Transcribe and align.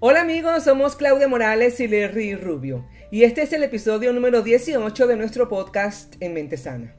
Hola 0.00 0.20
amigos, 0.20 0.62
somos 0.62 0.94
Claudia 0.94 1.26
Morales 1.26 1.80
y 1.80 1.88
Larry 1.88 2.36
Rubio 2.36 2.86
y 3.10 3.24
este 3.24 3.42
es 3.42 3.52
el 3.52 3.64
episodio 3.64 4.12
número 4.12 4.42
18 4.42 5.08
de 5.08 5.16
nuestro 5.16 5.48
podcast 5.48 6.14
En 6.20 6.34
Mente 6.34 6.56
Sana. 6.56 6.94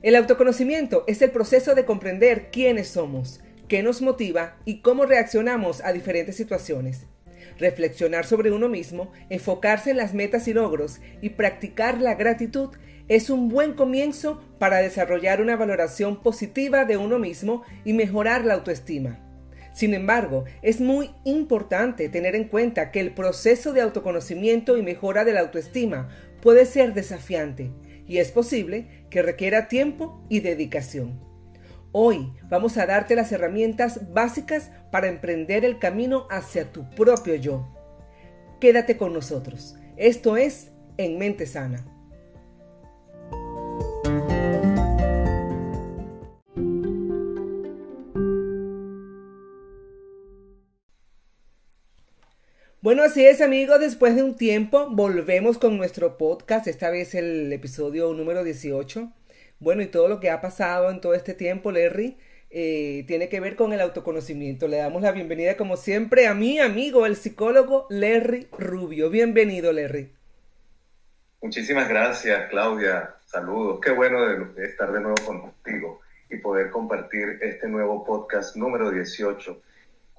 El 0.00 0.14
autoconocimiento 0.14 1.02
es 1.08 1.22
el 1.22 1.32
proceso 1.32 1.74
de 1.74 1.84
comprender 1.84 2.52
quiénes 2.52 2.86
somos, 2.86 3.40
qué 3.66 3.82
nos 3.82 4.00
motiva 4.00 4.58
y 4.64 4.80
cómo 4.80 5.06
reaccionamos 5.06 5.80
a 5.80 5.92
diferentes 5.92 6.36
situaciones. 6.36 7.08
Reflexionar 7.58 8.24
sobre 8.26 8.52
uno 8.52 8.68
mismo, 8.68 9.10
enfocarse 9.28 9.90
en 9.90 9.96
las 9.96 10.14
metas 10.14 10.46
y 10.46 10.52
logros 10.52 11.00
y 11.20 11.30
practicar 11.30 12.00
la 12.00 12.14
gratitud 12.14 12.68
es 13.08 13.28
un 13.28 13.48
buen 13.48 13.72
comienzo 13.72 14.40
para 14.60 14.76
desarrollar 14.78 15.42
una 15.42 15.56
valoración 15.56 16.22
positiva 16.22 16.84
de 16.84 16.96
uno 16.96 17.18
mismo 17.18 17.64
y 17.84 17.92
mejorar 17.92 18.44
la 18.44 18.54
autoestima. 18.54 19.33
Sin 19.74 19.92
embargo, 19.92 20.44
es 20.62 20.80
muy 20.80 21.10
importante 21.24 22.08
tener 22.08 22.36
en 22.36 22.44
cuenta 22.44 22.92
que 22.92 23.00
el 23.00 23.12
proceso 23.12 23.72
de 23.72 23.80
autoconocimiento 23.80 24.78
y 24.78 24.82
mejora 24.82 25.24
de 25.24 25.32
la 25.32 25.40
autoestima 25.40 26.08
puede 26.40 26.64
ser 26.64 26.94
desafiante 26.94 27.72
y 28.06 28.18
es 28.18 28.30
posible 28.30 29.06
que 29.10 29.20
requiera 29.20 29.66
tiempo 29.66 30.24
y 30.28 30.40
dedicación. 30.40 31.20
Hoy 31.90 32.32
vamos 32.48 32.76
a 32.76 32.86
darte 32.86 33.16
las 33.16 33.32
herramientas 33.32 34.12
básicas 34.12 34.70
para 34.92 35.08
emprender 35.08 35.64
el 35.64 35.80
camino 35.80 36.28
hacia 36.30 36.70
tu 36.70 36.88
propio 36.90 37.34
yo. 37.34 37.68
Quédate 38.60 38.96
con 38.96 39.12
nosotros. 39.12 39.76
Esto 39.96 40.36
es 40.36 40.70
En 40.98 41.18
Mente 41.18 41.46
Sana. 41.46 41.93
Bueno, 52.84 53.02
así 53.02 53.24
es 53.24 53.40
amigos, 53.40 53.80
después 53.80 54.14
de 54.14 54.22
un 54.22 54.36
tiempo 54.36 54.90
volvemos 54.90 55.56
con 55.56 55.78
nuestro 55.78 56.18
podcast, 56.18 56.66
esta 56.66 56.90
vez 56.90 57.14
el 57.14 57.50
episodio 57.50 58.12
número 58.12 58.44
18. 58.44 59.10
Bueno, 59.58 59.80
y 59.80 59.86
todo 59.86 60.06
lo 60.06 60.20
que 60.20 60.28
ha 60.28 60.42
pasado 60.42 60.90
en 60.90 61.00
todo 61.00 61.14
este 61.14 61.32
tiempo, 61.32 61.72
Larry, 61.72 62.18
eh, 62.50 63.04
tiene 63.06 63.30
que 63.30 63.40
ver 63.40 63.56
con 63.56 63.72
el 63.72 63.80
autoconocimiento. 63.80 64.68
Le 64.68 64.76
damos 64.76 65.00
la 65.00 65.12
bienvenida 65.12 65.56
como 65.56 65.78
siempre 65.78 66.26
a 66.26 66.34
mi 66.34 66.58
amigo, 66.58 67.06
el 67.06 67.16
psicólogo 67.16 67.86
Larry 67.88 68.48
Rubio. 68.52 69.08
Bienvenido, 69.08 69.72
Larry. 69.72 70.12
Muchísimas 71.40 71.88
gracias, 71.88 72.50
Claudia. 72.50 73.14
Saludos. 73.24 73.80
Qué 73.82 73.92
bueno 73.92 74.26
de 74.26 74.62
estar 74.62 74.92
de 74.92 75.00
nuevo 75.00 75.16
contigo 75.24 76.02
y 76.28 76.36
poder 76.36 76.68
compartir 76.68 77.38
este 77.40 77.66
nuevo 77.66 78.04
podcast 78.04 78.56
número 78.56 78.90
18 78.90 79.62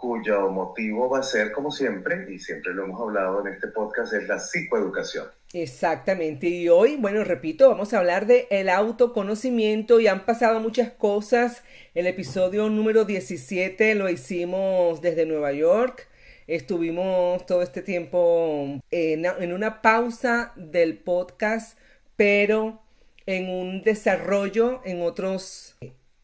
cuyo 0.06 0.52
motivo 0.52 1.10
va 1.10 1.20
a 1.20 1.24
ser, 1.24 1.52
como 1.52 1.72
siempre, 1.72 2.32
y 2.32 2.38
siempre 2.38 2.76
lo 2.76 2.84
hemos 2.84 3.02
hablado 3.02 3.42
en 3.42 3.52
este 3.52 3.70
podcast, 3.70 4.14
es 4.14 4.28
la 4.28 4.38
psicoeducación. 4.38 5.26
Exactamente, 5.52 6.48
y 6.48 6.70
hoy, 6.70 6.96
bueno, 6.98 7.24
repito, 7.24 7.70
vamos 7.70 7.92
a 7.92 7.98
hablar 7.98 8.28
de 8.28 8.48
el 8.52 8.70
autoconocimiento 8.70 10.00
y 10.00 10.06
han 10.06 10.24
pasado 10.24 10.60
muchas 10.60 10.92
cosas. 10.92 11.64
El 11.96 12.06
episodio 12.06 12.70
número 12.70 13.06
17 13.06 13.96
lo 13.96 14.08
hicimos 14.08 15.02
desde 15.02 15.26
Nueva 15.26 15.54
York. 15.54 16.08
Estuvimos 16.46 17.44
todo 17.48 17.64
este 17.64 17.82
tiempo 17.82 18.80
en, 18.92 19.54
una 19.54 19.82
pausa 19.82 20.54
del 20.56 21.00
podcast, 21.00 21.80
pero 22.16 22.84
en 23.26 23.50
un 23.50 23.82
desarrollo 23.82 24.82
en 24.86 25.02
otros 25.02 25.78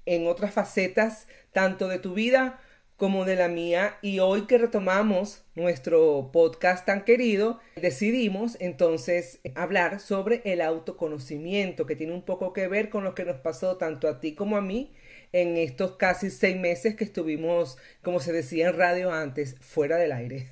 en 0.06 0.28
otras 0.28 0.54
facetas 0.54 1.28
tanto 1.52 1.88
de 1.88 1.98
tu 1.98 2.14
vida 2.14 2.60
como 3.02 3.26
de 3.26 3.36
la 3.36 3.48
mía 3.48 3.98
y 4.04 4.20
hoy 4.20 4.46
que 4.46 4.60
retomamos 4.60 5.44
nuestro 5.56 6.30
podcast 6.32 6.86
tan 6.86 7.04
querido, 7.04 7.60
decidimos 7.76 8.58
entonces 8.60 9.40
hablar 9.56 10.00
sobre 10.00 10.44
el 10.46 10.62
autoconocimiento 10.62 11.88
que 11.88 11.96
tiene 11.96 12.14
un 12.14 12.22
poco 12.22 12.54
que 12.54 12.68
ver 12.68 12.92
con 12.92 13.04
lo 13.04 13.16
que 13.16 13.26
nos 13.26 13.38
pasó 13.38 13.78
tanto 13.78 14.08
a 14.08 14.20
ti 14.20 14.36
como 14.36 14.56
a 14.56 14.62
mí 14.62 14.94
en 15.32 15.58
estos 15.58 15.94
casi 15.94 16.30
seis 16.30 16.56
meses 16.58 16.96
que 16.96 17.04
estuvimos, 17.04 17.80
como 18.04 18.20
se 18.20 18.34
decía 18.34 18.70
en 18.70 18.78
radio 18.78 19.12
antes, 19.12 19.58
fuera 19.62 19.98
del 19.98 20.12
aire. 20.12 20.52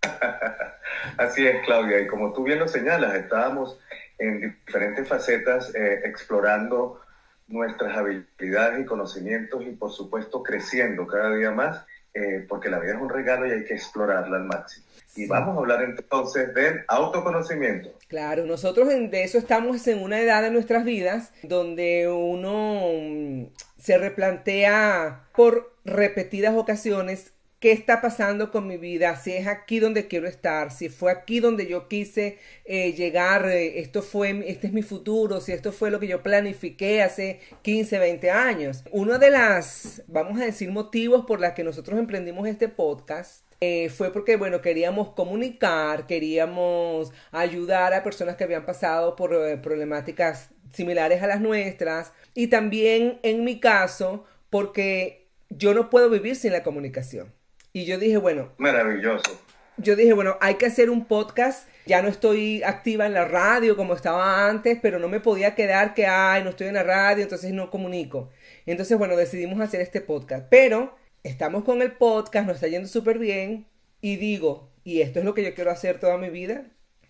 Así 1.18 1.46
es, 1.46 1.66
Claudia, 1.66 2.00
y 2.00 2.06
como 2.06 2.32
tú 2.32 2.44
bien 2.44 2.60
lo 2.60 2.66
señalas, 2.66 3.14
estábamos 3.14 3.78
en 4.18 4.56
diferentes 4.64 5.06
facetas 5.06 5.74
eh, 5.74 6.00
explorando 6.04 7.03
nuestras 7.46 7.96
habilidades 7.96 8.80
y 8.80 8.84
conocimientos 8.84 9.62
y 9.66 9.70
por 9.72 9.92
supuesto 9.92 10.42
creciendo 10.42 11.06
cada 11.06 11.34
día 11.34 11.50
más, 11.50 11.84
eh, 12.14 12.46
porque 12.48 12.70
la 12.70 12.78
vida 12.78 12.94
es 12.94 13.02
un 13.02 13.08
regalo 13.08 13.46
y 13.46 13.52
hay 13.52 13.64
que 13.64 13.74
explorarla 13.74 14.36
al 14.36 14.44
máximo. 14.44 14.86
Y 15.16 15.26
vamos 15.26 15.56
a 15.56 15.60
hablar 15.60 15.82
entonces 15.82 16.52
del 16.54 16.80
autoconocimiento. 16.88 17.90
Claro, 18.08 18.46
nosotros 18.46 18.88
de 18.88 19.22
eso 19.22 19.38
estamos 19.38 19.86
en 19.86 20.02
una 20.02 20.20
edad 20.20 20.42
de 20.42 20.50
nuestras 20.50 20.84
vidas 20.84 21.32
donde 21.42 22.08
uno 22.08 22.80
mm, 22.92 23.46
se 23.78 23.98
replantea 23.98 25.28
por 25.36 25.72
repetidas 25.84 26.54
ocasiones 26.56 27.33
qué 27.64 27.72
está 27.72 28.02
pasando 28.02 28.50
con 28.50 28.66
mi 28.66 28.76
vida, 28.76 29.16
si 29.16 29.32
es 29.32 29.46
aquí 29.46 29.80
donde 29.80 30.06
quiero 30.06 30.28
estar, 30.28 30.70
si 30.70 30.90
fue 30.90 31.10
aquí 31.10 31.40
donde 31.40 31.66
yo 31.66 31.88
quise 31.88 32.36
eh, 32.66 32.92
llegar, 32.92 33.48
eh, 33.48 33.80
esto 33.80 34.02
fue, 34.02 34.44
este 34.50 34.66
es 34.66 34.74
mi 34.74 34.82
futuro, 34.82 35.40
si 35.40 35.52
esto 35.52 35.72
fue 35.72 35.90
lo 35.90 35.98
que 35.98 36.06
yo 36.06 36.22
planifiqué 36.22 37.00
hace 37.00 37.40
15, 37.62 37.98
20 37.98 38.30
años. 38.30 38.84
Uno 38.90 39.18
de 39.18 39.30
las, 39.30 40.02
vamos 40.08 40.38
a 40.42 40.44
decir, 40.44 40.70
motivos 40.70 41.24
por 41.24 41.40
las 41.40 41.54
que 41.54 41.64
nosotros 41.64 41.98
emprendimos 41.98 42.46
este 42.46 42.68
podcast 42.68 43.46
eh, 43.62 43.88
fue 43.88 44.12
porque, 44.12 44.36
bueno, 44.36 44.60
queríamos 44.60 45.14
comunicar, 45.14 46.06
queríamos 46.06 47.12
ayudar 47.32 47.94
a 47.94 48.02
personas 48.02 48.36
que 48.36 48.44
habían 48.44 48.66
pasado 48.66 49.16
por 49.16 49.30
problemáticas 49.62 50.50
similares 50.70 51.22
a 51.22 51.28
las 51.28 51.40
nuestras 51.40 52.12
y 52.34 52.48
también 52.48 53.20
en 53.22 53.42
mi 53.42 53.58
caso 53.58 54.26
porque 54.50 55.30
yo 55.48 55.72
no 55.72 55.88
puedo 55.88 56.10
vivir 56.10 56.36
sin 56.36 56.52
la 56.52 56.62
comunicación. 56.62 57.32
Y 57.76 57.86
yo 57.86 57.98
dije, 57.98 58.18
bueno. 58.18 58.52
Maravilloso. 58.58 59.36
Yo 59.78 59.96
dije, 59.96 60.12
bueno, 60.12 60.38
hay 60.40 60.54
que 60.54 60.66
hacer 60.66 60.90
un 60.90 61.06
podcast. 61.06 61.68
Ya 61.86 62.02
no 62.02 62.08
estoy 62.08 62.62
activa 62.62 63.04
en 63.04 63.14
la 63.14 63.24
radio 63.24 63.74
como 63.74 63.94
estaba 63.94 64.48
antes, 64.48 64.78
pero 64.80 65.00
no 65.00 65.08
me 65.08 65.18
podía 65.18 65.56
quedar 65.56 65.92
que, 65.92 66.06
ay, 66.06 66.44
no 66.44 66.50
estoy 66.50 66.68
en 66.68 66.74
la 66.74 66.84
radio, 66.84 67.24
entonces 67.24 67.52
no 67.52 67.72
comunico. 67.72 68.30
Entonces, 68.64 68.96
bueno, 68.96 69.16
decidimos 69.16 69.60
hacer 69.60 69.80
este 69.80 70.00
podcast. 70.00 70.46
Pero 70.50 70.94
estamos 71.24 71.64
con 71.64 71.82
el 71.82 71.90
podcast, 71.90 72.46
nos 72.46 72.54
está 72.54 72.68
yendo 72.68 72.86
súper 72.86 73.18
bien. 73.18 73.66
Y 74.00 74.18
digo, 74.18 74.70
y 74.84 75.00
esto 75.00 75.18
es 75.18 75.24
lo 75.24 75.34
que 75.34 75.42
yo 75.42 75.52
quiero 75.56 75.72
hacer 75.72 75.98
toda 75.98 76.16
mi 76.16 76.30
vida, 76.30 76.66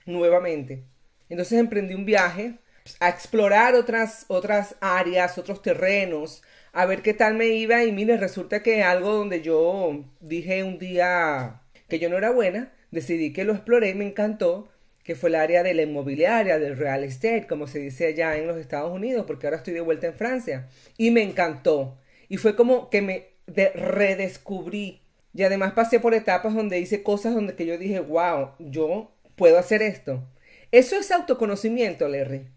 nuevamente. 0.07 0.87
Entonces 1.29 1.59
emprendí 1.59 1.93
un 1.93 2.07
viaje 2.07 2.55
a 3.01 3.11
explorar 3.11 3.75
otras, 3.75 4.25
otras 4.29 4.77
áreas, 4.81 5.37
otros 5.37 5.61
terrenos, 5.61 6.43
a 6.75 6.87
ver 6.87 7.03
qué 7.03 7.15
tal 7.15 7.35
me 7.35 7.47
iba 7.47 7.85
y 7.85 7.93
mire, 7.93 8.17
resulta 8.17 8.63
que 8.63 8.83
algo 8.83 9.13
donde 9.13 9.43
yo 9.43 10.05
dije 10.21 10.65
un 10.65 10.79
día 10.79 11.63
que 11.89 12.01
yo 12.01 12.11
no 12.11 12.19
era 12.19 12.33
buena, 12.33 12.73
decidí 12.91 13.33
que 13.33 13.45
lo 13.45 13.53
exploré, 13.53 13.95
me 13.95 14.05
encantó, 14.05 14.69
que 15.05 15.15
fue 15.15 15.29
el 15.29 15.37
área 15.37 15.63
de 15.63 15.73
la 15.73 15.83
inmobiliaria, 15.83 16.59
del 16.59 16.77
real 16.77 17.05
estate, 17.05 17.47
como 17.47 17.69
se 17.69 17.79
dice 17.79 18.07
allá 18.07 18.37
en 18.37 18.49
los 18.49 18.57
Estados 18.57 18.93
Unidos, 18.93 19.25
porque 19.27 19.47
ahora 19.47 19.59
estoy 19.59 19.75
de 19.75 19.83
vuelta 19.83 20.09
en 20.09 20.15
Francia, 20.15 20.69
y 20.97 21.13
me 21.13 21.23
encantó. 21.23 21.97
Y 22.29 22.39
fue 22.39 22.57
como 22.57 22.91
que 22.91 23.03
me 23.03 23.29
redescubrí. 23.47 25.03
Y 25.33 25.43
además 25.43 25.75
pasé 25.75 26.01
por 26.01 26.15
etapas 26.15 26.55
donde 26.55 26.81
hice 26.81 27.03
cosas 27.03 27.35
donde 27.35 27.55
que 27.55 27.67
yo 27.67 27.79
dije, 27.79 28.01
wow, 28.01 28.53
yo 28.59 29.13
puedo 29.37 29.59
hacer 29.59 29.83
esto. 29.83 30.27
Eso 30.73 30.97
es 30.97 31.13
autoconocimiento, 31.13 32.09
Larry. 32.09 32.49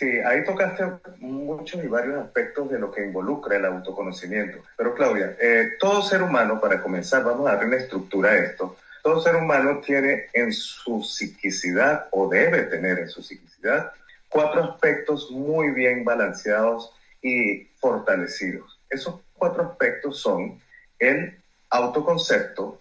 Sí, 0.00 0.08
ahí 0.20 0.42
tocaste 0.46 0.82
muchos 1.18 1.84
y 1.84 1.86
varios 1.86 2.24
aspectos 2.24 2.70
de 2.70 2.78
lo 2.78 2.90
que 2.90 3.04
involucra 3.04 3.58
el 3.58 3.66
autoconocimiento. 3.66 4.56
Pero 4.78 4.94
Claudia, 4.94 5.36
eh, 5.38 5.72
todo 5.78 6.00
ser 6.00 6.22
humano, 6.22 6.58
para 6.58 6.80
comenzar, 6.80 7.22
vamos 7.22 7.46
a 7.46 7.52
darle 7.52 7.66
una 7.66 7.76
estructura 7.76 8.30
a 8.30 8.36
esto. 8.38 8.78
Todo 9.02 9.20
ser 9.20 9.36
humano 9.36 9.82
tiene 9.84 10.28
en 10.32 10.54
su 10.54 11.02
psiquicidad, 11.02 12.06
o 12.12 12.30
debe 12.30 12.62
tener 12.62 12.98
en 12.98 13.10
su 13.10 13.22
psiquicidad, 13.22 13.92
cuatro 14.30 14.64
aspectos 14.64 15.30
muy 15.32 15.70
bien 15.72 16.02
balanceados 16.02 16.94
y 17.20 17.64
fortalecidos. 17.78 18.80
Esos 18.88 19.20
cuatro 19.34 19.64
aspectos 19.64 20.18
son 20.18 20.58
el 20.98 21.38
autoconcepto, 21.68 22.80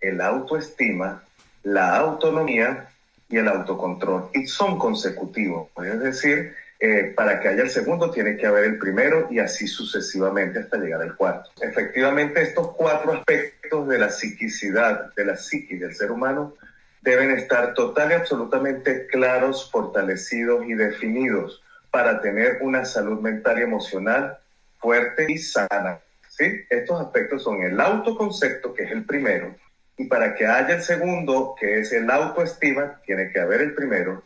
el 0.00 0.18
autoestima, 0.18 1.22
la 1.62 1.94
autonomía 1.98 2.88
y 3.28 3.38
el 3.38 3.48
autocontrol. 3.48 4.30
Y 4.34 4.46
son 4.46 4.78
consecutivos. 4.78 5.68
Es 5.84 6.00
decir, 6.00 6.54
eh, 6.80 7.12
para 7.16 7.40
que 7.40 7.48
haya 7.48 7.62
el 7.62 7.70
segundo 7.70 8.10
tiene 8.10 8.36
que 8.36 8.46
haber 8.46 8.64
el 8.64 8.78
primero 8.78 9.28
y 9.30 9.38
así 9.38 9.66
sucesivamente 9.66 10.58
hasta 10.58 10.76
llegar 10.76 11.02
al 11.02 11.16
cuarto. 11.16 11.50
Efectivamente, 11.60 12.42
estos 12.42 12.72
cuatro 12.76 13.12
aspectos 13.12 13.88
de 13.88 13.98
la 13.98 14.10
psiquicidad, 14.10 15.14
de 15.14 15.24
la 15.24 15.36
psiquis 15.36 15.80
del 15.80 15.94
ser 15.94 16.10
humano, 16.10 16.54
deben 17.00 17.30
estar 17.30 17.74
total 17.74 18.10
y 18.10 18.14
absolutamente 18.14 19.06
claros, 19.06 19.70
fortalecidos 19.70 20.66
y 20.66 20.74
definidos 20.74 21.62
para 21.90 22.20
tener 22.20 22.58
una 22.60 22.84
salud 22.84 23.20
mental 23.20 23.58
y 23.60 23.62
emocional 23.62 24.38
fuerte 24.78 25.26
y 25.30 25.38
sana. 25.38 26.00
¿sí? 26.28 26.64
Estos 26.68 27.00
aspectos 27.00 27.42
son 27.42 27.62
el 27.62 27.80
autoconcepto, 27.80 28.74
que 28.74 28.82
es 28.82 28.90
el 28.90 29.04
primero, 29.04 29.54
Y 29.96 30.06
para 30.06 30.34
que 30.34 30.46
haya 30.46 30.74
el 30.74 30.82
segundo, 30.82 31.54
que 31.58 31.80
es 31.80 31.92
el 31.92 32.10
autoestima, 32.10 33.00
tiene 33.04 33.30
que 33.30 33.40
haber 33.40 33.60
el 33.60 33.74
primero, 33.74 34.24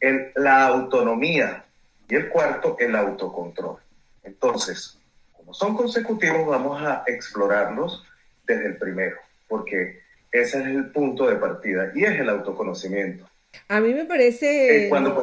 el, 0.00 0.30
la 0.34 0.66
autonomía 0.66 1.64
y 2.08 2.14
el 2.14 2.28
cuarto, 2.28 2.76
el 2.78 2.94
autocontrol. 2.94 3.78
Entonces, 4.22 4.98
como 5.32 5.54
son 5.54 5.76
consecutivos, 5.76 6.46
vamos 6.46 6.82
a 6.82 7.04
explorarlos 7.06 8.04
desde 8.46 8.66
el 8.66 8.76
primero, 8.76 9.16
porque 9.48 10.00
ese 10.32 10.60
es 10.60 10.66
el 10.66 10.90
punto 10.90 11.26
de 11.26 11.36
partida 11.36 11.92
y 11.94 12.04
es 12.04 12.20
el 12.20 12.28
autoconocimiento. 12.28 13.28
A 13.68 13.80
mí 13.80 13.94
me 13.94 14.04
parece, 14.04 14.86
eh, 14.86 14.88
cuando, 14.88 15.22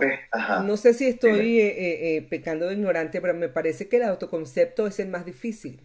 no, 0.63 0.77
sé 0.77 0.93
si 0.93 1.07
estoy 1.07 1.59
eh, 1.59 2.17
eh, 2.17 2.21
pecando 2.23 2.67
de 2.67 2.73
ignorante, 2.73 3.21
pero 3.21 3.33
me 3.33 3.47
parece 3.47 3.87
que 3.87 3.97
el 3.97 4.03
autoconcepto 4.03 4.87
es 4.87 4.99
el 4.99 5.09
más 5.09 5.25
difícil, 5.25 5.81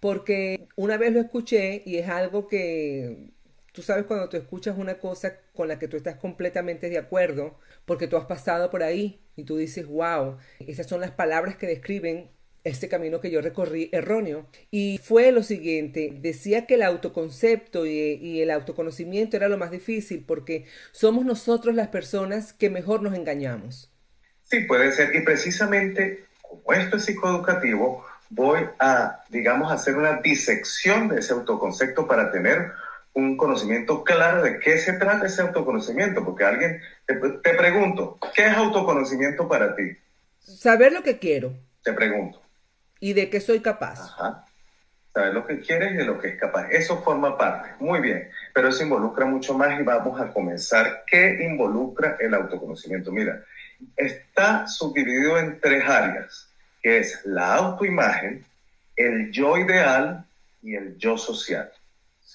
porque 0.00 0.68
una 0.74 0.96
vez 0.96 1.12
lo 1.12 1.20
escuché 1.20 1.82
y 1.84 1.98
es 1.98 2.08
algo 2.08 2.48
que 2.48 3.30
tú 3.72 3.82
sabes 3.82 4.04
cuando 4.04 4.28
tú 4.28 4.36
escuchas 4.36 4.76
una 4.78 4.98
cosa 4.98 5.38
con 5.54 5.68
la 5.68 5.78
que 5.78 5.88
tú 5.88 5.96
estás 5.96 6.16
completamente 6.16 6.90
de 6.90 6.98
acuerdo, 6.98 7.58
porque 7.84 8.06
tú 8.06 8.16
has 8.16 8.26
pasado 8.26 8.70
por 8.70 8.82
ahí 8.82 9.20
y 9.36 9.44
tú 9.44 9.56
dices, 9.56 9.86
wow, 9.86 10.38
esas 10.60 10.86
son 10.86 11.00
las 11.00 11.10
palabras 11.10 11.56
que 11.56 11.66
describen 11.66 12.30
este 12.64 12.88
camino 12.88 13.20
que 13.20 13.30
yo 13.30 13.40
recorrí 13.40 13.88
erróneo. 13.92 14.46
Y 14.70 15.00
fue 15.02 15.32
lo 15.32 15.42
siguiente, 15.42 16.12
decía 16.20 16.66
que 16.66 16.74
el 16.74 16.82
autoconcepto 16.82 17.86
y, 17.86 18.40
el 18.40 18.50
autoconocimiento 18.50 19.36
era 19.36 19.48
lo 19.48 19.58
más 19.58 19.70
difícil 19.70 20.24
porque 20.26 20.66
somos 20.92 21.24
nosotros 21.24 21.74
las 21.74 21.88
personas 21.88 22.52
que 22.52 22.70
mejor 22.70 23.02
nos 23.02 23.14
engañamos. 23.14 23.90
Sí, 24.44 24.60
puede 24.60 24.92
ser. 24.92 25.14
Y 25.14 25.22
precisamente 25.22 26.26
como 26.42 26.72
esto 26.74 26.98
es 26.98 27.04
psicoeducativo, 27.04 28.04
voy 28.28 28.60
a, 28.78 29.24
digamos, 29.30 29.72
hacer 29.72 29.96
una 29.96 30.20
disección 30.20 31.08
de 31.08 31.20
ese 31.20 31.32
autoconcepto 31.32 32.06
para 32.06 32.30
tener 32.30 32.72
un 33.14 33.36
conocimiento 33.36 34.04
claro 34.04 34.42
de 34.42 34.58
qué 34.58 34.78
se 34.78 34.94
trata 34.94 35.26
ese 35.26 35.42
autoconocimiento, 35.42 36.24
porque 36.24 36.44
alguien, 36.44 36.80
te, 37.06 37.14
te 37.16 37.54
pregunto, 37.54 38.18
¿qué 38.34 38.46
es 38.46 38.56
autoconocimiento 38.56 39.48
para 39.48 39.74
ti? 39.76 39.96
Saber 40.40 40.92
lo 40.92 41.02
que 41.02 41.18
quiero. 41.18 41.52
Te 41.82 41.92
pregunto 41.92 42.42
y 43.02 43.14
de 43.14 43.28
qué 43.28 43.40
soy 43.40 43.58
capaz. 43.58 44.00
Ajá. 44.00 44.46
Saber 45.12 45.34
lo 45.34 45.44
que 45.44 45.58
quieres 45.58 45.92
y 45.92 45.96
de 45.96 46.04
lo 46.04 46.20
que 46.20 46.28
es 46.28 46.38
capaz. 46.38 46.68
Eso 46.70 47.02
forma 47.02 47.36
parte. 47.36 47.70
Muy 47.80 48.00
bien. 48.00 48.30
Pero 48.54 48.68
eso 48.68 48.84
involucra 48.84 49.26
mucho 49.26 49.58
más 49.58 49.78
y 49.78 49.82
vamos 49.82 50.20
a 50.20 50.32
comenzar. 50.32 51.02
¿Qué 51.08 51.42
involucra 51.42 52.16
el 52.20 52.32
autoconocimiento? 52.32 53.10
Mira, 53.10 53.44
está 53.96 54.68
subdividido 54.68 55.36
en 55.36 55.60
tres 55.60 55.84
áreas, 55.84 56.48
que 56.80 56.98
es 56.98 57.20
la 57.24 57.56
autoimagen, 57.56 58.46
el 58.94 59.32
yo 59.32 59.58
ideal 59.58 60.24
y 60.62 60.76
el 60.76 60.96
yo 60.96 61.18
social. 61.18 61.72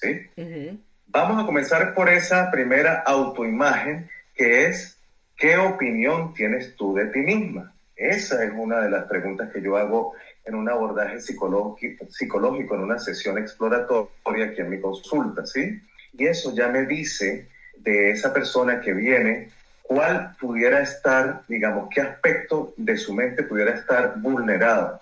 ¿Sí? 0.00 0.78
Vamos 1.06 1.42
a 1.42 1.46
comenzar 1.46 1.94
por 1.94 2.08
esa 2.08 2.50
primera 2.50 3.02
autoimagen, 3.06 4.08
que 4.34 4.66
es 4.66 4.98
¿qué 5.36 5.56
opinión 5.56 6.34
tienes 6.34 6.76
tú 6.76 6.94
de 6.94 7.06
ti 7.06 7.20
misma? 7.20 7.72
Esa 7.96 8.44
es 8.44 8.52
una 8.54 8.80
de 8.80 8.90
las 8.90 9.06
preguntas 9.06 9.50
que 9.52 9.60
yo 9.60 9.76
hago 9.76 10.14
en 10.44 10.54
un 10.54 10.68
abordaje 10.68 11.20
psicológico, 11.20 12.06
psicológico, 12.10 12.74
en 12.74 12.82
una 12.82 12.98
sesión 12.98 13.38
exploratoria 13.38 14.46
aquí 14.46 14.60
en 14.60 14.70
mi 14.70 14.80
consulta, 14.80 15.44
¿sí? 15.44 15.80
Y 16.12 16.26
eso 16.26 16.54
ya 16.54 16.68
me 16.68 16.86
dice 16.86 17.48
de 17.76 18.10
esa 18.10 18.32
persona 18.32 18.80
que 18.80 18.92
viene 18.92 19.50
cuál 19.82 20.36
pudiera 20.38 20.80
estar, 20.80 21.42
digamos, 21.48 21.88
qué 21.92 22.00
aspecto 22.02 22.74
de 22.76 22.96
su 22.96 23.14
mente 23.14 23.42
pudiera 23.42 23.74
estar 23.74 24.20
vulnerado. 24.20 25.00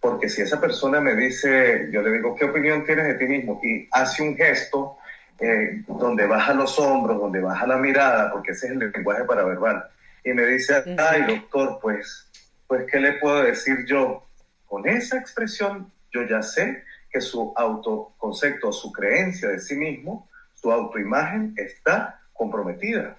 Porque 0.00 0.28
si 0.28 0.42
esa 0.42 0.60
persona 0.60 1.00
me 1.00 1.14
dice, 1.14 1.88
yo 1.90 2.02
le 2.02 2.12
digo, 2.12 2.34
¿qué 2.34 2.44
opinión 2.44 2.84
tienes 2.84 3.06
de 3.06 3.14
ti 3.14 3.26
mismo? 3.26 3.60
Y 3.62 3.88
hace 3.90 4.22
un 4.22 4.36
gesto 4.36 4.98
eh, 5.38 5.82
donde 5.86 6.26
baja 6.26 6.54
los 6.54 6.78
hombros, 6.78 7.18
donde 7.18 7.40
baja 7.40 7.66
la 7.66 7.76
mirada, 7.76 8.32
porque 8.32 8.52
ese 8.52 8.66
es 8.66 8.72
el 8.72 8.90
lenguaje 8.90 9.24
paraverbal, 9.24 9.84
y 10.24 10.32
me 10.32 10.46
dice, 10.46 10.82
ay, 10.98 11.22
doctor, 11.26 11.78
pues, 11.80 12.30
pues, 12.66 12.84
¿qué 12.90 12.98
le 12.98 13.12
puedo 13.14 13.42
decir 13.42 13.84
yo? 13.86 14.26
Con 14.66 14.88
esa 14.88 15.18
expresión 15.18 15.92
yo 16.12 16.22
ya 16.22 16.42
sé 16.42 16.82
que 17.10 17.20
su 17.20 17.52
autoconcepto, 17.54 18.72
su 18.72 18.90
creencia 18.90 19.50
de 19.50 19.60
sí 19.60 19.76
mismo, 19.76 20.28
su 20.54 20.72
autoimagen 20.72 21.54
está 21.56 22.20
comprometida, 22.32 23.18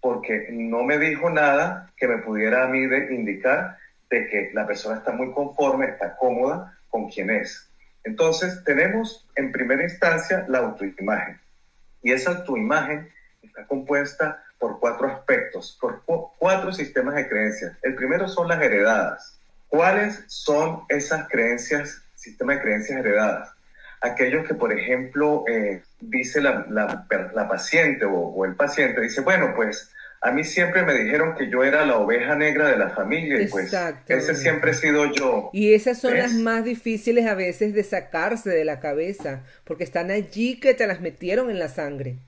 porque 0.00 0.48
no 0.50 0.82
me 0.82 0.98
dijo 0.98 1.30
nada 1.30 1.90
que 1.96 2.06
me 2.06 2.18
pudiera 2.18 2.64
a 2.64 2.68
mí 2.68 2.82
indicar 3.10 3.78
de 4.10 4.28
que 4.28 4.50
la 4.52 4.66
persona 4.66 4.98
está 4.98 5.12
muy 5.12 5.32
conforme, 5.32 5.86
está 5.86 6.16
cómoda 6.16 6.76
con 6.88 7.08
quien 7.08 7.30
es. 7.30 7.70
Entonces 8.04 8.62
tenemos 8.64 9.28
en 9.36 9.52
primera 9.52 9.82
instancia 9.82 10.44
la 10.48 10.58
autoimagen 10.58 11.40
y 12.02 12.12
esa 12.12 12.30
autoimagen 12.30 13.08
está 13.42 13.66
compuesta 13.66 14.42
por 14.58 14.78
cuatro 14.78 15.08
aspectos, 15.08 15.78
por 15.80 16.02
cuatro 16.38 16.72
sistemas 16.72 17.14
de 17.14 17.28
creencias. 17.28 17.76
El 17.82 17.94
primero 17.94 18.28
son 18.28 18.48
las 18.48 18.60
heredadas. 18.60 19.40
¿Cuáles 19.68 20.24
son 20.26 20.82
esas 20.88 21.28
creencias, 21.28 22.02
sistema 22.14 22.54
de 22.54 22.60
creencias 22.60 22.98
heredadas? 22.98 23.50
Aquellos 24.02 24.46
que, 24.46 24.54
por 24.54 24.72
ejemplo, 24.72 25.44
eh, 25.46 25.82
dice 26.00 26.40
la, 26.40 26.66
la, 26.68 27.48
paciente 27.48 28.04
o, 28.06 28.44
el 28.44 28.54
paciente, 28.56 29.00
dice, 29.00 29.20
bueno, 29.20 29.52
pues 29.54 29.92
a 30.22 30.32
mí 30.32 30.44
siempre 30.44 30.82
me 30.82 30.94
dijeron 30.94 31.34
que 31.34 31.48
yo 31.48 31.64
era 31.64 31.86
la 31.86 31.96
oveja 31.96 32.34
negra 32.34 32.68
de 32.68 32.76
la 32.76 32.90
familia 32.90 33.40
y 33.40 33.46
pues 33.46 33.72
ese 34.06 34.34
siempre 34.34 34.72
he 34.72 34.74
sido 34.74 35.10
yo. 35.12 35.48
Y 35.54 35.72
esas 35.72 35.98
son 35.98 36.18
las 36.18 36.34
más 36.34 36.64
difíciles 36.64 37.26
a 37.26 37.34
veces 37.34 37.72
de 37.72 37.82
sacarse 37.82 38.50
de 38.50 38.66
la 38.66 38.80
cabeza, 38.80 39.44
porque 39.64 39.84
están 39.84 40.10
allí 40.10 40.60
que 40.60 40.74
te 40.74 40.86
las 40.86 41.00
metieron 41.00 41.50
en 41.50 41.58
la 41.58 41.68
sangre. 41.68 42.18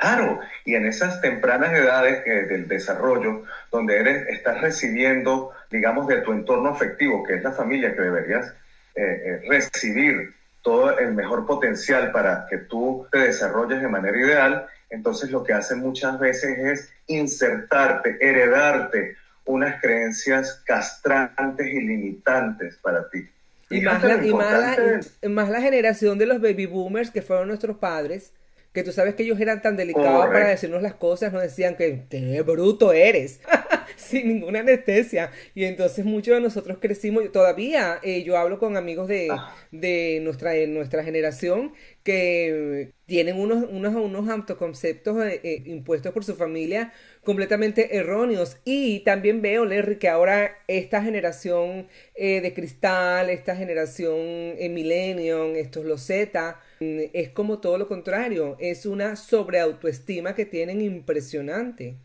Claro, 0.00 0.40
y 0.64 0.74
en 0.74 0.86
esas 0.86 1.20
tempranas 1.20 1.72
edades 1.72 2.24
del 2.24 2.68
desarrollo, 2.68 3.44
donde 3.70 3.96
eres, 3.96 4.28
estás 4.28 4.60
recibiendo, 4.60 5.52
digamos, 5.70 6.08
de 6.08 6.18
tu 6.18 6.32
entorno 6.32 6.70
afectivo, 6.70 7.22
que 7.24 7.34
es 7.34 7.42
la 7.42 7.52
familia 7.52 7.94
que 7.94 8.02
deberías 8.02 8.54
eh, 8.94 9.22
eh, 9.24 9.40
recibir 9.48 10.34
todo 10.62 10.98
el 10.98 11.14
mejor 11.14 11.46
potencial 11.46 12.12
para 12.12 12.46
que 12.50 12.58
tú 12.58 13.06
te 13.12 13.18
desarrolles 13.18 13.80
de 13.80 13.88
manera 13.88 14.18
ideal, 14.18 14.66
entonces 14.90 15.30
lo 15.30 15.44
que 15.44 15.52
hacen 15.52 15.80
muchas 15.80 16.18
veces 16.18 16.58
es 16.58 16.90
insertarte, 17.06 18.16
heredarte 18.20 19.16
unas 19.44 19.80
creencias 19.80 20.62
castrantes 20.64 21.66
y 21.66 21.80
limitantes 21.80 22.76
para 22.82 23.08
ti. 23.10 23.26
Y, 23.70 23.80
más 23.82 24.02
la, 24.02 24.24
y 24.24 25.28
más 25.28 25.50
la 25.50 25.60
generación 25.60 26.18
de 26.18 26.26
los 26.26 26.40
baby 26.40 26.66
boomers 26.66 27.10
que 27.10 27.20
fueron 27.20 27.48
nuestros 27.48 27.76
padres, 27.76 28.32
que 28.72 28.82
tú 28.82 28.92
sabes 28.92 29.14
que 29.14 29.22
ellos 29.22 29.40
eran 29.40 29.60
tan 29.60 29.76
delicados 29.76 30.26
para 30.26 30.48
decirnos 30.48 30.82
las 30.82 30.94
cosas, 30.94 31.32
nos 31.32 31.42
decían 31.42 31.76
que 31.76 32.04
qué 32.08 32.42
bruto 32.42 32.92
eres, 32.92 33.40
sin 33.96 34.28
ninguna 34.28 34.60
anestesia. 34.60 35.30
Y 35.54 35.64
entonces 35.64 36.04
muchos 36.04 36.34
de 36.34 36.40
nosotros 36.40 36.78
crecimos, 36.80 37.30
todavía 37.32 37.98
eh, 38.02 38.22
yo 38.22 38.36
hablo 38.36 38.58
con 38.58 38.76
amigos 38.76 39.08
de, 39.08 39.28
ah. 39.30 39.54
de 39.72 40.20
nuestra, 40.22 40.52
nuestra 40.66 41.02
generación 41.02 41.72
que 42.12 42.92
tienen 43.06 43.38
unos, 43.38 43.64
unos, 43.70 43.94
unos 43.94 44.28
autoconceptos 44.28 45.22
eh, 45.24 45.40
eh, 45.42 45.62
impuestos 45.66 46.12
por 46.12 46.24
su 46.24 46.34
familia 46.34 46.92
completamente 47.22 47.96
erróneos. 47.96 48.58
Y 48.64 49.00
también 49.00 49.42
veo, 49.42 49.64
Larry, 49.64 49.98
que 49.98 50.08
ahora 50.08 50.58
esta 50.68 51.02
generación 51.02 51.88
de 52.16 52.52
cristal, 52.54 53.30
esta 53.30 53.54
generación 53.56 54.56
millennium, 54.58 55.54
estos 55.56 55.84
los 55.84 56.02
Z, 56.02 56.58
Mm, 56.80 57.10
es 57.12 57.30
como 57.30 57.58
todo 57.60 57.78
lo 57.78 57.88
contrario, 57.88 58.56
es 58.60 58.86
una 58.86 59.16
sobreautoestima 59.16 60.34
que 60.34 60.46
tienen 60.46 60.80
impresionante. 60.80 61.96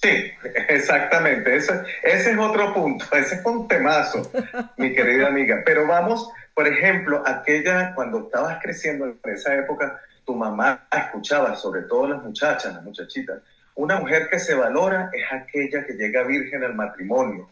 Sí, 0.00 0.08
exactamente, 0.68 1.56
ese, 1.56 1.72
ese 2.02 2.32
es 2.32 2.38
otro 2.38 2.74
punto, 2.74 3.04
ese 3.12 3.36
es 3.36 3.46
un 3.46 3.68
temazo, 3.68 4.30
mi 4.76 4.94
querida 4.94 5.28
amiga. 5.28 5.62
Pero 5.64 5.86
vamos, 5.86 6.28
por 6.58 6.66
ejemplo, 6.66 7.22
aquella, 7.24 7.94
cuando 7.94 8.24
estabas 8.24 8.58
creciendo 8.60 9.06
en 9.06 9.32
esa 9.32 9.54
época, 9.54 10.00
tu 10.26 10.34
mamá 10.34 10.88
escuchaba, 10.90 11.54
sobre 11.54 11.82
todo 11.82 12.08
las 12.08 12.20
muchachas, 12.20 12.74
las 12.74 12.82
muchachitas, 12.82 13.40
una 13.76 14.00
mujer 14.00 14.28
que 14.28 14.40
se 14.40 14.56
valora 14.56 15.08
es 15.12 15.22
aquella 15.30 15.86
que 15.86 15.92
llega 15.92 16.24
virgen 16.24 16.64
al 16.64 16.74
matrimonio. 16.74 17.48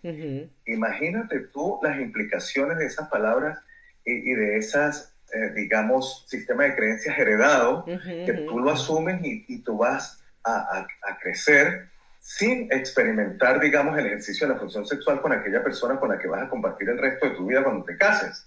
Imagínate 0.66 1.38
tú 1.52 1.78
las 1.84 2.00
implicaciones 2.00 2.78
de 2.78 2.86
esas 2.86 3.08
palabras 3.08 3.60
y 4.04 4.32
de 4.32 4.56
esas 4.56 5.14
eh, 5.32 5.52
digamos, 5.54 6.24
sistema 6.26 6.64
de 6.64 6.74
creencias 6.74 7.16
heredado, 7.16 7.84
que 7.84 8.44
tú 8.48 8.58
lo 8.58 8.72
asumes 8.72 9.20
y, 9.22 9.62
tú 9.62 9.76
vas 9.76 10.20
a, 10.42 10.84
crecer 11.20 11.90
sin 12.26 12.66
experimentar, 12.72 13.60
digamos, 13.60 13.96
el 13.96 14.06
ejercicio 14.06 14.48
de 14.48 14.54
la 14.54 14.58
función 14.58 14.84
sexual 14.84 15.20
con 15.22 15.32
aquella 15.32 15.62
persona 15.62 16.00
con 16.00 16.08
la 16.08 16.18
que 16.18 16.26
vas 16.26 16.42
a 16.42 16.48
compartir 16.48 16.88
el 16.88 16.98
resto 16.98 17.26
de 17.26 17.36
tu 17.36 17.46
vida 17.46 17.62
cuando 17.62 17.84
te 17.84 17.96
cases. 17.96 18.44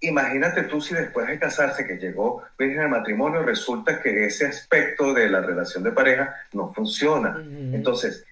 Imagínate 0.00 0.62
tú 0.62 0.80
si 0.80 0.94
después 0.94 1.28
de 1.28 1.38
casarse, 1.38 1.86
que 1.86 1.98
llegó 1.98 2.42
virgen 2.58 2.80
al 2.80 2.88
matrimonio, 2.88 3.42
resulta 3.42 4.00
que 4.00 4.24
ese 4.24 4.46
aspecto 4.46 5.12
de 5.12 5.28
la 5.28 5.42
relación 5.42 5.84
de 5.84 5.92
pareja 5.92 6.34
no 6.54 6.72
funciona. 6.72 7.44
Entonces, 7.70 8.24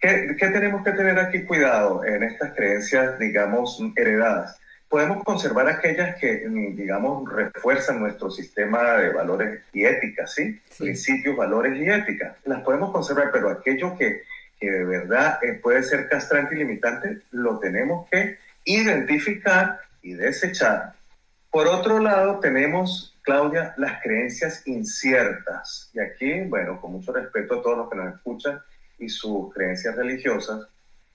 ¿qué, 0.00 0.34
¿qué 0.36 0.48
tenemos 0.48 0.82
que 0.84 0.90
tener 0.90 1.16
aquí 1.20 1.44
cuidado 1.44 2.04
en 2.04 2.24
estas 2.24 2.54
creencias, 2.54 3.16
digamos, 3.20 3.80
heredadas? 3.94 4.58
Podemos 4.88 5.22
conservar 5.22 5.68
aquellas 5.68 6.16
que, 6.16 6.48
digamos, 6.74 7.30
refuerzan 7.30 8.00
nuestro 8.00 8.30
sistema 8.30 8.94
de 8.94 9.10
valores 9.10 9.62
y 9.72 9.84
ética, 9.84 10.26
¿sí? 10.26 10.60
Principios, 10.78 11.36
valores 11.36 11.78
y 11.78 11.88
ética. 11.88 12.36
Las 12.44 12.62
podemos 12.62 12.90
conservar, 12.90 13.30
pero 13.30 13.50
aquello 13.50 13.96
que, 13.98 14.22
que 14.58 14.70
de 14.70 14.84
verdad 14.84 15.38
eh, 15.42 15.54
puede 15.54 15.82
ser 15.82 16.08
castrante 16.08 16.54
y 16.54 16.58
limitante, 16.58 17.20
lo 17.30 17.58
tenemos 17.58 18.08
que 18.10 18.38
identificar 18.64 19.80
y 20.02 20.14
desechar. 20.14 20.94
Por 21.50 21.66
otro 21.66 21.98
lado, 21.98 22.40
tenemos, 22.40 23.18
Claudia, 23.22 23.74
las 23.76 24.02
creencias 24.02 24.66
inciertas. 24.66 25.90
Y 25.92 26.00
aquí, 26.00 26.42
bueno, 26.42 26.80
con 26.80 26.92
mucho 26.92 27.12
respeto 27.12 27.58
a 27.58 27.62
todos 27.62 27.78
los 27.78 27.90
que 27.90 27.96
nos 27.96 28.14
escuchan 28.14 28.60
y 28.98 29.08
sus 29.08 29.52
creencias 29.54 29.96
religiosas, 29.96 30.66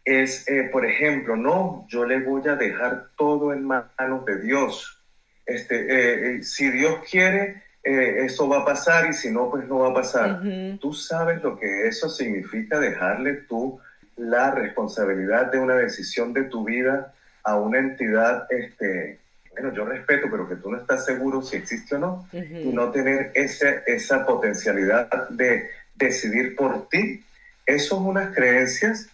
es, 0.06 0.48
eh, 0.48 0.70
por 0.72 0.86
ejemplo, 0.86 1.36
no, 1.36 1.86
yo 1.88 2.06
le 2.06 2.20
voy 2.20 2.48
a 2.48 2.56
dejar 2.56 3.08
todo 3.18 3.54
en 3.54 3.64
manos 3.64 4.26
de 4.26 4.42
Dios. 4.42 5.02
Este, 5.46 5.76
eh, 5.76 6.36
eh, 6.38 6.44
si 6.44 6.70
Dios 6.70 7.00
quiere, 7.10 7.64
eso 7.84 8.48
va 8.48 8.60
a 8.60 8.66
pasar 8.66 9.10
y 9.10 9.14
si 9.14 9.30
no, 9.30 9.50
pues 9.50 9.68
no 9.68 9.80
va 9.80 9.90
a 9.90 9.94
pasar. 9.94 10.42
Tú 10.80 10.94
sabes 10.94 11.44
lo 11.44 11.60
que 11.60 11.86
eso 11.86 12.08
significa 12.08 12.80
dejarle 12.80 13.34
tú 13.50 13.78
la 14.16 14.52
responsabilidad 14.52 15.52
de 15.52 15.60
una 15.60 15.76
decisión 15.76 16.32
de 16.32 16.44
tu 16.44 16.64
vida 16.64 17.14
a 17.44 17.58
una 17.58 17.80
entidad, 17.80 18.48
este, 18.50 19.20
bueno, 19.52 19.74
yo 19.74 19.84
respeto, 19.84 20.28
pero 20.32 20.48
que 20.48 20.56
tú 20.56 20.72
no 20.72 20.78
estás 20.78 21.04
seguro 21.04 21.42
si 21.42 21.58
existe 21.58 21.96
o 21.96 22.00
no, 22.00 22.28
y 22.32 22.72
no 22.72 22.90
tener 22.92 23.32
ese, 23.34 23.84
esa 23.86 24.26
potencialidad 24.26 25.10
de 25.30 25.70
decidir 25.96 26.56
por 26.56 26.88
ti. 26.88 27.22
Eso 27.66 27.96
es 27.96 28.02
unas 28.02 28.34
creencias 28.34 29.10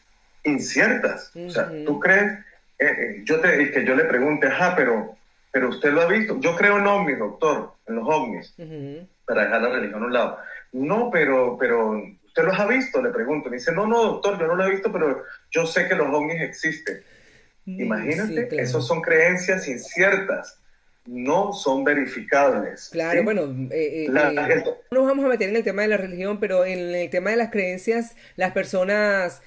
inciertas. 0.50 1.32
O 1.36 1.50
sea, 1.50 1.72
tú 1.86 2.00
crees, 2.00 2.34
eh, 2.80 2.86
eh, 2.88 3.22
yo 3.24 3.40
te, 3.40 3.72
que 3.72 3.86
yo 3.86 3.96
le 3.96 4.06
pregunte, 4.06 4.48
ajá, 4.48 4.76
pero, 4.76 5.16
pero 5.52 5.70
usted 5.70 5.92
lo 5.92 6.02
ha 6.02 6.08
visto. 6.08 6.40
Yo 6.40 6.56
creo 6.56 6.78
en 6.78 6.88
ovnis, 6.88 7.20
doctor, 7.20 7.74
en 7.88 7.96
los 7.96 8.08
ovnis, 8.08 8.56
para 9.26 9.44
dejar 9.44 9.62
la 9.62 9.70
religión 9.70 10.04
a 10.04 10.06
un 10.06 10.14
lado. 10.14 10.38
No, 10.72 11.10
pero, 11.12 11.58
pero 11.60 12.02
usted 12.26 12.44
los 12.44 12.60
ha 12.60 12.68
visto, 12.68 13.02
le 13.02 13.10
pregunto. 13.10 13.50
Me 13.50 13.58
dice, 13.58 13.72
no, 13.72 13.88
no, 13.88 14.04
doctor, 14.04 14.40
yo 14.40 14.48
no 14.48 14.56
lo 14.56 14.66
he 14.66 14.72
visto, 14.72 14.92
pero 14.92 15.24
yo 15.52 15.66
sé 15.66 15.88
que 15.88 15.96
los 15.96 16.08
ovnis 16.08 16.42
existen. 16.42 17.02
Mm, 17.66 17.82
Imagínate, 17.82 18.50
sí, 18.50 18.58
esas 18.58 18.86
son 18.86 19.02
creencias 19.02 19.68
inciertas 19.68 20.59
no 21.10 21.54
son 21.54 21.84
verificables. 21.84 22.90
Claro, 22.92 23.24
bueno, 23.24 23.44
eh, 23.72 24.06
eh, 24.06 24.06
eh, 24.06 24.64
no 24.92 25.00
nos 25.00 25.08
vamos 25.08 25.26
a 25.26 25.28
meter 25.28 25.50
en 25.50 25.56
el 25.56 25.64
tema 25.64 25.82
de 25.82 25.88
la 25.88 25.98
religión, 25.98 26.40
pero 26.40 26.66
en 26.66 26.94
el 26.94 27.10
tema 27.10 27.32
de 27.32 27.38
las 27.38 27.50
creencias, 27.50 28.16
las 28.36 28.52
personas 28.52 29.42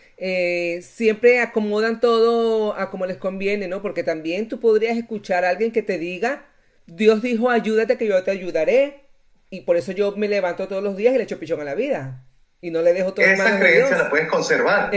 siempre 0.81 1.41
acomodan 1.41 2.01
todo 2.01 2.77
a 2.77 2.91
como 2.91 3.07
les 3.07 3.17
conviene, 3.17 3.69
¿no? 3.69 3.81
Porque 3.81 4.03
también 4.03 4.49
tú 4.49 4.61
podrías 4.61 4.97
escuchar 4.97 5.45
a 5.45 5.51
alguien 5.51 5.73
que 5.73 5.83
te 5.83 5.99
diga, 5.99 6.47
Dios 6.87 7.23
dijo, 7.23 7.49
ayúdate 7.49 7.97
que 7.97 8.07
yo 8.07 8.23
te 8.23 8.33
ayudaré, 8.33 9.05
y 9.51 9.63
por 9.63 9.77
eso 9.77 9.93
yo 9.93 10.17
me 10.17 10.29
levanto 10.29 10.67
todos 10.67 10.83
los 10.83 10.97
días 10.97 11.15
y 11.15 11.19
le 11.19 11.25
echo 11.25 11.39
pichón 11.39 11.61
a 11.61 11.65
la 11.65 11.75
vida, 11.75 12.25
y 12.61 12.71
no 12.71 12.83
le 12.83 12.93
dejo 12.93 13.15
todo 13.15 13.25
Esa 13.25 13.59
creencia 13.59 13.99
la 13.99 14.11
puedes 14.11 14.29
conservar. 14.29 14.91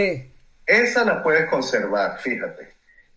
Esa 0.65 1.05
la 1.05 1.21
puedes 1.21 1.47
conservar, 1.47 2.19
fíjate 2.19 2.74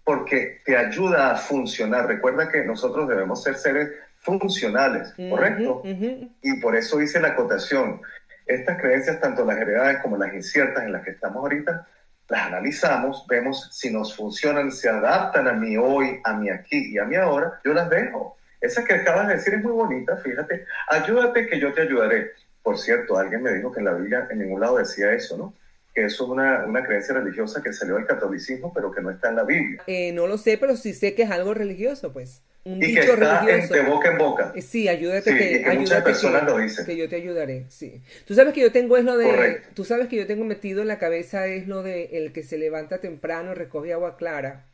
porque 0.09 0.63
te 0.65 0.75
ayuda 0.75 1.33
a 1.33 1.37
funcionar. 1.37 2.07
Recuerda 2.07 2.49
que 2.49 2.65
nosotros 2.65 3.07
debemos 3.07 3.43
ser 3.43 3.57
seres 3.57 3.91
funcionales, 4.21 5.13
¿correcto? 5.29 5.83
Y 5.85 6.61
por 6.63 6.77
eso 6.77 7.03
hice 7.03 7.21
la 7.21 7.29
acotación. 7.29 8.01
Estas 8.47 8.81
creencias, 8.81 9.21
tanto 9.21 9.45
las 9.45 9.59
heredadas 9.59 10.03
como 10.03 10.17
las 10.17 10.33
inciertas 10.33 10.85
en 10.85 10.93
las 10.93 11.05
que 11.05 11.11
estamos 11.11 11.37
ahorita, 11.37 11.87
las 12.27 12.41
analizamos, 12.47 13.27
vemos 13.29 13.69
si 13.71 13.93
nos 13.93 14.17
funcionan, 14.17 14.73
se 14.73 14.89
adaptan 14.89 15.47
a 15.47 15.53
mi 15.53 15.77
hoy, 15.77 16.19
a 16.25 16.33
mi 16.33 16.49
aquí 16.49 16.91
y 16.91 16.97
a 16.97 17.05
mi 17.05 17.17
ahora, 17.17 17.61
yo 17.63 17.75
las 17.75 17.91
dejo. 17.91 18.39
Esa 18.63 18.87
que 18.87 18.95
acabas 18.95 19.29
de 19.29 19.35
decir 19.35 19.53
es 19.53 19.63
muy 19.63 19.73
bonita, 19.73 20.17
fíjate. 20.17 20.65
Ayúdate 20.89 21.49
que 21.49 21.61
yo 21.61 21.75
te 21.75 21.83
ayudaré. 21.83 22.31
Por 22.63 22.79
cierto, 22.79 23.19
alguien 23.19 23.43
me 23.43 23.53
dijo 23.53 23.71
que 23.71 23.81
en 23.81 23.85
la 23.85 23.93
Biblia 23.93 24.27
en 24.31 24.39
ningún 24.39 24.63
lado 24.63 24.79
decía 24.79 25.13
eso, 25.13 25.37
¿no? 25.37 25.53
Que 25.99 26.05
eso 26.05 26.25
es 26.25 26.31
una, 26.31 26.65
una, 26.65 26.85
creencia 26.85 27.13
religiosa 27.15 27.61
que 27.61 27.73
salió 27.73 27.97
del 27.97 28.07
catolicismo, 28.07 28.73
pero 28.73 28.93
que 28.93 29.01
no 29.01 29.11
está 29.11 29.31
en 29.31 29.37
la 29.37 29.43
Biblia. 29.43 29.83
Eh, 29.89 30.13
no 30.13 30.29
lo 30.29 30.39
sé, 30.39 30.57
pero 30.57 30.77
sí 30.77 30.95
sé 30.95 31.15
que 31.15 31.23
es 31.23 31.31
algo 31.31 31.55
religioso, 31.55 32.13
pues. 32.13 32.43
Un 32.63 32.77
y 32.81 32.95
que 32.95 33.01
está 33.01 33.75
de 33.75 33.83
boca 33.83 34.13
en 34.13 34.19
boca. 34.19 34.53
Eh, 34.55 34.63
sí, 34.63 34.89
ayúdate 34.89 35.37
que, 35.37 35.63
que 35.65 35.79
muchas 35.79 36.05
personas 36.05 36.45
lo 36.45 36.59
dicen. 36.59 36.87
Que 36.87 36.97
yo 36.97 37.09
te 37.09 37.17
ayudaré, 37.17 37.67
sí. 37.69 38.01
Tú 38.27 38.35
sabes 38.35 38.55
que 38.55 38.61
yo 38.61 38.71
tengo 38.71 38.97
es 38.97 39.05
lo 39.05 39.17
de, 39.17 39.63
tú 39.75 39.85
sabes 39.85 40.07
que 40.07 40.17
yo 40.17 40.27
tengo 40.27 40.45
metido 40.45 40.83
en 40.83 40.89
la 40.89 40.99
cabeza 40.99 41.47
es 41.47 41.67
lo 41.67 41.83
de 41.83 42.11
el 42.13 42.33
que 42.33 42.45
se 42.45 42.59
levanta 42.59 43.01
temprano 43.01 43.51
y 43.53 43.55
recoge 43.55 43.93
agua 43.93 44.17
clara. 44.17 44.67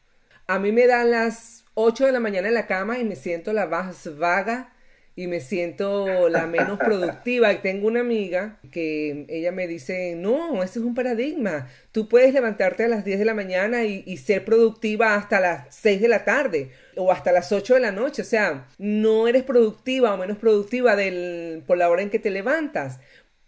A 0.47 0.59
mí 0.59 0.73
me 0.73 0.87
dan 0.87 1.11
las 1.11 1.65
8 1.73 2.05
de 2.05 2.13
la 2.13 2.21
mañana 2.21 2.49
en 2.49 2.55
la 2.55 2.67
cama 2.67 2.99
y 2.99 3.05
me 3.05 3.17
siento 3.17 3.55
la 3.55 3.67
más 3.67 4.19
vaga 4.19 4.74
y 5.17 5.29
me 5.29 5.41
siento 5.41 6.29
la 6.29 6.47
menos 6.47 6.79
productiva. 6.79 7.53
Y 7.53 7.59
tengo 7.63 7.87
una 7.87 8.01
amiga 8.01 8.59
que 8.71 9.27
ella 9.29 9.53
me 9.53 9.67
dice, 9.67 10.15
no, 10.17 10.63
ese 10.63 10.81
es 10.81 10.85
un 10.85 10.95
paradigma. 10.95 11.69
Tú 11.93 12.09
puedes 12.09 12.35
levantarte 12.35 12.85
a 12.85 12.89
las 12.89 13.05
10 13.05 13.21
de 13.21 13.25
la 13.25 13.35
mañana 13.35 13.85
y, 13.85 14.17
ser 14.17 14.45
productiva 14.45 15.15
hasta 15.15 15.41
las 15.41 15.75
6 15.75 16.01
de 16.01 16.09
la 16.09 16.25
tarde 16.25 16.71
o 16.97 17.13
hasta 17.13 17.31
las 17.31 17.53
8 17.53 17.75
de 17.75 17.81
la 17.81 17.93
noche. 17.93 18.23
O 18.23 18.25
sea, 18.25 18.67
no 18.79 19.29
eres 19.29 19.45
productiva 19.45 20.15
o 20.15 20.19
menos 20.19 20.39
productiva 20.39 20.97
del, 20.97 21.63
por 21.67 21.79
la 21.79 21.89
hora 21.91 22.03
en 22.03 22.11
que 22.11 22.19
te 22.19 22.31
levantas. 22.31 22.99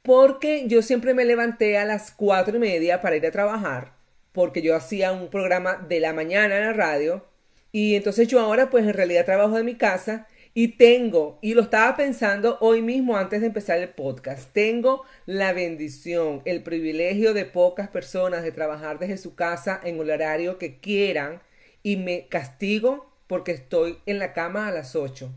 Porque 0.03 0.69
yo 0.69 0.83
siempre 0.83 1.15
me 1.15 1.25
levanté 1.25 1.79
a 1.79 1.85
las 1.85 2.13
4 2.13 2.57
y 2.57 2.61
media 2.61 3.01
para 3.01 3.17
ir 3.17 3.27
a 3.27 3.33
trabajar, 3.33 3.95
porque 4.31 4.63
yo 4.63 4.77
hacía 4.77 5.11
un 5.11 5.31
programa 5.31 5.85
de 5.89 5.99
la 5.99 6.13
mañana 6.13 6.59
en 6.59 6.65
la 6.65 6.73
radio. 6.73 7.25
Y 7.73 7.97
entonces 7.97 8.29
yo 8.29 8.39
ahora 8.39 8.71
pues 8.71 8.87
en 8.87 8.95
realidad 8.95 9.25
trabajo 9.25 9.57
de 9.57 9.65
mi 9.65 9.75
casa 9.75 10.29
y 10.59 10.69
tengo, 10.69 11.39
y 11.43 11.53
lo 11.53 11.61
estaba 11.61 11.95
pensando 11.99 12.57
hoy 12.63 12.81
mismo 12.81 13.19
antes 13.19 13.43
de 13.43 13.49
empezar 13.49 13.79
el 13.79 13.91
podcast, 13.91 14.55
tengo 14.55 15.05
la 15.27 15.53
bendición, 15.53 16.41
el 16.47 16.63
privilegio 16.63 17.35
de 17.35 17.45
pocas 17.45 17.89
personas 17.89 18.43
de 18.43 18.53
trabajar 18.53 18.99
desde 18.99 19.19
su 19.19 19.35
casa 19.35 19.79
en 19.85 20.01
el 20.01 20.11
horario 20.11 20.57
que 20.57 20.81
quieran 20.81 21.43
y 21.83 21.99
me 21.99 22.27
castigo 22.29 23.13
porque 23.27 23.53
estoy 23.53 23.99
en 24.07 24.19
la 24.19 24.33
cama 24.33 24.67
a 24.67 24.73
las 24.73 24.97
8. 24.97 25.31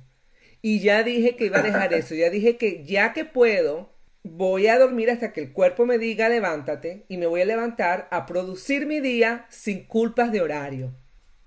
Y 0.62 0.80
ya 0.80 1.04
dije 1.04 1.36
que 1.36 1.48
iba 1.48 1.60
a 1.60 1.64
dejar 1.64 1.94
eso, 1.94 2.16
ya 2.16 2.30
dije 2.30 2.56
que 2.56 2.86
ya 2.86 3.12
que 3.12 3.26
puedo, 3.26 3.90
voy 4.24 4.68
a 4.68 4.80
dormir 4.80 5.12
hasta 5.12 5.34
que 5.34 5.42
el 5.42 5.52
cuerpo 5.52 5.86
me 5.86 5.98
diga 5.98 6.30
levántate 6.30 7.04
y 7.10 7.18
me 7.18 7.28
voy 7.28 7.42
a 7.42 7.46
levantar 7.46 8.08
a 8.10 8.26
producir 8.26 8.86
mi 8.86 9.02
día 9.02 9.48
sin 9.50 9.84
culpas 9.84 10.32
de 10.32 10.40
horario. 10.40 10.94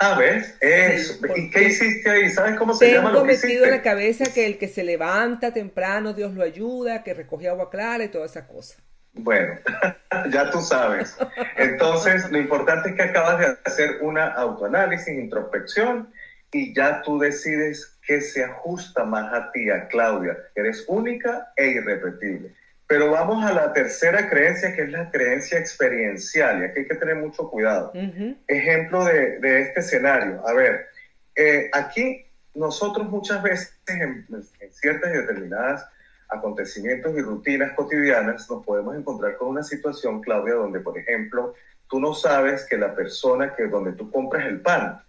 ¿Sabes? 0.02 0.56
Eso. 0.60 1.14
¿Y 1.36 1.48
qué 1.50 1.64
hiciste 1.64 2.10
ahí? 2.10 2.30
¿Sabes 2.30 2.58
cómo 2.58 2.74
se 2.74 2.92
llama 2.92 3.12
lo 3.12 3.22
que 3.22 3.34
metido 3.34 3.64
en 3.64 3.70
la 3.70 3.82
cabeza 3.82 4.24
que 4.32 4.46
el 4.46 4.58
que 4.58 4.66
se 4.66 4.82
levanta 4.82 5.52
temprano, 5.52 6.12
Dios 6.12 6.34
lo 6.34 6.42
ayuda, 6.42 7.04
que 7.04 7.14
recoge 7.14 7.48
agua 7.48 7.70
clara 7.70 8.02
y 8.02 8.08
toda 8.08 8.26
esa 8.26 8.48
cosa. 8.48 8.82
Bueno, 9.12 9.58
ya 10.30 10.50
tú 10.50 10.60
sabes. 10.60 11.16
Entonces, 11.56 12.28
lo 12.32 12.38
importante 12.38 12.90
es 12.90 12.96
que 12.96 13.02
acabas 13.02 13.38
de 13.38 13.56
hacer 13.64 13.98
una 14.00 14.32
autoanálisis, 14.32 15.08
introspección, 15.08 16.12
y 16.50 16.74
ya 16.74 17.00
tú 17.02 17.20
decides 17.20 17.96
qué 18.04 18.20
se 18.20 18.42
ajusta 18.42 19.04
más 19.04 19.32
a 19.32 19.52
ti, 19.52 19.70
a 19.70 19.86
Claudia. 19.86 20.36
Eres 20.56 20.84
única 20.88 21.52
e 21.56 21.68
irrepetible. 21.68 22.52
Pero 22.92 23.10
vamos 23.10 23.42
a 23.42 23.54
la 23.54 23.72
tercera 23.72 24.28
creencia, 24.28 24.74
que 24.74 24.82
es 24.82 24.90
la 24.90 25.10
creencia 25.10 25.58
experiencial, 25.58 26.60
y 26.60 26.64
aquí 26.66 26.80
hay 26.80 26.86
que 26.88 26.96
tener 26.96 27.16
mucho 27.16 27.48
cuidado. 27.48 27.90
Ejemplo 28.46 29.06
de, 29.06 29.38
de, 29.38 29.62
este 29.62 29.80
escenario. 29.80 30.46
A 30.46 30.52
ver, 30.52 30.88
eh, 31.34 31.70
aquí 31.72 32.22
nosotros 32.52 33.08
muchas 33.08 33.42
veces 33.42 33.80
en, 33.86 34.26
en, 34.28 34.72
ciertas 34.74 35.10
y 35.10 35.16
determinadas 35.16 35.86
acontecimientos 36.28 37.16
y 37.16 37.22
rutinas 37.22 37.72
cotidianas 37.72 38.50
nos 38.50 38.62
podemos 38.62 38.94
encontrar 38.94 39.38
con 39.38 39.48
una 39.48 39.62
situación, 39.62 40.20
Claudia, 40.20 40.52
donde, 40.52 40.80
por 40.80 40.98
ejemplo, 40.98 41.54
tú 41.88 41.98
no 41.98 42.12
sabes 42.12 42.66
que 42.66 42.76
la 42.76 42.94
persona 42.94 43.54
que 43.56 43.68
donde 43.68 43.92
tú 43.92 44.10
compras 44.10 44.44
el 44.44 44.60
pan 44.60 45.00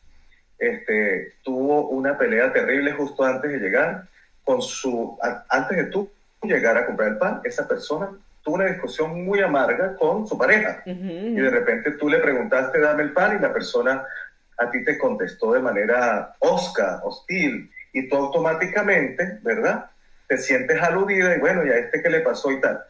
este, 0.58 1.34
tuvo 1.44 1.90
una 1.90 2.18
pelea 2.18 2.54
terrible 2.54 2.94
justo 2.94 3.26
antes 3.26 3.52
de 3.52 3.60
llegar 3.60 4.08
con 4.46 4.62
su, 4.62 5.20
antes 5.50 5.78
de 5.78 5.84
tú 5.88 6.10
llegar 6.44 6.78
a 6.78 6.86
comprar 6.86 7.10
el 7.10 7.18
pan, 7.18 7.42
esa 7.44 7.68
persona 7.68 8.10
tuvo 8.44 8.56
una 8.56 8.66
discusión 8.66 9.24
muy 9.26 9.42
amarga 9.42 9.96
con 9.96 10.28
su 10.28 10.38
pareja. 10.38 10.84
Y 10.86 11.36
de 11.36 11.50
repente 11.50 11.92
tú 11.92 12.10
le 12.10 12.20
preguntaste, 12.20 12.80
dame 12.80 13.04
el 13.04 13.14
pan, 13.14 13.38
y 13.38 13.42
la 13.42 13.54
persona 13.54 14.04
a 14.58 14.70
ti 14.70 14.84
te 14.84 14.98
contestó 14.98 15.54
de 15.54 15.62
manera 15.62 16.34
osca, 16.40 17.00
hostil, 17.04 17.72
y 17.94 18.08
tú 18.10 18.16
automáticamente, 18.16 19.40
¿verdad? 19.42 19.86
Te 20.28 20.38
sientes 20.38 20.82
aludida 20.82 21.36
y 21.36 21.40
bueno, 21.40 21.66
¿y 21.66 21.70
a 21.70 21.78
este 21.78 22.02
qué 22.02 22.10
le 22.10 22.20
pasó 22.20 22.52
y 22.52 22.60
tal? 22.60 22.84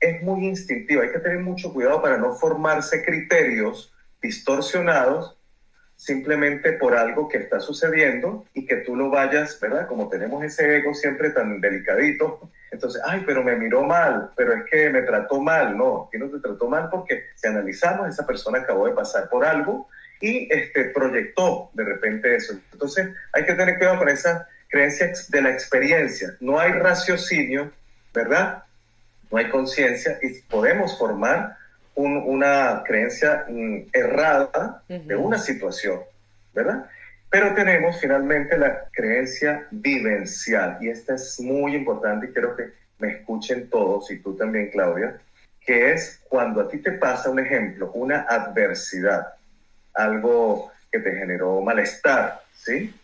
Es 0.00 0.22
muy 0.22 0.46
instintivo, 0.46 1.02
hay 1.02 1.10
que 1.10 1.18
tener 1.18 1.40
mucho 1.40 1.72
cuidado 1.72 2.00
para 2.00 2.16
no 2.16 2.34
formarse 2.34 3.04
criterios 3.04 3.92
distorsionados 4.22 5.35
simplemente 5.96 6.72
por 6.72 6.94
algo 6.94 7.28
que 7.28 7.38
está 7.38 7.58
sucediendo 7.58 8.44
y 8.54 8.66
que 8.66 8.76
tú 8.76 8.94
lo 8.94 9.10
vayas, 9.10 9.58
¿verdad? 9.60 9.88
Como 9.88 10.08
tenemos 10.08 10.44
ese 10.44 10.76
ego 10.76 10.94
siempre 10.94 11.30
tan 11.30 11.60
delicadito, 11.60 12.50
entonces, 12.70 13.00
ay, 13.06 13.22
pero 13.26 13.42
me 13.42 13.56
miró 13.56 13.82
mal, 13.84 14.30
pero 14.36 14.52
es 14.52 14.64
que 14.70 14.90
me 14.90 15.02
trató 15.02 15.40
mal, 15.40 15.76
no, 15.76 16.08
que 16.12 16.18
no 16.18 16.28
te 16.28 16.38
trató 16.40 16.68
mal 16.68 16.88
porque 16.90 17.24
si 17.34 17.46
analizamos, 17.46 18.08
esa 18.08 18.26
persona 18.26 18.58
acabó 18.58 18.86
de 18.86 18.92
pasar 18.92 19.28
por 19.30 19.44
algo 19.44 19.88
y 20.20 20.52
este, 20.52 20.86
proyectó 20.86 21.70
de 21.72 21.84
repente 21.84 22.34
eso. 22.36 22.54
Entonces 22.72 23.08
hay 23.32 23.44
que 23.46 23.54
tener 23.54 23.78
cuidado 23.78 23.98
con 23.98 24.08
esa 24.08 24.46
creencia 24.68 25.12
de 25.28 25.42
la 25.42 25.50
experiencia. 25.50 26.36
No 26.40 26.58
hay 26.58 26.72
raciocinio, 26.72 27.72
¿verdad? 28.12 28.64
No 29.30 29.38
hay 29.38 29.48
conciencia 29.48 30.18
y 30.22 30.40
podemos 30.42 30.98
formar 30.98 31.56
una 31.96 32.82
creencia 32.84 33.46
errada 33.92 34.82
de 34.88 35.16
una 35.16 35.38
situación, 35.38 36.00
¿verdad? 36.54 36.86
Pero 37.30 37.54
tenemos 37.54 37.98
finalmente 38.00 38.56
la 38.56 38.84
creencia 38.92 39.66
vivencial 39.70 40.78
y 40.80 40.88
esta 40.88 41.14
es 41.14 41.40
muy 41.40 41.74
importante 41.74 42.26
y 42.26 42.32
quiero 42.32 42.54
que 42.54 42.70
me 42.98 43.12
escuchen 43.12 43.68
todos 43.68 44.10
y 44.10 44.18
tú 44.18 44.36
también, 44.36 44.70
Claudia, 44.70 45.18
que 45.60 45.92
es 45.92 46.20
cuando 46.28 46.60
a 46.60 46.68
ti 46.68 46.78
te 46.78 46.92
pasa 46.92 47.30
un 47.30 47.40
ejemplo, 47.40 47.90
una 47.92 48.22
adversidad, 48.22 49.34
algo 49.94 50.70
que 50.92 51.00
te 51.00 51.12
generó 51.16 51.60
malestar, 51.60 52.42
¿sí? 52.54 52.94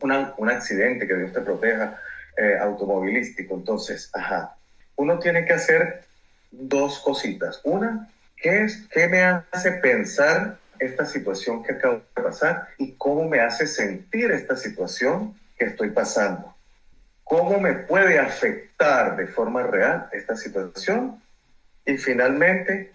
un 0.00 0.50
accidente, 0.50 1.06
que 1.06 1.14
Dios 1.14 1.32
te 1.32 1.40
proteja, 1.40 1.98
eh, 2.36 2.56
automovilístico. 2.60 3.54
Entonces, 3.54 4.10
ajá, 4.12 4.56
uno 4.96 5.18
tiene 5.18 5.44
que 5.44 5.52
hacer 5.52 6.02
dos 6.50 6.98
cositas. 6.98 7.60
Una, 7.64 8.08
¿qué, 8.42 8.64
es, 8.64 8.88
¿qué 8.90 9.08
me 9.08 9.22
hace 9.22 9.72
pensar 9.72 10.58
esta 10.78 11.06
situación 11.06 11.62
que 11.62 11.72
acabo 11.72 12.02
de 12.14 12.22
pasar 12.22 12.68
y 12.76 12.92
cómo 12.94 13.28
me 13.28 13.40
hace 13.40 13.66
sentir 13.66 14.30
esta 14.32 14.56
situación 14.56 15.34
que 15.56 15.66
estoy 15.66 15.90
pasando? 15.90 16.54
¿Cómo 17.24 17.60
me 17.60 17.72
puede 17.72 18.18
afectar 18.18 19.16
de 19.16 19.28
forma 19.28 19.62
real 19.62 20.08
esta 20.12 20.36
situación? 20.36 21.22
Y 21.86 21.96
finalmente, 21.96 22.92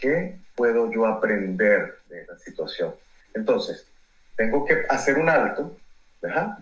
¿qué 0.00 0.36
puedo 0.54 0.92
yo 0.92 1.06
aprender 1.06 1.98
de 2.08 2.26
la 2.26 2.38
situación? 2.38 2.94
Entonces, 3.34 3.86
tengo 4.36 4.64
que 4.64 4.84
hacer 4.88 5.18
un 5.18 5.28
alto, 5.28 5.76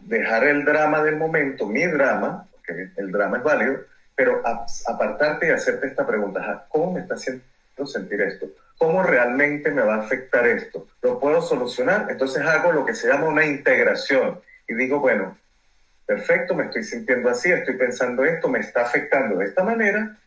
dejar 0.02 0.44
el 0.44 0.64
drama 0.64 1.02
del 1.02 1.16
momento, 1.16 1.66
mi 1.66 1.86
drama, 1.86 2.48
porque 2.52 2.90
el 2.96 3.12
drama 3.12 3.38
es 3.38 3.42
válido, 3.42 3.80
pero 4.14 4.42
apartarte 4.86 5.48
y 5.48 5.50
hacerte 5.50 5.88
esta 5.88 6.06
pregunta, 6.06 6.66
¿cómo 6.68 6.92
me 6.92 7.00
está 7.00 7.14
haciendo 7.14 7.44
sentir 7.86 8.20
esto? 8.20 8.48
¿Cómo 8.78 9.02
realmente 9.02 9.70
me 9.70 9.82
va 9.82 9.96
a 9.96 10.00
afectar 10.00 10.46
esto? 10.46 10.88
¿Lo 11.02 11.18
puedo 11.18 11.40
solucionar? 11.42 12.06
Entonces 12.10 12.42
hago 12.42 12.72
lo 12.72 12.84
que 12.84 12.94
se 12.94 13.08
llama 13.08 13.28
una 13.28 13.46
integración 13.46 14.40
y 14.68 14.74
digo, 14.74 15.00
bueno, 15.00 15.36
perfecto, 16.06 16.54
me 16.54 16.64
estoy 16.64 16.84
sintiendo 16.84 17.28
así, 17.28 17.50
estoy 17.50 17.76
pensando 17.76 18.24
esto, 18.24 18.48
me 18.48 18.60
está 18.60 18.82
afectando 18.82 19.38
de 19.38 19.46
esta 19.46 19.62
manera, 19.62 20.18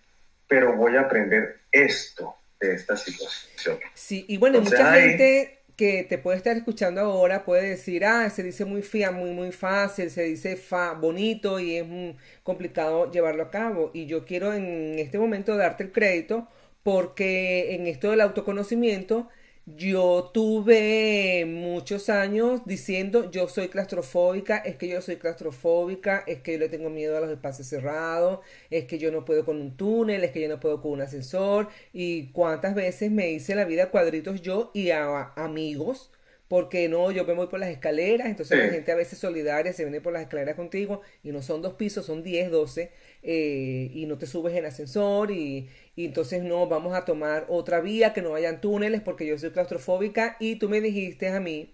pero 0.48 0.76
voy 0.76 0.96
a 0.96 1.02
aprender 1.02 1.60
esto 1.72 2.36
de 2.60 2.74
esta 2.74 2.96
situación. 2.96 3.80
Sí, 3.94 4.26
y 4.28 4.38
bueno, 4.38 4.62
mucha 4.62 4.94
gente 4.94 5.56
que 5.76 6.06
te 6.08 6.18
puede 6.18 6.38
estar 6.38 6.56
escuchando 6.56 7.02
ahora 7.02 7.44
puede 7.44 7.70
decir, 7.70 8.06
ah, 8.06 8.30
se 8.30 8.44
dice 8.44 8.64
muy 8.64 8.82
fía, 8.82 9.12
muy, 9.12 9.32
muy 9.32 9.52
fácil, 9.52 10.10
se 10.10 10.24
dice 10.24 10.56
fa, 10.56 10.94
bonito 10.94 11.60
y 11.60 11.76
es 11.76 11.86
muy 11.86 12.16
complicado 12.44 13.12
llevarlo 13.12 13.44
a 13.44 13.52
cabo. 13.52 13.92
Y 13.94 14.06
yo 14.06 14.26
quiero 14.26 14.54
en 14.54 14.98
este 14.98 15.20
momento 15.20 15.58
darte 15.58 15.84
el 15.84 15.92
crédito 15.92 16.48
porque 16.86 17.74
en 17.74 17.88
esto 17.88 18.12
del 18.12 18.22
autoconocimiento 18.22 19.28
yo 19.66 20.30
tuve 20.32 21.44
muchos 21.48 22.10
años 22.10 22.62
diciendo 22.66 23.32
yo 23.32 23.48
soy 23.48 23.70
claustrofóbica, 23.70 24.58
es 24.58 24.76
que 24.76 24.88
yo 24.90 25.02
soy 25.02 25.16
claustrofóbica, 25.16 26.24
es 26.28 26.42
que 26.42 26.54
yo 26.54 26.60
le 26.60 26.70
tengo 26.70 26.92
miedo 26.92 27.18
a 27.18 27.22
los 27.22 27.32
espacios 27.32 27.70
cerrados, 27.70 28.42
es 28.70 28.86
que 28.86 29.00
yo 29.00 29.12
no 29.12 29.26
puedo 29.26 29.46
con 29.46 29.60
un 29.60 29.76
túnel, 29.76 30.24
es 30.24 30.32
que 30.32 30.42
yo 30.42 30.48
no 30.48 30.60
puedo 30.60 30.80
con 30.80 30.92
un 30.92 31.02
ascensor. 31.02 31.70
Y 31.92 32.28
cuántas 32.34 32.76
veces 32.76 33.10
me 33.10 33.32
hice 33.32 33.56
la 33.56 33.66
vida 33.66 33.90
cuadritos 33.90 34.44
yo 34.44 34.70
y 34.76 34.92
a 34.92 35.34
amigos 35.38 36.12
porque 36.48 36.88
no, 36.90 37.12
yo 37.12 37.26
me 37.26 37.34
voy 37.34 37.48
por 37.48 37.60
las 37.60 37.70
escaleras, 37.70 38.28
entonces 38.28 38.58
la 38.60 38.70
gente 38.70 38.92
a 38.92 38.96
veces 38.96 39.18
solidaria 39.18 39.74
se 39.74 39.84
viene 39.84 40.00
por 40.00 40.14
las 40.14 40.22
escaleras 40.22 40.56
contigo 40.56 41.02
y 41.24 41.32
no 41.32 41.42
son 41.42 41.62
dos 41.62 41.74
pisos, 41.74 42.06
son 42.06 42.24
10, 42.24 42.52
12 42.52 42.92
eh, 43.24 43.92
y 43.94 44.06
no 44.06 44.18
te 44.20 44.28
subes 44.28 44.54
en 44.56 44.66
ascensor 44.66 45.32
y, 45.32 45.68
y, 45.96 46.06
entonces 46.06 46.44
no, 46.44 46.68
vamos 46.68 46.96
a 46.96 47.06
tomar 47.06 47.46
otra 47.50 47.82
vía, 47.82 48.14
que 48.14 48.22
no 48.22 48.32
vayan 48.32 48.62
túneles 48.62 49.02
porque 49.02 49.26
yo 49.26 49.38
soy 49.38 49.52
claustrofóbica 49.52 50.38
y 50.40 50.58
tú 50.58 50.70
me 50.70 50.82
dijiste 50.82 51.30
a 51.30 51.40
mí 51.40 51.74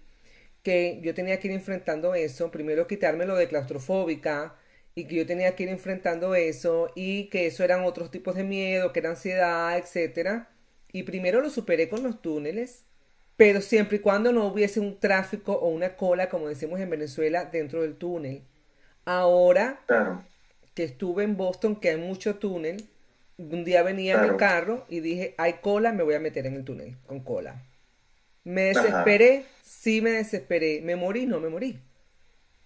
que 0.62 1.00
yo 1.02 1.14
tenía 1.14 1.40
que 1.40 1.48
ir 1.48 1.54
enfrentando 1.54 2.14
eso, 2.14 2.50
primero 2.50 2.86
quitarme 2.86 3.26
lo 3.26 3.36
de 3.36 3.48
claustrofóbica 3.48 4.56
y 4.94 5.06
que 5.06 5.16
yo 5.16 5.26
tenía 5.26 5.56
que 5.56 5.64
ir 5.64 5.68
enfrentando 5.70 6.34
eso 6.34 6.90
y 6.94 7.28
que 7.30 7.46
eso 7.46 7.64
eran 7.64 7.84
otros 7.84 8.10
tipos 8.10 8.34
de 8.36 8.44
miedo, 8.44 8.92
que 8.92 9.00
era 9.00 9.10
ansiedad, 9.10 9.76
etcétera. 9.78 10.50
Y 10.92 11.04
primero 11.04 11.40
lo 11.40 11.50
superé 11.50 11.88
con 11.88 12.02
los 12.02 12.20
túneles 12.22 12.84
pero 13.36 13.60
siempre 13.60 13.96
y 13.96 14.00
cuando 14.00 14.32
no 14.32 14.46
hubiese 14.46 14.80
un 14.80 14.98
tráfico 14.98 15.54
o 15.54 15.68
una 15.68 15.96
cola, 15.96 16.28
como 16.28 16.48
decimos 16.48 16.78
en 16.80 16.90
Venezuela, 16.90 17.46
dentro 17.46 17.82
del 17.82 17.96
túnel. 17.96 18.42
Ahora 19.04 19.80
que 20.74 20.84
estuve 20.84 21.24
en 21.24 21.36
Boston, 21.36 21.76
que 21.76 21.90
hay 21.90 21.96
mucho 21.96 22.36
túnel, 22.36 22.88
un 23.50 23.64
día 23.64 23.82
venía 23.82 24.14
en 24.14 24.24
el 24.24 24.36
carro 24.36 24.84
y 24.88 25.00
dije, 25.00 25.34
hay 25.38 25.54
cola, 25.54 25.92
me 25.92 26.02
voy 26.02 26.14
a 26.14 26.20
meter 26.20 26.46
en 26.46 26.54
el 26.54 26.64
túnel 26.64 26.96
con 27.06 27.20
cola. 27.20 27.62
Me 28.44 28.62
desesperé, 28.62 29.44
sí 29.62 30.00
me 30.00 30.10
desesperé. 30.12 30.80
Me 30.82 30.96
morí, 30.96 31.26
no 31.26 31.40
me 31.40 31.48
morí. 31.48 31.78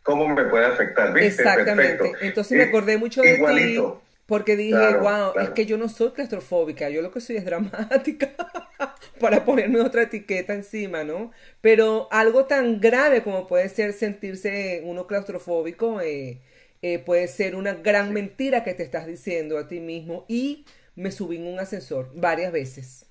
¿Cómo 0.03 0.29
me 0.29 0.45
puede 0.45 0.67
afectar? 0.67 1.17
Exactamente. 1.19 2.13
Entonces 2.21 2.57
me 2.57 2.65
acordé 2.65 2.97
mucho 2.97 3.23
de 3.23 3.37
ti 3.37 3.79
porque 4.27 4.57
dije, 4.57 4.97
wow, 4.97 5.39
es 5.41 5.51
que 5.51 5.67
yo 5.67 5.79
no 5.79 5.89
soy 5.89 6.11
claustrofóbica, 6.11 6.89
yo 6.91 7.01
lo 7.01 7.13
que 7.13 7.21
soy 7.21 7.37
es 7.37 7.45
dramática 7.45 8.33
para 9.21 9.45
ponerme 9.45 9.81
otra 9.81 10.03
etiqueta 10.03 10.53
encima, 10.53 11.05
¿no? 11.05 11.31
Pero 11.61 12.09
algo 12.11 12.47
tan 12.47 12.81
grave 12.81 13.23
como 13.23 13.47
puede 13.47 13.69
ser 13.69 13.93
sentirse 13.93 14.83
uno 14.85 15.07
claustrofóbico 15.07 16.01
eh, 16.01 16.41
eh, 16.83 16.99
puede 16.99 17.29
ser 17.29 17.55
una 17.55 17.75
gran 17.75 18.13
mentira 18.13 18.65
que 18.65 18.75
te 18.75 18.83
estás 18.83 19.07
diciendo 19.07 19.59
a 19.59 19.69
ti 19.69 19.81
mismo 19.81 20.25
y 20.29 20.67
me 20.95 21.11
subí 21.11 21.37
en 21.37 21.47
un 21.47 21.59
ascensor 21.59 22.11
varias 22.15 22.53
veces. 22.53 23.07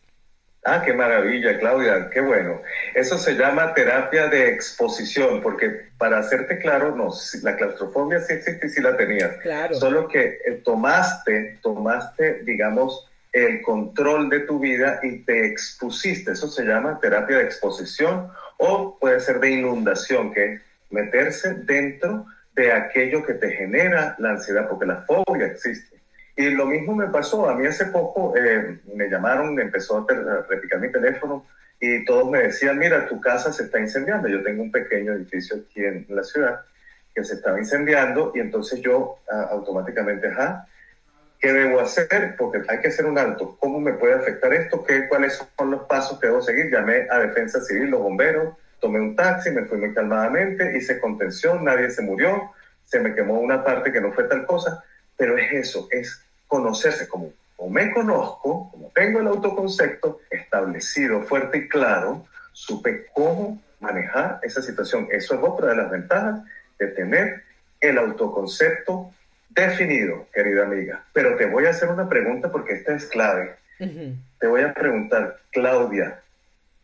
Ah, 0.68 0.82
qué 0.84 0.94
maravilla, 0.94 1.60
Claudia, 1.60 2.10
qué 2.12 2.22
bueno. 2.22 2.60
Eso 2.96 3.20
se 3.20 3.36
llama 3.36 3.76
terapia 3.76 4.28
de 4.30 4.50
exposición, 4.50 5.44
porque 5.44 5.90
para 6.00 6.18
hacerte 6.18 6.58
claro, 6.58 6.96
no, 6.96 7.14
la 7.44 7.56
claustrofobia 7.56 8.20
sí 8.22 8.34
existe 8.34 8.66
y 8.66 8.70
sí 8.70 8.82
la 8.82 8.98
tenías. 8.98 9.38
Claro. 9.44 9.76
Solo 9.76 10.08
que 10.08 10.40
eh, 10.44 10.62
tomaste, 10.64 11.60
tomaste, 11.62 12.42
digamos, 12.46 13.08
el 13.32 13.62
control 13.62 14.30
de 14.32 14.40
tu 14.40 14.60
vida 14.60 15.00
y 15.04 15.20
te 15.20 15.46
expusiste. 15.46 16.32
Eso 16.32 16.48
se 16.48 16.64
llama 16.64 17.00
terapia 17.00 17.38
de 17.38 17.44
exposición 17.44 18.32
o 18.58 18.98
puede 18.98 19.20
ser 19.20 19.40
de 19.40 19.52
inundación, 19.52 20.34
que 20.34 20.54
es 20.54 20.62
meterse 20.90 21.54
dentro 21.54 22.26
de 22.56 22.72
aquello 22.72 23.26
que 23.26 23.34
te 23.34 23.52
genera 23.52 24.16
la 24.18 24.32
ansiedad, 24.32 24.68
porque 24.68 24.86
la 24.86 25.02
fobia 25.02 25.48
existe. 25.48 25.96
Y 26.38 26.50
lo 26.50 26.66
mismo 26.66 26.96
me 26.96 27.08
pasó, 27.08 27.50
a 27.50 27.56
mí 27.56 27.66
hace 27.66 27.86
poco 27.86 28.36
eh, 28.36 28.80
me 28.94 29.10
llamaron, 29.10 29.56
me 29.56 29.64
empezó 29.64 30.06
a 30.10 30.44
repicar 30.50 30.80
mi 30.80 30.92
teléfono 30.92 31.46
y 31.80 32.04
todos 32.06 32.30
me 32.30 32.40
decían, 32.40 32.78
mira, 32.78 33.08
tu 33.08 33.22
casa 33.22 33.52
se 33.52 33.64
está 33.64 33.80
incendiando. 33.80 34.28
Yo 34.28 34.44
tengo 34.44 34.64
un 34.64 34.72
pequeño 34.72 35.14
edificio 35.14 35.58
aquí 35.58 35.84
en 35.84 36.06
la 36.10 36.24
ciudad 36.24 36.62
que 37.14 37.24
se 37.24 37.36
estaba 37.36 37.58
incendiando 37.60 38.34
y 38.36 38.40
entonces 38.40 38.82
yo 38.82 39.20
automáticamente, 39.50 40.28
ajá, 40.28 40.68
¿qué 41.40 41.54
debo 41.54 41.80
hacer? 41.80 42.36
Porque 42.38 42.62
hay 42.68 42.80
que 42.80 42.90
hacer 42.90 43.06
un 43.06 43.18
alto. 43.18 43.56
¿Cómo 43.60 43.80
me 43.80 43.94
puede 43.94 44.16
afectar 44.16 44.54
esto? 44.54 44.84
¿Qué, 44.84 45.08
¿Cuáles 45.08 45.42
son 45.58 45.72
los 45.72 45.84
pasos 45.84 46.20
que 46.20 46.28
debo 46.28 46.42
seguir? 46.42 46.70
Llamé 46.70 47.08
a 47.10 47.20
Defensa 47.20 47.62
Civil, 47.62 47.92
los 47.92 48.02
bomberos, 48.02 48.56
tomé 48.80 49.00
un 49.00 49.16
taxi, 49.16 49.52
me 49.52 49.66
fui 49.66 49.78
muy 49.78 49.94
calmadamente, 49.94 50.78
hice 50.78 51.00
contención, 51.00 51.64
nadie 51.64 51.90
se 51.90 52.02
murió, 52.02 52.52
se 52.86 53.00
me 53.00 53.14
quemó 53.14 53.40
una 53.40 53.64
parte 53.64 53.92
que 53.92 54.02
no 54.02 54.12
fue 54.12 54.26
tal 54.26 54.46
cosa, 54.46 54.84
pero 55.18 55.38
es 55.38 55.52
eso, 55.52 55.88
es 55.92 56.22
conocerse 56.48 57.08
como, 57.08 57.32
como 57.56 57.70
me 57.70 57.92
conozco, 57.92 58.70
como 58.72 58.92
tengo 58.94 59.20
el 59.20 59.28
autoconcepto 59.28 60.20
establecido, 60.30 61.24
fuerte 61.24 61.58
y 61.60 61.68
claro, 61.68 62.26
supe 62.52 63.08
cómo 63.14 63.62
manejar 63.80 64.40
esa 64.44 64.62
situación. 64.62 65.08
Eso 65.12 65.36
es 65.36 65.42
otra 65.44 65.70
de 65.70 65.76
las 65.76 65.92
ventajas 65.92 66.42
de 66.80 66.88
tener 66.88 67.44
el 67.82 67.98
autoconcepto 67.98 69.12
definido, 69.50 70.28
querida 70.34 70.64
amiga. 70.64 71.04
Pero 71.14 71.36
te 71.38 71.46
voy 71.46 71.66
a 71.66 71.70
hacer 71.70 71.90
una 71.90 72.08
pregunta 72.08 72.52
porque 72.52 72.74
esta 72.74 72.96
es 72.96 73.06
clave. 73.06 73.56
Te 73.78 74.48
voy 74.48 74.62
a 74.62 74.74
preguntar, 74.74 75.40
Claudia, 75.52 76.22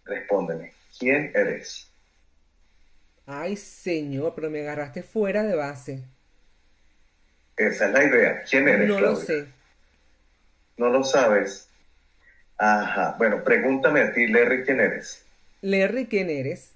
respóndeme, 0.06 0.74
¿quién 0.98 1.32
eres? 1.36 1.90
Ay, 3.26 3.56
señor, 3.56 4.34
pero 4.36 4.50
me 4.50 4.62
agarraste 4.62 5.04
fuera 5.04 5.44
de 5.44 5.56
base. 5.56 6.04
Esa 7.58 7.88
es 7.88 7.92
la 7.92 8.04
idea. 8.04 8.44
¿Quién 8.50 8.68
eres? 8.68 8.88
No 8.88 9.00
lo 9.00 9.16
sé. 9.16 9.46
¿No 10.78 10.90
lo 10.90 11.04
sabes? 11.04 11.68
Ajá. 12.58 13.16
Bueno, 13.18 13.44
pregúntame 13.44 14.02
a 14.02 14.14
ti, 14.14 14.28
Larry, 14.28 14.64
¿quién 14.64 14.80
eres? 14.80 15.24
Larry, 15.62 16.08
¿quién 16.08 16.30
eres? 16.30 16.72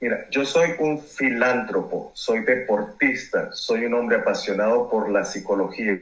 Mira, 0.00 0.28
yo 0.30 0.44
soy 0.44 0.74
un 0.80 1.00
filántropo, 1.00 2.10
soy 2.14 2.40
deportista, 2.40 3.52
soy 3.52 3.86
un 3.86 3.94
hombre 3.94 4.18
apasionado 4.18 4.90
por 4.90 5.08
la 5.10 5.24
psicología. 5.24 5.98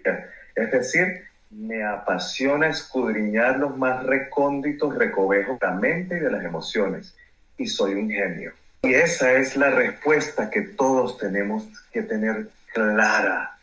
Es 0.56 0.72
decir, 0.72 1.24
me 1.52 1.84
apasiona 1.84 2.68
escudriñar 2.68 3.58
los 3.58 3.76
más 3.76 4.04
recónditos 4.04 4.94
recovejos 4.94 5.58
de 5.60 5.66
la 5.66 5.74
mente 5.74 6.16
y 6.16 6.20
de 6.20 6.30
las 6.30 6.44
emociones. 6.44 7.14
y 7.58 7.66
soy 7.66 7.94
un 7.94 8.10
genio. 8.10 8.52
Y 8.82 8.94
esa 8.94 9.34
es 9.34 9.56
la 9.56 9.70
respuesta 9.70 10.50
que 10.50 10.62
todos 10.62 11.18
tenemos 11.18 11.68
que 11.92 12.02
tener 12.02 12.48
clara. 12.72 13.56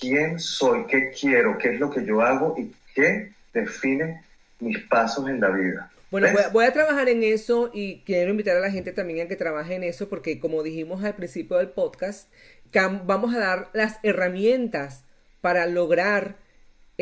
¿Quién 0.00 0.38
soy? 0.38 0.86
¿Qué 0.86 1.10
quiero? 1.10 1.58
¿Qué 1.58 1.74
es 1.74 1.80
lo 1.80 1.90
que 1.90 2.06
yo 2.06 2.22
hago? 2.22 2.54
¿Y 2.56 2.72
qué 2.94 3.32
define 3.52 4.22
mis 4.60 4.78
pasos 4.86 5.28
en 5.28 5.40
la 5.40 5.50
vida? 5.50 5.90
Bueno, 6.10 6.28
voy 6.52 6.64
a, 6.64 6.72
trabajar 6.72 7.08
en 7.08 7.22
eso 7.22 7.70
y 7.74 8.00
quiero 8.06 8.30
invitar 8.30 8.56
a 8.56 8.60
la 8.60 8.70
gente 8.70 8.92
también 8.92 9.26
a 9.26 9.28
que 9.28 9.36
trabaje 9.36 9.74
en 9.74 9.84
eso 9.84 10.08
porque 10.08 10.40
como 10.40 10.62
dijimos 10.62 11.04
al 11.04 11.14
principio 11.14 11.58
del 11.58 11.68
podcast, 11.68 12.28
vamos 13.04 13.34
a 13.34 13.38
dar 13.38 13.68
las 13.74 13.98
herramientas 14.02 15.04
para 15.40 15.66
lograr 15.66 16.36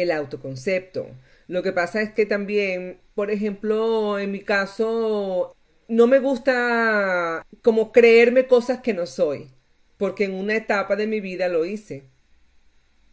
el 0.03 0.11
autoconcepto. 0.13 1.09
Lo 1.49 1.63
que 1.63 1.73
pasa 1.73 2.03
es 2.03 2.13
que 2.13 2.27
también, 2.27 2.99
por 3.15 3.31
ejemplo, 3.31 4.19
en 4.19 4.31
mi 4.31 4.41
caso, 4.41 5.57
no 5.89 6.07
me 6.07 6.19
gusta 6.19 7.45
como 7.63 7.93
creerme 7.93 8.47
cosas 8.47 8.81
que 8.81 8.95
no 8.95 9.07
soy, 9.07 9.51
porque 9.97 10.25
en 10.25 10.35
una 10.35 10.57
etapa 10.57 10.95
de 10.95 11.07
mi 11.07 11.21
vida 11.21 11.49
lo 11.49 11.65
hice. 11.65 12.05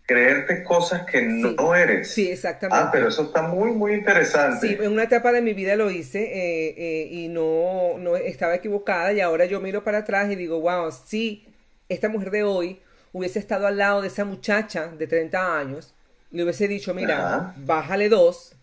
Creerte 0.06 0.64
cosas 0.64 1.08
que 1.08 1.24
no 1.24 1.74
eres. 1.74 2.12
Sí, 2.12 2.30
exactamente. 2.30 2.86
Ah, 2.86 2.92
pero 2.92 3.08
eso 3.08 3.24
está 3.24 3.42
muy, 3.42 3.72
muy 3.72 3.94
interesante. 3.94 4.68
Sí, 4.68 4.78
en 4.80 4.92
una 4.92 5.04
etapa 5.04 5.32
de 5.32 5.42
mi 5.42 5.54
vida 5.54 5.76
lo 5.76 5.90
hice 5.90 6.22
eh, 6.22 6.76
eh, 6.78 7.08
y 7.10 7.28
no, 7.30 7.98
no 7.98 8.16
estaba 8.16 8.54
equivocada 8.54 9.14
y 9.14 9.22
ahora 9.22 9.46
yo 9.46 9.60
miro 9.62 9.84
para 9.84 10.00
atrás 10.00 10.30
y 10.30 10.36
digo, 10.36 10.60
wow, 10.62 10.92
sí, 10.92 11.48
esta 11.90 12.08
mujer 12.08 12.30
de 12.30 12.44
hoy 12.44 12.80
hubiese 13.14 13.40
estado 13.40 13.66
al 13.66 13.78
lado 13.78 14.02
de 14.02 14.10
esa 14.10 14.26
muchacha 14.26 14.88
de 14.88 15.08
30 15.08 15.58
años, 15.58 15.95
le 16.36 16.44
hubiese 16.44 16.68
dicho, 16.68 16.94
mira, 16.94 17.56
bájale 17.58 18.10
dos, 18.10 18.54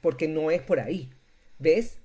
porque 0.00 0.28
no 0.28 0.50
es 0.50 0.62
por 0.62 0.80
ahí. 0.80 1.10
¿Ves? 1.58 1.98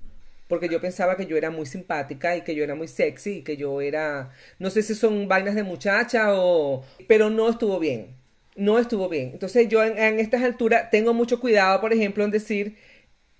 Porque 0.47 0.67
yo 0.67 0.81
pensaba 0.81 1.15
que 1.15 1.27
yo 1.27 1.37
era 1.37 1.51
muy 1.51 1.65
simpática 1.65 2.35
y 2.35 2.41
que 2.41 2.55
yo 2.55 2.63
era 2.63 2.75
muy 2.75 2.87
sexy 2.87 3.37
y 3.37 3.41
que 3.43 3.55
yo 3.55 3.81
era, 3.81 4.31
no 4.59 4.69
sé 4.69 4.81
si 4.81 4.95
son 4.95 5.27
vainas 5.27 5.55
de 5.55 5.63
muchacha 5.63 6.33
o, 6.33 6.83
pero 7.07 7.29
no 7.29 7.49
estuvo 7.49 7.79
bien. 7.79 8.15
No 8.55 8.79
estuvo 8.79 9.07
bien. 9.07 9.29
Entonces 9.33 9.69
yo 9.69 9.83
en, 9.83 10.19
estas 10.19 10.43
alturas 10.43 10.89
tengo 10.89 11.13
mucho 11.13 11.39
cuidado, 11.39 11.79
por 11.79 11.93
ejemplo, 11.93 12.23
en 12.23 12.31
decir, 12.31 12.77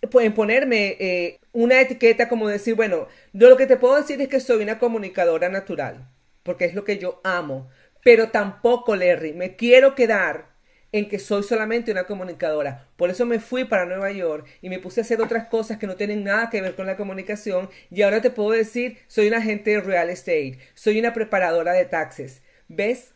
pues, 0.10 0.26
en 0.26 0.34
ponerme 0.34 0.96
eh, 1.00 1.40
una 1.52 1.82
etiqueta 1.82 2.30
como 2.30 2.48
decir, 2.48 2.76
bueno, 2.76 3.08
yo 3.34 3.50
lo 3.50 3.58
que 3.58 3.68
te 3.68 3.78
puedo 3.78 3.96
decir 3.96 4.22
es 4.22 4.30
que 4.30 4.40
soy 4.40 4.64
una 4.64 4.80
comunicadora 4.80 5.50
natural, 5.50 6.08
porque 6.44 6.66
es 6.66 6.76
lo 6.76 6.84
que 6.84 6.98
yo 6.98 7.20
amo 7.24 7.70
pero 8.04 8.30
tampoco, 8.30 8.96
Larry, 8.96 9.34
me 9.34 9.56
quiero 9.56 9.96
quedar 9.96 10.51
en 10.92 11.08
que 11.08 11.20
soy 11.20 11.44
solamente 11.44 11.92
una 11.92 12.04
comunicadora. 12.04 12.88
Por 12.98 13.10
eso 13.10 13.26
me 13.26 13.40
fui 13.40 13.64
para 13.66 13.86
Nueva 13.86 14.12
York 14.12 14.46
y 14.62 14.70
me 14.70 14.80
puse 14.80 15.00
a 15.00 15.04
hacer 15.04 15.22
otras 15.22 15.48
cosas 15.48 15.78
que 15.78 15.88
no 15.88 15.96
tienen 15.96 16.24
nada 16.24 16.50
que 16.50 16.62
ver 16.62 16.76
con 16.76 16.86
la 16.86 16.98
comunicación 16.98 17.70
y 17.90 18.02
ahora 18.02 18.22
te 18.22 18.30
puedo 18.30 18.52
decir, 18.52 18.98
soy 19.08 19.28
una 19.28 19.38
agente 19.38 19.72
de 19.72 19.82
real 19.82 20.10
estate, 20.10 20.60
soy 20.74 21.00
una 21.00 21.14
preparadora 21.14 21.74
de 21.74 21.86
taxes. 21.86 22.42
¿Ves? 22.68 23.14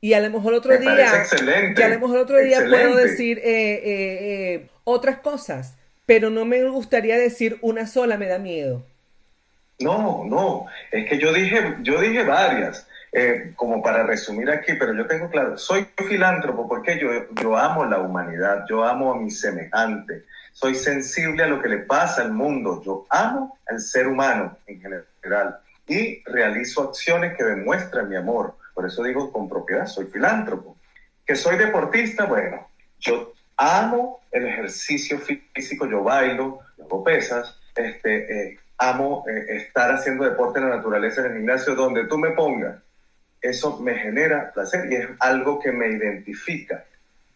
Y 0.00 0.12
a 0.12 0.20
lo 0.20 0.30
mejor 0.30 0.54
otro 0.54 0.78
día, 0.78 1.24
y 1.76 1.82
a 1.82 1.88
lo 1.88 2.00
mejor 2.00 2.18
otro 2.18 2.38
día 2.38 2.60
puedo 2.68 2.94
decir 2.94 3.38
eh, 3.38 3.44
eh, 3.44 4.54
eh, 4.54 4.68
otras 4.84 5.18
cosas, 5.18 5.76
pero 6.06 6.30
no 6.30 6.44
me 6.44 6.62
gustaría 6.64 7.18
decir 7.18 7.58
una 7.62 7.86
sola, 7.86 8.16
me 8.16 8.26
da 8.26 8.38
miedo. 8.38 8.84
No, 9.80 10.24
no, 10.24 10.66
es 10.90 11.08
que 11.08 11.18
yo 11.18 11.32
dije, 11.32 11.76
yo 11.82 12.00
dije 12.00 12.22
varias. 12.24 12.87
Eh, 13.10 13.54
como 13.56 13.82
para 13.82 14.02
resumir 14.02 14.50
aquí, 14.50 14.74
pero 14.74 14.92
yo 14.92 15.06
tengo 15.06 15.30
claro, 15.30 15.56
soy 15.56 15.86
filántropo 15.96 16.68
porque 16.68 16.98
yo, 16.98 17.08
yo 17.40 17.56
amo 17.56 17.86
la 17.86 18.00
humanidad, 18.00 18.66
yo 18.68 18.84
amo 18.84 19.14
a 19.14 19.16
mi 19.16 19.30
semejante, 19.30 20.24
soy 20.52 20.74
sensible 20.74 21.42
a 21.42 21.46
lo 21.46 21.62
que 21.62 21.70
le 21.70 21.78
pasa 21.78 22.20
al 22.20 22.32
mundo, 22.32 22.82
yo 22.84 23.06
amo 23.08 23.56
al 23.66 23.80
ser 23.80 24.08
humano 24.08 24.58
en 24.66 24.82
general 24.82 25.58
y 25.86 26.22
realizo 26.24 26.82
acciones 26.82 27.34
que 27.34 27.44
demuestran 27.44 28.10
mi 28.10 28.16
amor. 28.16 28.56
Por 28.74 28.86
eso 28.86 29.02
digo 29.02 29.32
con 29.32 29.48
propiedad, 29.48 29.86
soy 29.86 30.04
filántropo. 30.06 30.76
Que 31.26 31.34
soy 31.34 31.56
deportista, 31.56 32.26
bueno, 32.26 32.68
yo 32.98 33.32
amo 33.56 34.20
el 34.30 34.46
ejercicio 34.46 35.18
físico, 35.18 35.86
yo 35.86 36.02
bailo, 36.02 36.60
hago 36.78 37.02
pesas, 37.02 37.58
este, 37.74 38.50
eh, 38.50 38.58
amo 38.76 39.24
eh, 39.28 39.56
estar 39.56 39.90
haciendo 39.92 40.24
deporte 40.24 40.58
en 40.58 40.68
la 40.68 40.76
naturaleza 40.76 41.22
en 41.22 41.32
el 41.32 41.38
gimnasio 41.38 41.74
donde 41.74 42.06
tú 42.06 42.18
me 42.18 42.30
pongas 42.32 42.76
eso 43.40 43.78
me 43.80 43.94
genera 43.94 44.52
placer 44.52 44.90
y 44.90 44.96
es 44.96 45.08
algo 45.20 45.60
que 45.60 45.72
me 45.72 45.88
identifica. 45.88 46.84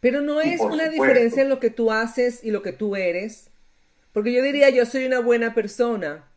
Pero 0.00 0.20
no 0.20 0.40
es 0.40 0.60
una 0.60 0.88
diferencia 0.88 1.42
en 1.42 1.48
lo 1.48 1.60
que 1.60 1.70
tú 1.70 1.92
haces 1.92 2.42
y 2.42 2.50
lo 2.50 2.62
que 2.62 2.72
tú 2.72 2.96
eres. 2.96 3.50
Porque 4.12 4.32
yo 4.32 4.42
diría, 4.42 4.68
yo 4.70 4.84
soy 4.84 5.06
una 5.06 5.20
buena 5.20 5.54
persona 5.54 6.28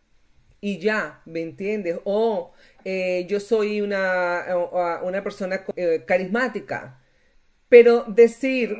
y 0.62 0.80
ya, 0.80 1.22
¿me 1.26 1.42
entiendes? 1.42 2.00
O 2.04 2.54
eh, 2.84 3.26
yo 3.28 3.40
soy 3.40 3.82
una, 3.82 4.46
una 5.04 5.24
persona 5.24 5.64
eh, 5.76 6.04
carismática. 6.06 7.00
Pero 7.68 8.06
decir, 8.08 8.78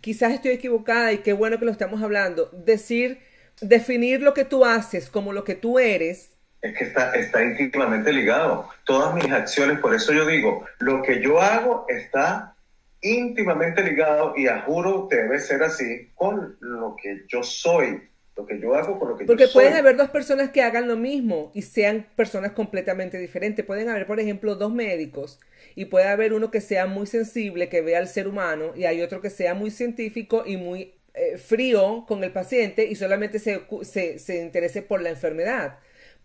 quizás 0.00 0.32
estoy 0.32 0.52
equivocada 0.52 1.12
y 1.12 1.18
qué 1.18 1.32
bueno 1.32 1.58
que 1.58 1.64
lo 1.64 1.72
estamos 1.72 2.00
hablando, 2.00 2.48
decir, 2.52 3.18
definir 3.60 4.22
lo 4.22 4.34
que 4.34 4.44
tú 4.44 4.64
haces 4.64 5.10
como 5.10 5.32
lo 5.32 5.44
que 5.44 5.56
tú 5.56 5.78
eres, 5.78 6.29
es 6.62 6.76
que 6.76 6.84
está, 6.84 7.12
está 7.14 7.42
íntimamente 7.42 8.12
ligado. 8.12 8.68
Todas 8.84 9.14
mis 9.14 9.30
acciones, 9.32 9.78
por 9.78 9.94
eso 9.94 10.12
yo 10.12 10.26
digo, 10.26 10.66
lo 10.78 11.02
que 11.02 11.22
yo 11.22 11.40
hago 11.40 11.86
está 11.88 12.54
íntimamente 13.00 13.82
ligado 13.82 14.34
y 14.36 14.46
a 14.46 14.60
juro 14.62 15.08
debe 15.10 15.38
ser 15.38 15.62
así 15.62 16.10
con 16.14 16.56
lo 16.60 16.96
que 17.02 17.24
yo 17.28 17.42
soy, 17.42 18.02
lo 18.36 18.44
que 18.44 18.60
yo 18.60 18.74
hago 18.74 18.98
con 18.98 19.08
lo 19.08 19.16
que 19.16 19.24
Porque 19.24 19.44
yo 19.44 19.48
soy. 19.48 19.54
Porque 19.54 19.70
pueden 19.70 19.78
haber 19.78 19.96
dos 19.96 20.10
personas 20.10 20.50
que 20.50 20.60
hagan 20.62 20.86
lo 20.86 20.96
mismo 20.96 21.50
y 21.54 21.62
sean 21.62 22.06
personas 22.14 22.52
completamente 22.52 23.16
diferentes. 23.16 23.64
Pueden 23.64 23.88
haber, 23.88 24.06
por 24.06 24.20
ejemplo, 24.20 24.54
dos 24.54 24.72
médicos 24.72 25.40
y 25.74 25.86
puede 25.86 26.08
haber 26.08 26.34
uno 26.34 26.50
que 26.50 26.60
sea 26.60 26.86
muy 26.86 27.06
sensible, 27.06 27.70
que 27.70 27.80
vea 27.80 27.98
al 27.98 28.08
ser 28.08 28.28
humano 28.28 28.72
y 28.76 28.84
hay 28.84 29.00
otro 29.00 29.22
que 29.22 29.30
sea 29.30 29.54
muy 29.54 29.70
científico 29.70 30.42
y 30.44 30.58
muy 30.58 30.94
eh, 31.14 31.38
frío 31.38 32.04
con 32.06 32.22
el 32.22 32.32
paciente 32.32 32.84
y 32.84 32.96
solamente 32.96 33.38
se, 33.38 33.62
se, 33.82 34.18
se 34.18 34.42
interese 34.42 34.82
por 34.82 35.00
la 35.00 35.08
enfermedad 35.08 35.78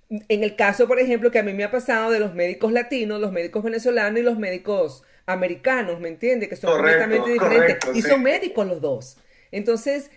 en 0.09 0.43
el 0.43 0.55
caso, 0.55 0.87
por 0.87 0.99
ejemplo, 0.99 1.31
que 1.31 1.39
a 1.39 1.43
mí 1.43 1.53
me 1.53 1.63
ha 1.63 1.71
pasado 1.71 2.11
de 2.11 2.19
los 2.19 2.33
médicos 2.33 2.71
latinos, 2.71 3.19
los 3.19 3.31
médicos 3.31 3.63
venezolanos 3.63 4.19
y 4.19 4.23
los 4.23 4.37
médicos 4.37 5.03
americanos, 5.25 5.99
¿me 5.99 6.09
entiendes? 6.09 6.49
Que 6.49 6.55
son 6.55 6.71
completamente 6.71 7.31
diferentes. 7.31 7.95
y 7.95 8.01
son 8.01 8.21
médicos 8.21 8.67
los 8.67 8.81
dos. 8.81 9.17
Entonces, 9.51 10.11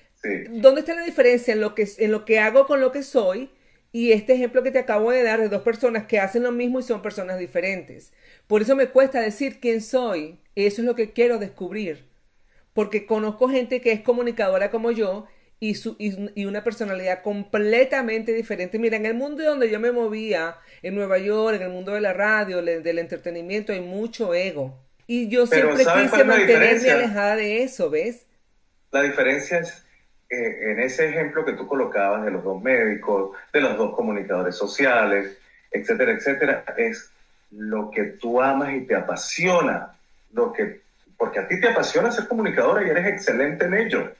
¿dónde 0.50 0.80
está 0.80 0.94
la 0.94 1.04
diferencia 1.04 1.54
en 1.54 1.60
lo, 1.60 1.74
que, 1.74 1.88
en 1.98 2.12
lo 2.12 2.24
que 2.24 2.38
hago 2.38 2.66
con 2.66 2.80
lo 2.80 2.92
que 2.92 3.02
soy? 3.02 3.50
Y 3.90 4.12
este 4.12 4.34
ejemplo 4.34 4.62
que 4.62 4.70
te 4.70 4.78
acabo 4.78 5.10
de 5.10 5.22
dar 5.22 5.40
de 5.40 5.48
dos 5.48 5.62
personas 5.62 6.06
que 6.06 6.18
hacen 6.20 6.42
lo 6.42 6.52
mismo 6.52 6.80
y 6.80 6.82
son 6.82 7.00
personas 7.00 7.38
diferentes. 7.38 8.12
Por 8.46 8.60
eso 8.60 8.76
me 8.76 8.88
cuesta 8.88 9.20
decir 9.20 9.60
quién 9.60 9.80
soy. 9.80 10.38
Eso 10.54 10.82
es 10.82 10.86
lo 10.86 10.94
que 10.94 11.12
quiero 11.12 11.38
descubrir. 11.38 12.04
Porque 12.74 13.06
conozco 13.06 13.48
gente 13.48 13.80
que 13.80 13.92
es 13.92 14.02
comunicadora 14.02 14.70
como 14.70 14.90
yo 14.90 15.26
y, 15.60 15.74
su, 15.74 15.96
y, 15.98 16.44
una 16.44 16.62
personalidad 16.62 17.22
completamente 17.22 18.32
diferente. 18.32 18.78
Mira, 18.78 18.96
en 18.96 19.06
el 19.06 19.14
mundo 19.14 19.42
donde 19.42 19.70
yo 19.70 19.80
me 19.80 19.90
movía, 19.90 20.56
en 20.82 20.94
Nueva 20.94 21.18
York, 21.18 21.56
en 21.56 21.62
el 21.62 21.70
mundo 21.70 21.92
de 21.92 22.00
la 22.00 22.12
radio, 22.12 22.62
del 22.62 22.98
entretenimiento, 22.98 23.72
hay 23.72 23.80
mucho 23.80 24.34
ego. 24.34 24.78
Y 25.06 25.28
yo 25.28 25.46
siempre 25.46 25.78
quise 25.78 26.24
mantenerme 26.24 26.90
alejada 26.90 27.36
de 27.36 27.62
eso, 27.62 27.90
¿ves? 27.90 28.26
La 28.92 29.02
diferencia 29.02 29.58
es, 29.58 29.84
eh, 30.30 30.72
en 30.72 30.80
ese 30.80 31.08
ejemplo 31.08 31.44
que 31.44 31.54
tú 31.54 31.66
colocabas 31.66 32.24
de 32.24 32.30
los 32.30 32.44
dos 32.44 32.62
médicos, 32.62 33.36
de 33.52 33.60
los 33.60 33.76
dos 33.76 33.96
comunicadores 33.96 34.54
sociales, 34.54 35.38
etcétera, 35.72 36.12
etcétera, 36.12 36.64
es 36.76 37.10
lo 37.50 37.90
que 37.90 38.04
tú 38.04 38.40
amas 38.40 38.74
y 38.74 38.82
te 38.82 38.94
apasiona, 38.94 39.94
lo 40.32 40.52
que, 40.52 40.82
porque 41.16 41.40
a 41.40 41.48
ti 41.48 41.58
te 41.58 41.68
apasiona 41.68 42.12
ser 42.12 42.28
comunicadora 42.28 42.86
y 42.86 42.90
eres 42.90 43.06
excelente 43.06 43.64
en 43.64 43.74
ello 43.74 44.12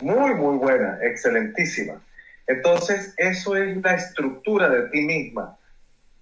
muy, 0.00 0.34
muy 0.34 0.56
buena, 0.58 0.98
excelentísima. 1.02 2.00
Entonces, 2.46 3.14
eso 3.16 3.56
es 3.56 3.76
la 3.82 3.94
estructura 3.94 4.68
de 4.68 4.88
ti 4.90 5.02
misma. 5.02 5.56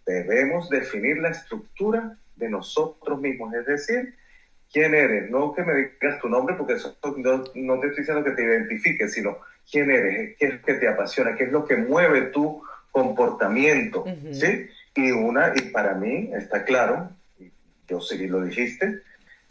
Debemos 0.06 0.68
definir 0.68 1.18
la 1.18 1.30
estructura 1.30 2.16
de 2.37 2.48
nosotros 2.48 3.20
mismos, 3.20 3.54
es 3.54 3.66
decir, 3.66 4.14
quién 4.72 4.94
eres, 4.94 5.30
no 5.30 5.52
que 5.52 5.62
me 5.62 5.74
digas 5.74 6.20
tu 6.20 6.28
nombre, 6.28 6.56
porque 6.56 6.74
eso 6.74 6.96
no, 7.02 7.42
te 7.80 7.87
estoy 7.87 8.02
diciendo 8.02 8.24
que 8.24 8.32
te 8.32 8.42
identifiques, 8.42 9.12
sino 9.12 9.38
quién 9.70 9.90
eres, 9.90 10.37
qué 10.38 10.46
es 10.46 10.54
lo 10.54 10.62
que 10.62 10.74
te 10.74 10.88
apasiona, 10.88 11.35
qué 11.37 11.44
es 11.44 11.52
lo 11.52 11.64
que 11.64 11.76
mueve 11.76 12.22
tu 12.22 12.62
comportamiento, 12.90 14.04
¿sí? 14.32 14.68
Y 14.94 15.11
una, 15.12 15.52
y 15.54 15.70
para 15.70 15.94
mí 15.94 16.30
está 16.35 16.64
claro, 16.64 17.11
yo 17.88 18.00
sí 18.00 18.26
lo 18.26 18.42
dijiste, 18.42 18.98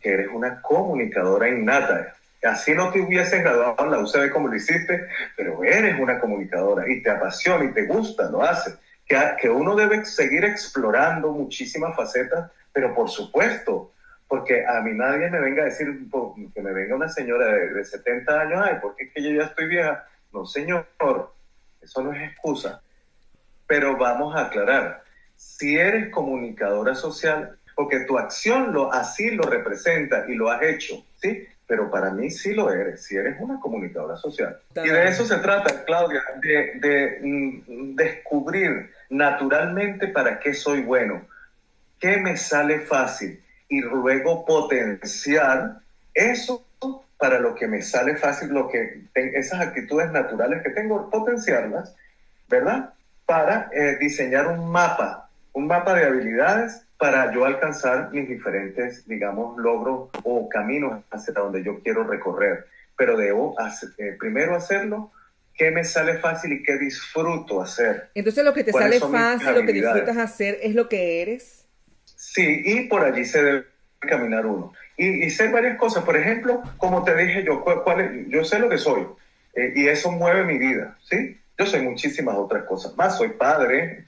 que 0.01 0.09
eres 0.09 0.29
una 0.31 0.61
comunicadora 0.61 1.49
innata, 1.49 2.15
Así 2.43 2.73
no 2.73 2.91
te 2.91 3.01
hubieses 3.01 3.43
graduado 3.43 3.75
en 3.85 3.91
la 3.91 3.99
UCB 3.99 4.31
como 4.31 4.47
lo 4.47 4.55
hiciste, 4.55 5.07
pero 5.37 5.63
eres 5.63 5.99
una 5.99 6.19
comunicadora 6.19 6.89
y 6.89 7.03
te 7.03 7.11
apasiona 7.11 7.65
y 7.65 7.73
te 7.73 7.85
gusta, 7.85 8.31
lo 8.31 8.41
haces. 8.41 8.77
Que, 9.05 9.49
uno 9.49 9.75
debe 9.75 10.05
seguir 10.05 10.45
explorando 10.45 11.31
muchísimas 11.31 11.95
facetas, 11.95 12.49
pero 12.71 12.95
por 12.95 13.09
supuesto, 13.09 13.93
porque 14.27 14.65
a 14.65 14.79
mí 14.81 14.93
nadie 14.93 15.29
me 15.29 15.41
venga 15.41 15.63
a 15.63 15.65
decir 15.65 15.87
que 16.55 16.61
me 16.61 16.71
venga 16.71 16.95
una 16.95 17.09
señora 17.09 17.45
de, 17.47 17.83
70 17.83 18.39
años, 18.39 18.61
ay, 18.63 18.77
porque 18.81 19.03
es 19.03 19.13
que 19.13 19.21
yo 19.21 19.31
ya 19.31 19.47
estoy 19.47 19.67
vieja. 19.67 20.07
No, 20.31 20.45
señor, 20.45 20.87
eso 21.81 22.01
no 22.01 22.13
es 22.13 22.31
excusa. 22.31 22.81
Pero 23.67 23.97
vamos 23.97 24.35
a 24.35 24.45
aclarar, 24.45 25.03
si 25.35 25.77
eres 25.77 26.09
comunicadora 26.09 26.95
social, 26.95 27.57
porque 27.75 28.01
tu 28.01 28.17
acción 28.17 28.73
lo, 28.73 28.91
así 28.93 29.31
lo 29.31 29.43
representa 29.43 30.25
y 30.27 30.35
lo 30.35 30.49
has 30.49 30.61
hecho, 30.63 31.05
¿sí? 31.21 31.47
Pero 31.71 31.89
para 31.89 32.09
mí 32.09 32.29
sí 32.29 32.53
lo 32.53 32.69
eres, 32.69 33.05
si 33.05 33.15
eres 33.15 33.37
una 33.39 33.57
comunicadora 33.57 34.17
social. 34.17 34.59
Y 34.75 34.89
de 34.89 35.07
eso 35.07 35.25
se 35.25 35.37
trata, 35.37 35.85
Claudia, 35.85 36.21
de, 36.41 36.73
de 36.81 37.19
mm, 37.21 37.95
descubrir 37.95 38.91
naturalmente 39.09 40.09
para 40.09 40.37
qué 40.41 40.53
soy 40.53 40.81
bueno, 40.81 41.25
qué 41.97 42.17
me 42.17 42.35
sale 42.35 42.81
fácil 42.81 43.41
y 43.69 43.79
luego 43.79 44.43
potenciar 44.43 45.77
eso 46.13 46.65
para 47.17 47.39
lo 47.39 47.55
que 47.55 47.69
me 47.69 47.81
sale 47.81 48.17
fácil, 48.17 48.49
lo 48.49 48.67
que 48.67 49.03
esas 49.15 49.61
actitudes 49.61 50.11
naturales 50.11 50.63
que 50.63 50.71
tengo, 50.71 51.09
potenciarlas, 51.09 51.95
¿verdad? 52.49 52.89
Para 53.25 53.69
eh, 53.71 53.95
diseñar 53.97 54.47
un 54.47 54.69
mapa, 54.69 55.29
un 55.53 55.67
mapa 55.67 55.93
de 55.93 56.03
habilidades 56.03 56.83
para 57.01 57.33
yo 57.33 57.45
alcanzar 57.45 58.11
mis 58.13 58.29
diferentes, 58.29 59.07
digamos, 59.07 59.57
logros 59.57 60.11
o 60.23 60.47
caminos 60.47 61.03
hacia 61.09 61.33
donde 61.33 61.63
yo 61.63 61.79
quiero 61.79 62.03
recorrer. 62.03 62.67
Pero 62.95 63.17
debo 63.17 63.55
eh, 63.97 64.15
primero 64.19 64.55
hacerlo, 64.55 65.11
qué 65.55 65.71
me 65.71 65.83
sale 65.83 66.19
fácil 66.19 66.53
y 66.53 66.61
qué 66.61 66.77
disfruto 66.77 67.59
hacer. 67.59 68.11
Entonces 68.13 68.45
lo 68.45 68.53
que 68.53 68.63
te 68.63 68.71
sale 68.71 68.99
fácil, 68.99 69.55
lo 69.55 69.65
que 69.65 69.73
disfrutas 69.73 70.15
hacer, 70.15 70.59
es 70.61 70.75
lo 70.75 70.87
que 70.87 71.23
eres. 71.23 71.65
Sí, 72.05 72.61
y 72.63 72.87
por 72.87 73.03
allí 73.03 73.25
se 73.25 73.41
debe 73.41 73.65
caminar 74.01 74.45
uno 74.45 74.71
y, 74.95 75.25
y, 75.25 75.47
varias 75.51 75.79
cosas. 75.79 76.03
Por 76.03 76.15
ejemplo, 76.15 76.61
como 76.77 77.03
te 77.03 77.15
dije 77.15 77.43
yo, 77.43 77.63
cuál, 77.63 78.27
yo 78.27 78.43
sé 78.43 78.59
lo 78.59 78.69
que 78.69 78.77
soy 78.77 79.07
eh, 79.55 79.73
y 79.75 79.87
eso 79.87 80.11
mueve 80.11 80.43
mi 80.43 80.59
vida, 80.59 80.99
¿sí? 81.09 81.35
Yo 81.57 81.65
soy 81.65 81.81
muchísimas 81.81 82.35
otras 82.35 82.65
cosas 82.65 82.95
más. 82.95 83.17
Soy 83.17 83.29
padre 83.29 84.05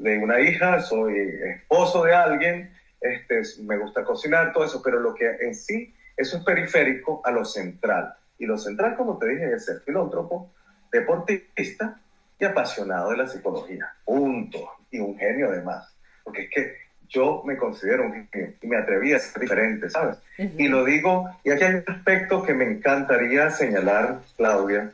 de 0.00 0.18
una 0.18 0.40
hija, 0.40 0.80
soy 0.80 1.18
esposo 1.44 2.04
de 2.04 2.14
alguien, 2.14 2.72
este, 3.00 3.42
me 3.62 3.76
gusta 3.76 4.02
cocinar, 4.02 4.52
todo 4.52 4.64
eso, 4.64 4.82
pero 4.82 4.98
lo 4.98 5.14
que 5.14 5.26
en 5.40 5.54
sí, 5.54 5.94
eso 6.16 6.38
es 6.38 6.44
periférico 6.44 7.20
a 7.24 7.30
lo 7.30 7.44
central. 7.44 8.14
Y 8.38 8.46
lo 8.46 8.56
central, 8.56 8.96
como 8.96 9.18
te 9.18 9.28
dije, 9.28 9.52
es 9.52 9.66
ser 9.66 9.80
filántropo, 9.80 10.50
deportista 10.90 12.00
y 12.38 12.44
apasionado 12.44 13.10
de 13.10 13.18
la 13.18 13.26
psicología. 13.26 13.92
Punto. 14.04 14.70
Y 14.90 14.98
un 14.98 15.16
genio 15.18 15.48
además. 15.48 15.94
Porque 16.24 16.42
es 16.44 16.50
que 16.50 16.76
yo 17.08 17.42
me 17.44 17.58
considero 17.58 18.04
un 18.04 18.28
genio 18.32 18.54
y 18.60 18.66
me 18.66 18.78
atreví 18.78 19.12
a 19.12 19.18
ser 19.18 19.42
diferente, 19.42 19.90
¿sabes? 19.90 20.16
Y 20.38 20.68
lo 20.68 20.84
digo, 20.84 21.28
y 21.44 21.50
aquí 21.50 21.64
hay 21.64 21.74
un 21.74 21.84
aspecto 21.86 22.42
que 22.42 22.54
me 22.54 22.64
encantaría 22.64 23.50
señalar, 23.50 24.20
Claudia. 24.36 24.92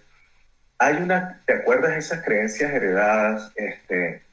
Hay 0.78 0.96
una, 0.96 1.40
¿te 1.46 1.54
acuerdas 1.54 1.92
de 1.92 1.98
esas 1.98 2.24
creencias 2.24 2.72
heredadas 2.72 3.52
este, 3.54 4.25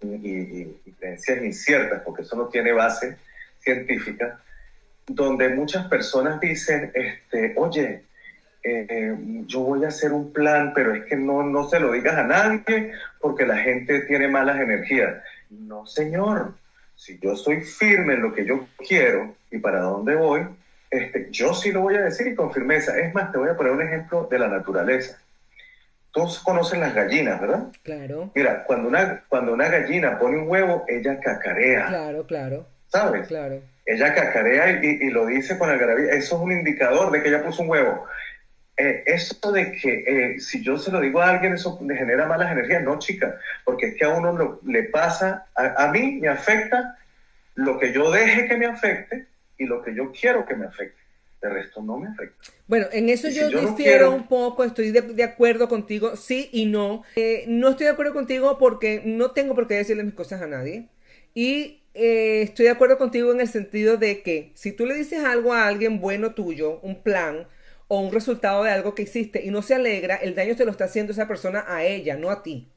y, 0.00 0.92
creencias 0.98 1.42
inciertas, 1.42 2.02
porque 2.04 2.22
eso 2.22 2.36
no 2.36 2.48
tiene 2.48 2.72
base 2.72 3.16
científica, 3.60 4.40
donde 5.06 5.48
muchas 5.50 5.86
personas 5.86 6.40
dicen, 6.40 6.90
este, 6.94 7.54
oye, 7.56 8.02
eh, 8.62 9.14
yo 9.46 9.60
voy 9.60 9.84
a 9.84 9.88
hacer 9.88 10.12
un 10.12 10.32
plan, 10.32 10.72
pero 10.74 10.94
es 10.94 11.04
que 11.04 11.16
no, 11.16 11.42
no 11.42 11.68
se 11.68 11.80
lo 11.80 11.92
digas 11.92 12.16
a 12.16 12.24
nadie 12.24 12.92
porque 13.20 13.46
la 13.46 13.58
gente 13.58 14.00
tiene 14.00 14.28
malas 14.28 14.60
energías. 14.60 15.22
No, 15.50 15.86
señor 15.86 16.54
si 16.98 17.18
yo 17.20 17.36
soy 17.36 17.60
firme 17.62 18.14
en 18.14 18.22
lo 18.22 18.34
que 18.34 18.44
yo 18.44 18.66
quiero 18.76 19.34
y 19.50 19.58
para 19.58 19.80
dónde 19.80 20.16
voy, 20.16 20.46
este, 20.90 21.28
yo 21.30 21.54
sí 21.54 21.70
lo 21.70 21.82
voy 21.82 21.94
a 21.94 22.02
decir 22.02 22.26
y 22.26 22.34
con 22.34 22.52
firmeza. 22.52 22.98
Es 22.98 23.14
más, 23.14 23.30
te 23.30 23.38
voy 23.38 23.48
a 23.48 23.56
poner 23.56 23.72
un 23.72 23.82
ejemplo 23.82 24.26
de 24.28 24.38
la 24.38 24.48
naturaleza. 24.48 25.18
Todos 26.18 26.40
conocen 26.40 26.80
las 26.80 26.96
gallinas, 26.96 27.40
¿verdad? 27.40 27.68
Claro. 27.84 28.32
Mira, 28.34 28.64
cuando 28.64 28.88
una, 28.88 29.22
cuando 29.28 29.52
una 29.52 29.68
gallina 29.68 30.18
pone 30.18 30.38
un 30.38 30.48
huevo, 30.48 30.84
ella 30.88 31.20
cacarea. 31.20 31.86
Claro, 31.86 32.26
claro. 32.26 32.66
¿Sabes? 32.88 33.28
Claro. 33.28 33.62
Ella 33.86 34.12
cacarea 34.12 34.82
y, 34.82 35.10
lo 35.10 35.26
dice 35.26 35.56
con 35.56 35.70
algarabía. 35.70 36.10
Eso 36.10 36.34
es 36.34 36.42
un 36.42 36.50
indicador 36.50 37.12
de 37.12 37.22
que 37.22 37.28
ella 37.28 37.44
puso 37.44 37.62
un 37.62 37.70
huevo. 37.70 38.04
Eh, 38.76 39.04
eso 39.06 39.52
de 39.52 39.70
que 39.70 40.04
eh, 40.08 40.40
si 40.40 40.60
yo 40.60 40.76
se 40.76 40.90
lo 40.90 41.00
digo 41.00 41.20
a 41.20 41.30
alguien, 41.30 41.54
eso 41.54 41.78
le 41.86 41.94
genera 41.94 42.26
malas 42.26 42.50
energías. 42.50 42.82
No, 42.82 42.98
chica, 42.98 43.38
porque 43.64 43.90
es 43.90 43.94
que 43.94 44.04
a 44.04 44.08
uno 44.08 44.58
le 44.64 44.82
pasa, 44.84 45.46
a, 45.54 45.86
mí 45.92 46.18
me 46.20 46.26
afecta 46.26 46.98
lo 47.54 47.78
que 47.78 47.92
yo 47.92 48.10
deje 48.10 48.48
que 48.48 48.56
me 48.56 48.66
afecte 48.66 49.26
y 49.56 49.66
lo 49.66 49.82
que 49.82 49.94
yo 49.94 50.10
quiero 50.10 50.44
que 50.44 50.56
me 50.56 50.66
afecte. 50.66 50.97
El 51.40 51.50
resto 51.50 51.82
no 51.82 51.98
me 51.98 52.08
afecta. 52.08 52.44
Bueno, 52.66 52.86
en 52.92 53.08
eso 53.08 53.28
yo, 53.28 53.48
difiero 53.48 54.12
un 54.12 54.26
poco, 54.26 54.64
estoy 54.64 54.90
de, 54.90 55.22
acuerdo 55.22 55.68
contigo, 55.68 56.16
sí 56.16 56.48
y 56.52 56.66
no. 56.66 57.04
Eh, 57.16 57.44
no 57.46 57.68
estoy 57.68 57.86
de 57.86 57.92
acuerdo 57.92 58.12
contigo 58.12 58.58
porque 58.58 59.02
no 59.04 59.30
tengo 59.30 59.54
por 59.54 59.68
qué 59.68 59.74
decirle 59.74 60.02
mis 60.02 60.14
cosas 60.14 60.42
a 60.42 60.46
nadie. 60.46 60.88
Y 61.34 61.82
estoy 61.94 62.66
de 62.66 62.70
acuerdo 62.70 62.98
contigo 62.98 63.32
en 63.32 63.40
el 63.40 63.48
sentido 63.48 63.96
de 63.96 64.22
que 64.22 64.52
si 64.54 64.72
tú 64.72 64.86
le 64.86 64.94
dices 64.94 65.24
algo 65.24 65.52
a 65.52 65.66
alguien 65.66 66.00
bueno 66.00 66.34
tuyo, 66.34 66.80
un 66.80 67.02
plan, 67.02 67.46
o 67.88 68.00
un 68.00 68.12
resultado 68.12 68.62
de 68.62 68.70
algo 68.70 68.94
que 68.94 69.02
hiciste 69.02 69.44
y 69.44 69.50
no 69.50 69.62
se 69.62 69.74
alegra, 69.74 70.16
el 70.16 70.34
daño 70.34 70.54
te 70.54 70.64
lo 70.64 70.70
está 70.70 70.84
haciendo 70.84 71.12
esa 71.12 71.26
persona 71.26 71.64
a 71.66 71.84
ella, 71.84 72.16
no 72.16 72.30
a 72.30 72.42
ti. 72.42 72.68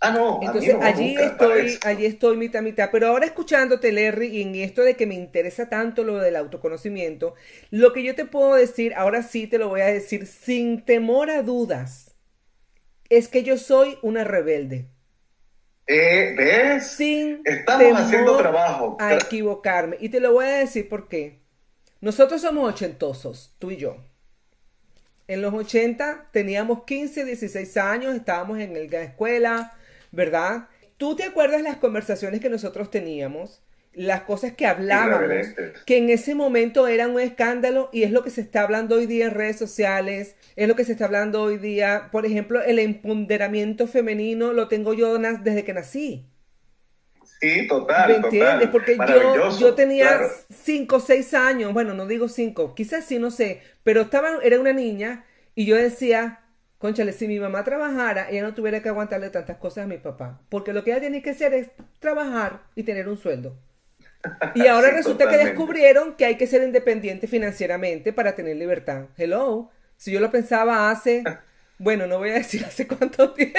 Ah, 0.00 0.10
no. 0.12 0.40
Entonces 0.42 0.74
allí 0.80 1.14
estoy, 1.14 1.78
allí 1.82 2.06
estoy 2.06 2.36
mitad 2.38 2.62
mitad. 2.62 2.88
Pero 2.90 3.08
ahora 3.08 3.26
escuchándote, 3.26 3.92
Larry, 3.92 4.28
y 4.28 4.42
en 4.42 4.54
esto 4.54 4.82
de 4.82 4.96
que 4.96 5.06
me 5.06 5.14
interesa 5.14 5.68
tanto 5.68 6.04
lo 6.04 6.16
del 6.16 6.36
autoconocimiento, 6.36 7.34
lo 7.70 7.92
que 7.92 8.02
yo 8.02 8.14
te 8.14 8.24
puedo 8.24 8.54
decir, 8.54 8.94
ahora 8.94 9.22
sí 9.22 9.46
te 9.46 9.58
lo 9.58 9.68
voy 9.68 9.82
a 9.82 9.86
decir 9.86 10.26
sin 10.26 10.84
temor 10.86 11.30
a 11.30 11.42
dudas, 11.42 12.16
es 13.10 13.28
que 13.28 13.42
yo 13.42 13.58
soy 13.58 13.98
una 14.00 14.24
rebelde. 14.24 14.88
Eh, 15.86 16.34
¿Ves? 16.36 16.86
Sin 16.86 17.42
Estamos 17.44 18.00
haciendo 18.00 18.36
trabajo. 18.38 18.96
A 19.00 19.14
equivocarme. 19.14 19.96
Y 20.00 20.08
te 20.08 20.20
lo 20.20 20.32
voy 20.32 20.46
a 20.46 20.58
decir 20.58 20.88
por 20.88 21.08
qué. 21.08 21.40
Nosotros 22.00 22.40
somos 22.40 22.72
ochentosos, 22.72 23.54
tú 23.58 23.70
y 23.72 23.76
yo. 23.76 23.96
En 25.26 25.42
los 25.42 25.52
80 25.52 26.28
teníamos 26.32 26.84
15, 26.84 27.24
16 27.24 27.76
años, 27.76 28.14
estábamos 28.14 28.58
en 28.58 28.72
la 28.72 29.02
escuela, 29.02 29.76
¿verdad? 30.12 30.68
¿Tú 30.96 31.16
te 31.16 31.24
acuerdas 31.24 31.62
las 31.62 31.76
conversaciones 31.76 32.40
que 32.40 32.50
nosotros 32.50 32.90
teníamos? 32.90 33.62
Las 33.92 34.22
cosas 34.22 34.52
que 34.52 34.66
hablábamos, 34.66 35.48
que 35.84 35.96
en 35.96 36.10
ese 36.10 36.34
momento 36.34 36.86
eran 36.86 37.10
un 37.10 37.20
escándalo 37.20 37.88
y 37.92 38.04
es 38.04 38.12
lo 38.12 38.22
que 38.22 38.30
se 38.30 38.40
está 38.40 38.62
hablando 38.62 38.96
hoy 38.96 39.06
día 39.06 39.26
en 39.26 39.32
redes 39.32 39.58
sociales, 39.58 40.36
es 40.54 40.68
lo 40.68 40.76
que 40.76 40.84
se 40.84 40.92
está 40.92 41.06
hablando 41.06 41.42
hoy 41.42 41.58
día, 41.58 42.08
por 42.12 42.24
ejemplo, 42.24 42.62
el 42.62 42.78
empoderamiento 42.78 43.88
femenino 43.88 44.52
lo 44.52 44.68
tengo 44.68 44.94
yo 44.94 45.18
desde 45.18 45.64
que 45.64 45.72
nací. 45.72 46.26
Sí, 47.40 47.66
total. 47.66 48.08
¿Me 48.08 48.16
entiendes? 48.16 48.68
Porque 48.68 48.96
yo, 48.96 49.58
yo 49.58 49.74
tenía 49.74 50.20
cinco 50.50 50.96
o 50.96 51.00
seis 51.00 51.32
años, 51.32 51.72
bueno, 51.72 51.94
no 51.94 52.06
digo 52.06 52.28
cinco, 52.28 52.74
quizás 52.74 53.06
sí, 53.06 53.18
no 53.18 53.30
sé, 53.30 53.62
pero 53.82 54.02
estaba, 54.02 54.38
era 54.42 54.60
una 54.60 54.74
niña 54.74 55.24
y 55.54 55.64
yo 55.64 55.76
decía, 55.76 56.39
conchale, 56.80 57.12
si 57.12 57.28
mi 57.28 57.38
mamá 57.38 57.62
trabajara, 57.62 58.28
ella 58.30 58.42
no 58.42 58.54
tuviera 58.54 58.80
que 58.80 58.88
aguantarle 58.88 59.30
tantas 59.30 59.58
cosas 59.58 59.84
a 59.84 59.86
mi 59.86 59.98
papá, 59.98 60.40
porque 60.48 60.72
lo 60.72 60.82
que 60.82 60.90
ella 60.90 61.00
tiene 61.00 61.22
que 61.22 61.30
hacer 61.30 61.54
es 61.54 61.68
trabajar 62.00 62.62
y 62.74 62.82
tener 62.82 63.06
un 63.06 63.18
sueldo. 63.18 63.56
Y 64.54 64.66
ahora 64.66 64.90
resulta 65.00 65.28
que 65.28 65.36
descubrieron 65.36 66.16
que 66.16 66.24
hay 66.24 66.36
que 66.36 66.46
ser 66.48 66.62
independiente 66.62 67.28
financieramente 67.28 68.12
para 68.12 68.34
tener 68.34 68.56
libertad. 68.56 69.04
Hello, 69.16 69.70
si 69.96 70.10
yo 70.10 70.20
lo 70.20 70.30
pensaba 70.32 70.90
hace 70.90 71.22
Bueno, 71.80 72.06
no 72.06 72.18
voy 72.18 72.28
a 72.28 72.34
decir 72.34 72.62
hace 72.62 72.86
cuánto 72.86 73.30
tiempo. 73.32 73.56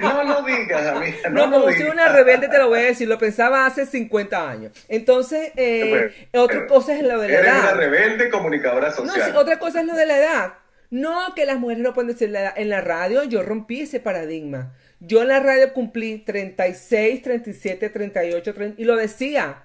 no 0.00 0.24
lo 0.24 0.42
digas, 0.42 0.86
amiga. 0.96 1.28
No, 1.28 1.46
no 1.46 1.60
como 1.60 1.70
soy 1.70 1.88
una 1.92 2.08
rebelde, 2.08 2.48
te 2.48 2.56
lo 2.56 2.68
voy 2.68 2.78
a 2.78 2.84
decir. 2.84 3.06
Lo 3.06 3.18
pensaba 3.18 3.66
hace 3.66 3.84
50 3.84 4.48
años. 4.48 4.72
Entonces, 4.88 5.52
eh, 5.56 6.10
otra 6.32 6.66
cosa 6.66 6.94
es 6.94 7.02
lo 7.02 7.20
de 7.20 7.28
la 7.28 7.34
eres 7.34 7.50
edad. 7.50 7.62
una 7.64 7.72
rebelde 7.74 8.30
comunicadora 8.30 8.92
social. 8.92 9.30
No, 9.34 9.40
otra 9.40 9.58
cosa 9.58 9.80
es 9.80 9.86
lo 9.86 9.94
de 9.94 10.06
la 10.06 10.18
edad. 10.18 10.54
No 10.96 11.34
que 11.34 11.44
las 11.44 11.58
mujeres 11.58 11.82
no 11.82 11.92
pueden 11.92 12.08
decir 12.08 12.30
la 12.30 12.40
edad. 12.40 12.54
En 12.56 12.70
la 12.70 12.80
radio 12.80 13.22
yo 13.24 13.42
rompí 13.42 13.82
ese 13.82 14.00
paradigma. 14.00 14.74
Yo 14.98 15.20
en 15.20 15.28
la 15.28 15.40
radio 15.40 15.74
cumplí 15.74 16.18
36, 16.18 17.20
37, 17.20 17.90
38, 17.90 18.54
30, 18.54 18.80
y 18.80 18.84
lo 18.86 18.96
decía. 18.96 19.64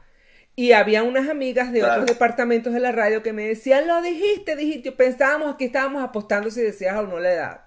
Y 0.57 0.73
había 0.73 1.03
unas 1.03 1.29
amigas 1.29 1.71
de 1.71 1.83
otros 1.83 2.05
departamentos 2.05 2.73
de 2.73 2.81
la 2.81 2.91
radio 2.91 3.23
que 3.23 3.31
me 3.31 3.47
decían, 3.47 3.87
lo 3.87 4.01
dijiste, 4.01 4.57
dijiste, 4.57 4.91
pensábamos 4.91 5.55
que 5.55 5.63
estábamos 5.65 6.03
apostando 6.03 6.51
si 6.51 6.61
decías 6.61 6.97
o 6.97 7.07
no 7.07 7.19
la 7.19 7.31
edad. 7.31 7.61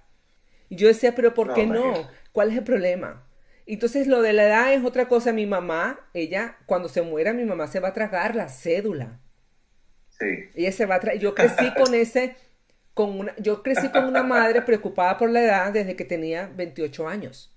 Y 0.69 0.77
yo 0.77 0.89
decía, 0.89 1.15
pero 1.15 1.33
¿por 1.33 1.55
qué 1.55 1.67
no? 1.67 2.07
¿Cuál 2.33 2.51
es 2.51 2.59
el 2.59 2.65
problema? 2.65 3.27
Entonces 3.65 4.07
lo 4.07 4.21
de 4.21 4.35
la 4.35 4.45
edad 4.45 4.75
es 4.75 4.85
otra 4.85 5.09
cosa. 5.09 5.33
Mi 5.33 5.47
mamá, 5.47 6.01
ella, 6.13 6.59
cuando 6.67 6.91
se 6.91 7.01
muera, 7.01 7.33
mi 7.33 7.47
mamá 7.47 7.67
se 7.67 7.81
va 7.81 7.89
a 7.89 7.95
tragar 7.95 8.37
la 8.37 8.51
cédula. 8.51 9.21
Sí. 10.11 10.51
Ella 10.55 10.73
se 10.73 10.85
va 10.85 10.97
a 10.97 11.01
tragar. 11.01 11.19
Yo 11.19 11.35
crecí 11.35 11.73
con 11.73 11.95
ese, 11.95 12.37
con 12.95 13.19
una, 13.19 13.35
yo 13.39 13.63
crecí 13.63 13.91
con 13.91 14.05
una 14.05 14.23
madre 14.23 14.63
preocupada 14.63 15.19
por 15.19 15.31
la 15.31 15.43
edad 15.43 15.73
desde 15.73 15.97
que 15.97 16.05
tenía 16.05 16.51
28 16.55 17.09
años. 17.09 17.51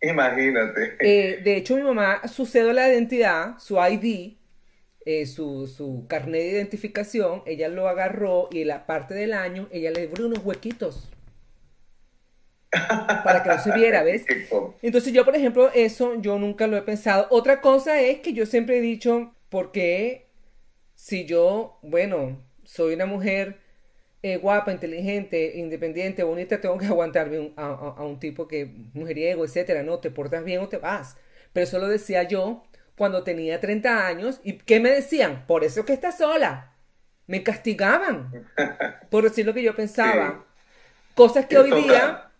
Imagínate. 0.00 0.96
Eh, 1.00 1.40
de 1.42 1.56
hecho, 1.56 1.76
mi 1.76 1.82
mamá, 1.82 2.26
su 2.28 2.46
cédula 2.46 2.84
de 2.86 2.94
identidad, 2.94 3.58
su 3.58 3.76
ID, 3.78 4.36
eh, 5.04 5.26
su, 5.26 5.66
su 5.66 6.06
carnet 6.08 6.42
de 6.42 6.50
identificación, 6.50 7.42
ella 7.46 7.68
lo 7.68 7.88
agarró 7.88 8.48
y 8.50 8.62
en 8.62 8.68
la 8.68 8.86
parte 8.86 9.14
del 9.14 9.32
año 9.32 9.68
ella 9.70 9.90
le 9.90 10.04
abrió 10.08 10.26
unos 10.26 10.44
huequitos. 10.44 11.10
para 13.24 13.42
que 13.42 13.48
no 13.48 13.58
se 13.58 13.72
viera, 13.72 14.02
¿ves? 14.02 14.24
Entonces 14.82 15.12
yo, 15.12 15.24
por 15.24 15.36
ejemplo, 15.36 15.70
eso 15.74 16.20
yo 16.20 16.38
nunca 16.38 16.66
lo 16.66 16.76
he 16.76 16.82
pensado. 16.82 17.26
Otra 17.30 17.60
cosa 17.60 18.00
es 18.00 18.20
que 18.20 18.32
yo 18.32 18.46
siempre 18.46 18.78
he 18.78 18.80
dicho, 18.80 19.34
¿por 19.48 19.72
qué 19.72 20.26
si 20.94 21.24
yo, 21.26 21.78
bueno, 21.82 22.44
soy 22.64 22.94
una 22.94 23.06
mujer 23.06 23.60
eh, 24.22 24.38
guapa, 24.38 24.72
inteligente, 24.72 25.52
independiente, 25.56 26.22
bonita, 26.22 26.60
tengo 26.60 26.78
que 26.78 26.86
aguantarme 26.86 27.52
a, 27.56 28.02
un 28.02 28.18
tipo 28.18 28.48
que 28.48 28.66
mujeriego, 28.94 29.44
etcétera, 29.44 29.82
no, 29.82 29.98
te 29.98 30.10
portas 30.10 30.44
bien 30.44 30.60
o 30.60 30.68
te 30.68 30.78
vas. 30.78 31.16
Pero 31.52 31.64
eso 31.64 31.78
lo 31.78 31.88
decía 31.88 32.22
yo 32.24 32.64
cuando 32.96 33.22
tenía 33.22 33.60
30 33.60 34.06
años 34.06 34.40
y 34.42 34.58
¿qué 34.58 34.80
me 34.80 34.90
decían? 34.90 35.46
Por 35.46 35.64
eso 35.64 35.80
es 35.80 35.86
que 35.86 35.92
estás 35.92 36.18
sola. 36.18 36.72
Me 37.26 37.42
castigaban 37.42 38.48
por 39.10 39.24
decir 39.24 39.46
lo 39.46 39.54
que 39.54 39.62
yo 39.62 39.74
pensaba. 39.74 40.44
Cosas 41.14 41.46
que 41.46 41.58
hoy 41.58 41.70
día 41.82 42.30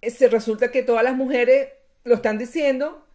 eh, 0.00 0.10
se 0.10 0.28
resulta 0.28 0.70
que 0.70 0.82
todas 0.82 1.04
las 1.04 1.16
mujeres 1.16 1.68
lo 2.04 2.14
están 2.16 2.38
diciendo 2.38 3.06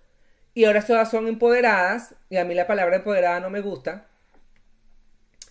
y 0.53 0.65
ahora 0.65 0.81
todas 0.81 1.11
son 1.11 1.27
empoderadas 1.27 2.15
y 2.29 2.37
a 2.37 2.45
mí 2.45 2.55
la 2.55 2.67
palabra 2.67 2.97
empoderada 2.97 3.39
no 3.39 3.49
me 3.49 3.61
gusta. 3.61 4.07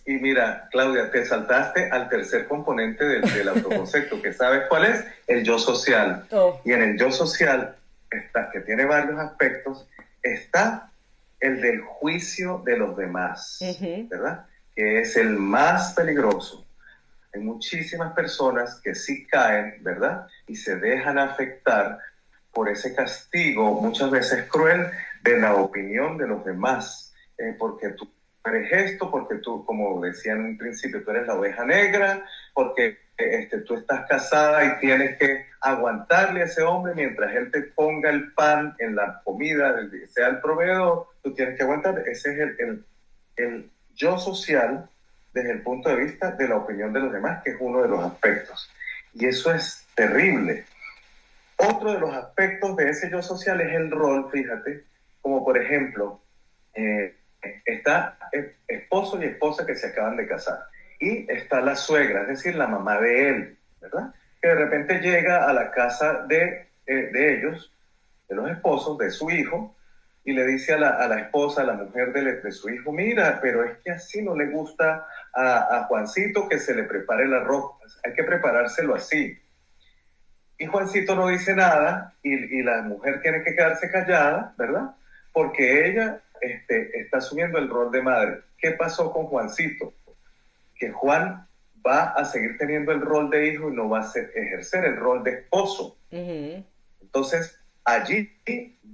Y 0.07 0.13
mira, 0.13 0.69
Claudia, 0.71 1.11
te 1.11 1.25
saltaste 1.25 1.89
al 1.91 2.07
tercer 2.07 2.47
componente 2.47 3.03
del, 3.03 3.49
autoconcepto, 3.49 4.21
que 4.21 4.31
sabes 4.31 4.63
cuál 4.69 4.85
es, 4.85 5.03
el 5.27 5.43
yo 5.43 5.59
social. 5.59 6.25
Oh. 6.31 6.61
Y 6.63 6.71
en 6.71 6.81
el 6.81 6.97
yo 6.97 7.11
social, 7.11 7.75
está, 8.09 8.49
que 8.49 8.61
tiene 8.61 8.85
varios 8.85 9.19
aspectos, 9.19 9.85
está 10.23 10.89
el 11.41 11.59
del 11.59 11.81
juicio 11.81 12.63
de 12.65 12.77
los 12.77 12.95
demás, 12.95 13.59
¿verdad? 14.09 14.45
Que 14.73 15.01
es 15.01 15.17
el 15.17 15.31
más 15.31 15.91
peligroso. 15.91 16.65
Hay 17.35 17.41
muchísimas 17.41 18.13
personas 18.13 18.79
que 18.81 18.95
sí 18.95 19.27
caen, 19.27 19.83
¿verdad? 19.83 20.25
Y 20.47 20.55
se 20.55 20.77
dejan 20.77 21.19
afectar 21.19 21.99
por 22.53 22.69
ese 22.69 22.95
castigo, 22.95 23.81
muchas 23.81 24.09
veces 24.09 24.47
cruel, 24.47 24.89
de 25.21 25.37
la 25.37 25.55
opinión 25.55 26.17
de 26.17 26.27
los 26.27 26.45
demás, 26.45 27.13
eh, 27.37 27.53
porque 27.59 27.89
tú 27.89 28.09
eres 28.47 28.71
esto, 28.71 29.09
porque 29.11 29.35
tú, 29.35 29.65
como 29.65 30.01
decía 30.01 30.33
en 30.33 30.45
un 30.45 30.57
principio, 30.57 31.03
tú 31.03 31.11
eres 31.11 31.27
la 31.27 31.35
oveja 31.35 31.65
negra, 31.65 32.25
porque 32.53 32.97
este, 33.17 33.59
tú 33.59 33.75
estás 33.75 34.05
casada 34.07 34.63
y 34.65 34.79
tienes 34.79 35.17
que 35.17 35.47
aguantarle 35.61 36.41
a 36.41 36.45
ese 36.45 36.61
hombre 36.61 36.93
mientras 36.95 37.33
él 37.35 37.51
te 37.51 37.61
ponga 37.61 38.09
el 38.09 38.31
pan 38.33 38.75
en 38.79 38.95
la 38.95 39.21
comida, 39.23 39.75
sea 40.07 40.27
el 40.27 40.39
proveedor, 40.39 41.07
tú 41.23 41.33
tienes 41.33 41.57
que 41.57 41.63
aguantar. 41.63 42.03
Ese 42.07 42.33
es 42.33 42.39
el, 42.39 42.55
el, 42.59 42.85
el 43.37 43.71
yo 43.95 44.17
social 44.17 44.87
desde 45.33 45.51
el 45.51 45.61
punto 45.61 45.89
de 45.89 45.95
vista 45.95 46.31
de 46.31 46.47
la 46.47 46.57
opinión 46.57 46.93
de 46.93 46.99
los 46.99 47.11
demás, 47.11 47.41
que 47.43 47.51
es 47.51 47.57
uno 47.59 47.81
de 47.81 47.89
los 47.89 48.03
aspectos. 48.03 48.71
Y 49.13 49.25
eso 49.25 49.53
es 49.53 49.85
terrible. 49.95 50.65
Otro 51.57 51.93
de 51.93 51.99
los 51.99 52.13
aspectos 52.13 52.75
de 52.75 52.89
ese 52.89 53.09
yo 53.09 53.21
social 53.21 53.59
es 53.61 53.73
el 53.73 53.89
rol, 53.89 54.29
fíjate, 54.31 54.83
como 55.21 55.43
por 55.43 55.57
ejemplo, 55.57 56.21
eh, 56.75 57.16
está 57.65 58.17
esposo 58.67 59.21
y 59.21 59.25
esposa 59.25 59.65
que 59.65 59.75
se 59.75 59.87
acaban 59.87 60.17
de 60.17 60.27
casar 60.27 60.59
y 60.99 61.31
está 61.31 61.61
la 61.61 61.75
suegra, 61.75 62.21
es 62.23 62.27
decir, 62.27 62.55
la 62.55 62.67
mamá 62.67 62.99
de 62.99 63.29
él, 63.29 63.57
¿verdad? 63.81 64.13
Que 64.41 64.47
de 64.49 64.55
repente 64.55 64.99
llega 64.99 65.47
a 65.47 65.53
la 65.53 65.71
casa 65.71 66.25
de, 66.27 66.67
eh, 66.85 67.09
de 67.11 67.37
ellos, 67.37 67.71
de 68.27 68.35
los 68.35 68.49
esposos, 68.49 68.97
de 68.97 69.11
su 69.11 69.29
hijo, 69.29 69.75
y 70.23 70.33
le 70.33 70.45
dice 70.45 70.73
a 70.73 70.77
la, 70.77 70.89
a 70.89 71.07
la 71.07 71.19
esposa, 71.19 71.61
a 71.61 71.65
la 71.65 71.73
mujer 71.73 72.11
de, 72.11 72.41
de, 72.41 72.51
su 72.51 72.69
hijo, 72.69 72.91
mira, 72.91 73.39
pero 73.41 73.63
es 73.63 73.77
que 73.77 73.91
así 73.91 74.21
no 74.21 74.35
le 74.35 74.47
gusta 74.47 75.07
a, 75.33 75.77
a, 75.77 75.83
Juancito 75.85 76.49
que 76.49 76.59
se 76.59 76.75
le 76.75 76.83
prepare 76.83 77.23
el 77.23 77.33
arroz, 77.33 77.71
hay 78.03 78.13
que 78.13 78.23
preparárselo 78.23 78.95
así. 78.95 79.37
Y 80.57 80.65
Juancito 80.65 81.15
no 81.15 81.27
dice 81.27 81.55
nada 81.55 82.15
y, 82.23 82.33
y 82.33 82.63
la 82.63 82.81
mujer 82.81 83.21
tiene 83.21 83.43
que 83.43 83.55
quedarse 83.55 83.89
callada, 83.89 84.53
¿verdad? 84.57 84.95
Porque 85.31 85.87
ella 85.87 86.19
este, 86.41 86.99
está 86.99 87.17
asumiendo 87.17 87.57
el 87.57 87.69
rol 87.69 87.91
de 87.91 88.01
madre. 88.01 88.41
¿Qué 88.57 88.71
pasó 88.71 89.11
con 89.11 89.25
Juancito? 89.27 89.93
Que 90.75 90.91
Juan 90.91 91.47
va 91.85 92.09
a 92.11 92.25
seguir 92.25 92.57
teniendo 92.57 92.91
el 92.91 93.01
rol 93.01 93.29
de 93.29 93.47
hijo 93.47 93.69
y 93.69 93.75
no 93.75 93.89
va 93.89 94.01
a 94.01 94.11
ejercer 94.35 94.85
el 94.85 94.97
rol 94.97 95.23
de 95.23 95.31
esposo. 95.31 95.97
Entonces, 96.11 97.59
allí 97.83 98.31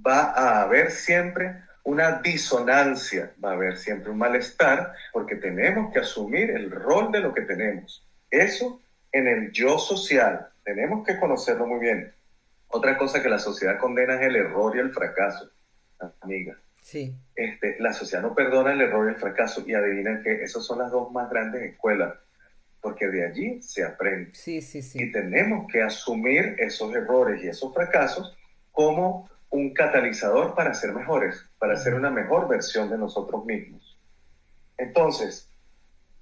va 0.06 0.32
a 0.32 0.62
haber 0.62 0.90
siempre 0.90 1.56
una 1.82 2.20
disonancia, 2.22 3.32
va 3.44 3.50
a 3.50 3.54
haber 3.54 3.76
siempre 3.76 4.10
un 4.10 4.18
malestar, 4.18 4.94
porque 5.12 5.36
tenemos 5.36 5.92
que 5.92 6.00
asumir 6.00 6.50
el 6.50 6.70
rol 6.70 7.12
de 7.12 7.20
lo 7.20 7.34
que 7.34 7.42
tenemos. 7.42 8.06
Eso 8.30 8.80
en 9.12 9.28
el 9.28 9.52
yo 9.52 9.78
social, 9.78 10.48
tenemos 10.64 11.06
que 11.06 11.18
conocerlo 11.18 11.66
muy 11.66 11.80
bien. 11.80 12.12
Otra 12.68 12.96
cosa 12.98 13.22
que 13.22 13.28
la 13.28 13.38
sociedad 13.38 13.78
condena 13.78 14.14
es 14.16 14.22
el 14.22 14.36
error 14.36 14.74
y 14.74 14.80
el 14.80 14.92
fracaso, 14.92 15.50
amiga. 16.20 16.58
Sí. 16.84 17.16
Este, 17.34 17.76
la 17.80 17.94
sociedad 17.94 18.22
no 18.22 18.34
perdona 18.34 18.74
el 18.74 18.82
error 18.82 19.08
y 19.08 19.14
el 19.14 19.18
fracaso 19.18 19.64
y 19.66 19.72
adivinan 19.72 20.22
que 20.22 20.42
esas 20.42 20.66
son 20.66 20.80
las 20.80 20.90
dos 20.90 21.10
más 21.12 21.30
grandes 21.30 21.62
escuelas, 21.62 22.12
porque 22.82 23.08
de 23.08 23.26
allí 23.26 23.62
se 23.62 23.82
aprende. 23.82 24.34
Sí, 24.34 24.60
sí, 24.60 24.82
sí. 24.82 25.02
Y 25.02 25.10
tenemos 25.10 25.66
que 25.72 25.80
asumir 25.80 26.56
esos 26.58 26.94
errores 26.94 27.42
y 27.42 27.48
esos 27.48 27.72
fracasos 27.72 28.36
como 28.70 29.30
un 29.48 29.72
catalizador 29.72 30.54
para 30.54 30.74
ser 30.74 30.92
mejores, 30.92 31.42
para 31.58 31.74
ser 31.78 31.94
una 31.94 32.10
mejor 32.10 32.48
versión 32.48 32.90
de 32.90 32.98
nosotros 32.98 33.46
mismos. 33.46 33.98
Entonces, 34.76 35.48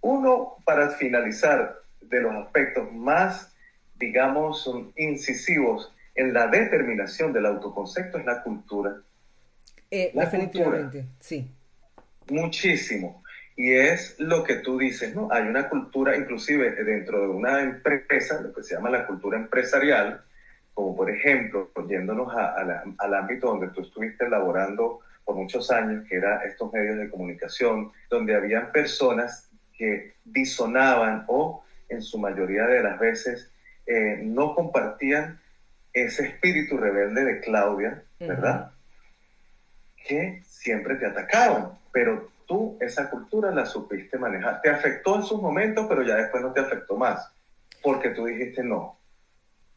uno, 0.01 0.59
para 0.65 0.91
finalizar, 0.91 1.81
de 2.03 2.21
los 2.21 2.37
aspectos 2.37 2.93
más, 2.93 3.53
digamos, 3.97 4.71
incisivos 4.95 5.93
en 6.15 6.33
la 6.33 6.47
determinación 6.47 7.33
del 7.33 7.47
autoconcepto 7.47 8.19
es 8.19 8.25
la 8.25 8.45
cultura 8.45 9.03
eh, 9.93 10.11
definitivamente, 10.15 11.07
sí. 11.21 11.55
Muchísimo. 12.31 13.23
Y 13.55 13.75
es 13.75 14.19
lo 14.19 14.43
que 14.43 14.57
tú 14.57 14.79
dices, 14.79 15.15
¿no? 15.15 15.29
Hay 15.31 15.43
una 15.43 15.69
cultura, 15.69 16.17
inclusive 16.17 16.83
dentro 16.83 17.21
de 17.21 17.29
una 17.29 17.61
empresa, 17.61 18.41
lo 18.41 18.55
que 18.55 18.63
se 18.63 18.75
llama 18.75 18.89
la 18.89 19.07
cultura 19.07 19.37
empresarial, 19.37 20.23
como 20.73 20.97
por 20.97 21.11
ejemplo, 21.11 21.71
yéndonos 21.87 22.35
al 22.35 23.15
ámbito 23.15 23.49
donde 23.49 23.69
tú 23.69 23.83
estuviste 23.83 24.25
elaborando 24.25 25.01
por 25.27 25.37
muchos 25.37 25.71
años, 25.71 26.07
que 26.09 26.17
era 26.17 26.43
estos 26.45 26.73
medios 26.73 26.97
de 26.97 27.11
comunicación, 27.11 27.93
donde 28.09 28.35
habían 28.35 28.73
personas 28.73 29.51
que 29.77 30.15
disonaban 30.25 31.25
o 31.29 31.63
en 31.91 32.01
su 32.01 32.19
mayoría 32.19 32.67
de 32.67 32.83
las 32.83 32.99
veces 32.99 33.51
eh, 33.87 34.21
no 34.23 34.55
compartían 34.55 35.39
ese 35.93 36.29
espíritu 36.29 36.79
rebelde 36.79 37.25
de 37.27 37.41
Claudia, 37.41 38.03
¿verdad? 38.19 38.73
Que 40.07 40.43
siempre 40.45 40.97
te 40.97 41.07
atacaban, 41.07 41.79
pero 41.93 42.31
tú 42.47 42.77
esa 42.81 43.11
cultura 43.11 43.51
la 43.51 43.67
supiste 43.67 44.19
manejar. 44.19 44.61
Te 44.63 44.71
afectó 44.71 45.17
en 45.17 45.23
sus 45.23 45.41
momentos, 45.41 45.87
pero 45.89 46.03
ya 46.03 46.17
después 46.17 46.43
no 46.43 46.53
te 46.53 46.61
afectó 46.61 46.97
más, 46.97 47.33
porque 47.83 48.11
tú 48.11 48.27
dijiste 48.27 48.63
no. 48.63 48.99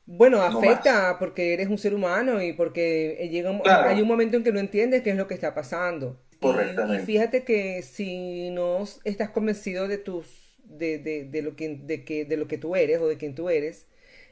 Bueno, 0.08 0.42
afecta 0.42 1.18
porque 1.18 1.54
eres 1.54 1.68
un 1.68 1.80
ser 1.80 1.96
humano 1.96 2.42
y 2.42 2.54
porque 2.54 3.28
llega 3.32 3.50
hay 3.66 4.02
un 4.02 4.08
momento 4.08 4.38
en 4.38 4.44
que 4.44 4.52
no 4.52 4.60
entiendes 4.60 5.02
qué 5.02 5.12
es 5.12 5.18
lo 5.18 5.28
que 5.28 5.34
está 5.34 5.56
pasando. 5.56 6.22
Correctamente. 6.40 7.02
Y, 7.02 7.06
fíjate 7.06 7.44
que 7.44 7.82
si 7.82 8.52
no 8.52 8.84
estás 9.04 9.32
convencido 9.32 9.88
de 9.88 9.98
tus 9.98 10.60
de, 10.64 11.00
de, 11.00 11.26
de, 11.26 11.42
lo 11.42 11.56
que 11.56 11.78
de 11.82 12.04
que 12.04 12.26
de 12.26 12.38
lo 12.38 12.48
que 12.48 12.58
tú 12.58 12.76
eres 12.76 13.00
o 13.00 13.08
de 13.08 13.18
quién 13.18 13.34
tú 13.34 13.50
eres, 13.50 13.88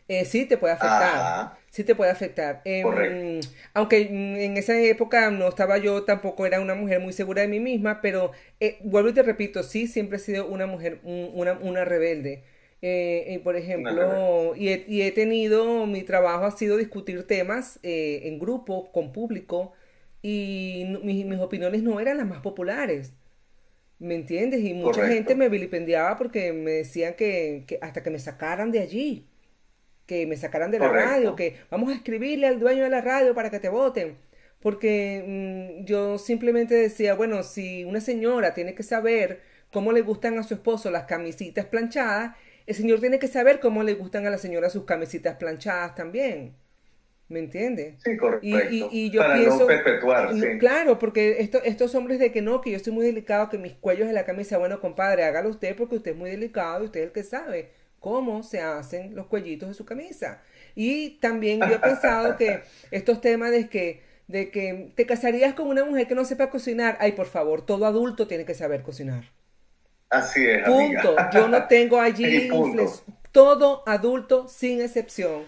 eh, 0.08 0.26
sí 0.26 0.46
te 0.46 0.58
puede 0.58 0.74
afectar. 0.74 1.58
Sí 1.70 1.84
te 1.84 1.96
puede 1.96 2.12
afectar. 2.12 2.62
Em, 2.66 3.40
aunque 3.74 4.02
en 4.02 4.58
esa 4.58 4.80
época 4.80 5.32
no 5.32 5.48
estaba 5.48 5.78
yo, 5.78 6.04
tampoco 6.04 6.46
era 6.46 6.60
una 6.60 6.76
mujer 6.76 7.00
muy 7.00 7.14
segura 7.14 7.42
de 7.42 7.48
mí 7.48 7.60
misma, 7.60 8.02
pero 8.02 8.32
eh, 8.60 8.78
vuelvo 8.84 9.10
y 9.10 9.14
te 9.14 9.24
repito, 9.24 9.64
sí, 9.64 9.88
siempre 9.88 10.18
he 10.18 10.20
sido 10.20 10.48
una 10.48 10.68
mujer, 10.68 11.00
una, 11.04 11.54
una 11.54 11.86
rebelde. 11.86 12.44
Eh, 12.86 13.40
por 13.46 13.56
ejemplo, 13.56 14.56
y 14.58 14.70
he, 14.70 14.86
y 14.90 15.04
he, 15.04 15.12
tenido, 15.14 15.86
mi 15.88 16.04
trabajo 16.04 16.44
ha 16.44 16.52
sido 16.52 16.76
discutir 16.76 17.26
temas 17.26 17.80
en 17.82 18.40
grupo, 18.40 18.92
con 18.92 19.14
público, 19.14 19.72
y 20.22 20.86
mis, 21.04 21.26
mis, 21.26 21.40
opiniones 21.40 21.82
no 21.82 22.00
eran 22.00 22.18
las 22.18 22.28
más 22.28 22.42
populares. 22.42 23.14
¿Me 24.00 24.16
entiendes? 24.16 24.62
Y 24.62 24.74
mucha 24.74 25.08
gente 25.08 25.34
me 25.36 25.50
vilipendiaba 25.50 26.18
porque 26.18 26.52
me 26.52 26.72
decían 26.72 27.14
que, 27.16 27.64
que 27.68 27.80
hasta 27.82 28.04
que 28.04 28.10
me 28.10 28.20
sacaran 28.20 28.72
de 28.72 28.80
allí 28.80 29.28
que 30.06 30.26
me 30.26 30.38
sacaran 30.38 30.72
de 30.72 30.80
la 30.80 30.90
radio, 30.90 31.36
que 31.36 31.58
vamos 31.70 31.92
a 31.92 31.96
escribirle 31.96 32.48
al 32.48 32.60
dueño 32.60 32.84
de 32.84 32.90
la 32.90 33.02
radio 33.02 33.34
para 33.34 33.50
que 33.50 33.60
te 33.60 33.70
voten. 33.70 34.18
Porque 34.60 35.82
mm, 35.82 35.86
yo 35.86 36.18
simplemente 36.18 36.76
decía, 36.76 37.16
bueno, 37.16 37.44
si 37.44 37.84
una 37.84 38.02
señora 38.02 38.54
tiene 38.54 38.76
que 38.76 38.84
saber 38.84 39.42
cómo 39.72 39.92
le 39.92 40.02
gustan 40.02 40.38
a 40.38 40.44
su 40.44 40.54
esposo 40.54 40.92
las 40.92 41.04
camisitas 41.04 41.66
planchadas, 41.66 42.36
el 42.66 42.76
señor 42.76 43.00
tiene 43.00 43.20
que 43.20 43.28
saber 43.28 43.60
cómo 43.60 43.84
le 43.84 43.94
gustan 43.94 44.26
a 44.26 44.30
la 44.30 44.38
señora 44.38 44.70
sus 44.70 44.86
camisitas 44.86 45.36
planchadas 45.36 45.96
también. 45.96 46.56
¿Me 47.30 47.40
entiende? 47.40 47.96
Sí, 48.04 48.16
correcto. 48.16 48.48
Y, 48.92 49.10
yo 49.10 49.22
Para 49.22 49.36
pienso, 49.36 49.60
no 49.60 49.66
perpetuar, 49.66 50.30
Claro, 50.60 51.00
porque 51.00 51.38
esto, 51.40 51.62
estos 51.64 51.96
hombres 51.96 52.20
de 52.20 52.32
que 52.32 52.42
no, 52.42 52.62
que 52.62 52.72
yo 52.72 52.78
estoy 52.78 52.94
muy 52.94 53.06
delicado, 53.06 53.50
que 53.50 53.58
mis 53.58 53.74
cuellos 53.74 54.08
de 54.08 54.14
la 54.14 54.26
camisa, 54.26 54.58
bueno, 54.58 54.80
compadre, 54.80 55.24
hágalo 55.24 55.50
usted 55.50 55.76
porque 55.76 55.96
usted 55.96 56.12
es 56.12 56.18
muy 56.18 56.30
delicado 56.30 56.84
y 56.84 56.86
usted 56.86 57.00
es 57.00 57.06
el 57.08 57.12
que 57.12 57.24
sabe 57.24 57.72
cómo 58.04 58.44
se 58.44 58.60
hacen 58.60 59.16
los 59.16 59.28
cuellitos 59.28 59.70
de 59.70 59.76
su 59.76 59.86
camisa. 59.86 60.42
Y 60.76 61.12
también 61.22 61.62
yo 61.62 61.76
he 61.76 61.80
pensado 61.80 62.36
que 62.36 62.62
estos 62.92 63.22
temas 63.22 63.52
de 63.52 63.70
que, 63.70 64.04
de 64.28 64.52
que 64.52 64.92
te 64.94 65.06
casarías 65.06 65.54
con 65.54 65.70
una 65.70 65.86
mujer 65.86 66.06
que 66.06 66.14
no 66.14 66.26
sepa 66.26 66.50
cocinar, 66.50 66.98
ay, 67.00 67.14
por 67.14 67.28
favor, 67.28 67.66
todo 67.66 67.86
adulto 67.86 68.28
tiene 68.28 68.44
que 68.44 68.56
saber 68.56 68.84
cocinar. 68.84 69.32
Así 70.10 70.46
es. 70.46 70.66
Punto. 70.66 71.16
Yo 71.34 71.48
no 71.48 71.66
tengo 71.68 72.02
allí 72.02 72.50
todo 73.32 73.84
adulto 73.88 74.50
sin 74.50 74.82
excepción, 74.82 75.46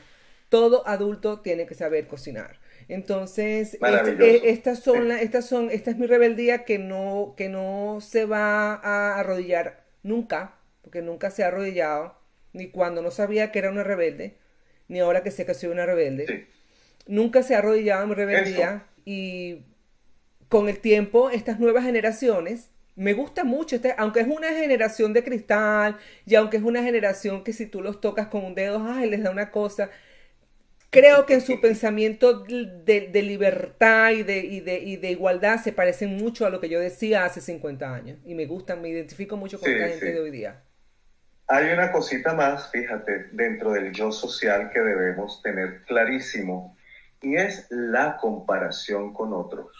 todo 0.47 0.87
adulto 0.87 1.41
tiene 1.41 1.65
que 1.65 1.75
saber 1.75 2.07
cocinar. 2.07 2.57
Entonces, 2.87 3.77
eh, 3.81 4.41
estas 4.45 4.79
son, 4.79 5.11
estas 5.11 5.45
son, 5.45 5.69
esta 5.71 5.91
es 5.91 5.97
mi 5.97 6.07
rebeldía 6.07 6.63
que 6.63 6.79
no, 6.79 7.33
que 7.35 7.49
no 7.49 7.99
se 7.99 8.25
va 8.25 8.75
a 8.75 9.19
arrodillar 9.19 9.83
nunca, 10.03 10.55
porque 10.81 11.01
nunca 11.01 11.31
se 11.31 11.43
ha 11.43 11.47
arrodillado, 11.47 12.15
ni 12.55 12.69
cuando 12.69 13.01
no 13.01 13.11
sabía 13.11 13.51
que 13.51 13.59
era 13.59 13.69
una 13.69 13.83
rebelde, 13.83 14.37
ni 14.87 14.99
ahora 14.99 15.23
que 15.23 15.31
sé 15.31 15.45
que 15.45 15.53
soy 15.53 15.69
una 15.69 15.85
rebelde. 15.85 16.47
Nunca 17.05 17.43
se 17.43 17.53
ha 17.53 17.59
arrodillado 17.59 18.03
en 18.03 18.09
mi 18.09 18.15
rebeldía 18.15 18.85
y 19.03 19.63
con 20.47 20.69
el 20.69 20.79
tiempo 20.79 21.29
estas 21.29 21.59
nuevas 21.59 21.83
generaciones 21.83 22.71
me 22.95 23.13
gusta 23.13 23.43
mucho, 23.43 23.75
este, 23.75 23.93
aunque 23.97 24.21
es 24.21 24.27
una 24.27 24.53
generación 24.53 25.11
de 25.11 25.23
cristal 25.23 25.97
y 26.25 26.35
aunque 26.35 26.57
es 26.57 26.63
una 26.63 26.81
generación 26.81 27.43
que 27.43 27.51
si 27.51 27.65
tú 27.65 27.81
los 27.81 27.99
tocas 27.99 28.27
con 28.27 28.45
un 28.45 28.55
dedo, 28.55 28.81
ay, 28.87 29.09
les 29.09 29.21
da 29.21 29.31
una 29.31 29.51
cosa, 29.51 29.89
creo 30.91 31.25
que 31.25 31.33
en 31.33 31.41
su 31.41 31.59
pensamiento 31.61 32.45
de, 32.45 33.21
libertad 33.21 34.11
y 34.11 34.23
de, 34.23 34.37
y, 34.39 34.61
de, 34.61 34.97
de, 35.01 35.11
igualdad 35.11 35.61
se 35.61 35.73
parecen 35.73 36.15
mucho 36.15 36.45
a 36.45 36.49
lo 36.49 36.61
que 36.61 36.69
yo 36.69 36.79
decía 36.79 37.25
hace 37.25 37.41
50 37.41 37.93
años. 37.93 38.17
Y 38.25 38.33
me 38.33 38.45
gustan, 38.45 38.81
me 38.81 38.87
identifico 38.87 39.35
mucho 39.35 39.59
con 39.59 39.77
la 39.77 39.89
gente 39.89 40.13
de 40.13 40.19
hoy 40.21 40.31
día. 40.31 40.63
Hay 41.47 41.71
una 41.71 41.91
cosita 41.91 42.33
más, 42.33 42.71
fíjate, 42.71 43.27
dentro 43.31 43.71
del 43.71 43.91
yo 43.91 44.11
social 44.11 44.71
que 44.71 44.79
debemos 44.79 45.41
tener 45.41 45.83
clarísimo, 45.83 46.75
y 47.21 47.35
es 47.35 47.67
la 47.69 48.17
comparación 48.17 49.13
con 49.13 49.33
otros. 49.33 49.71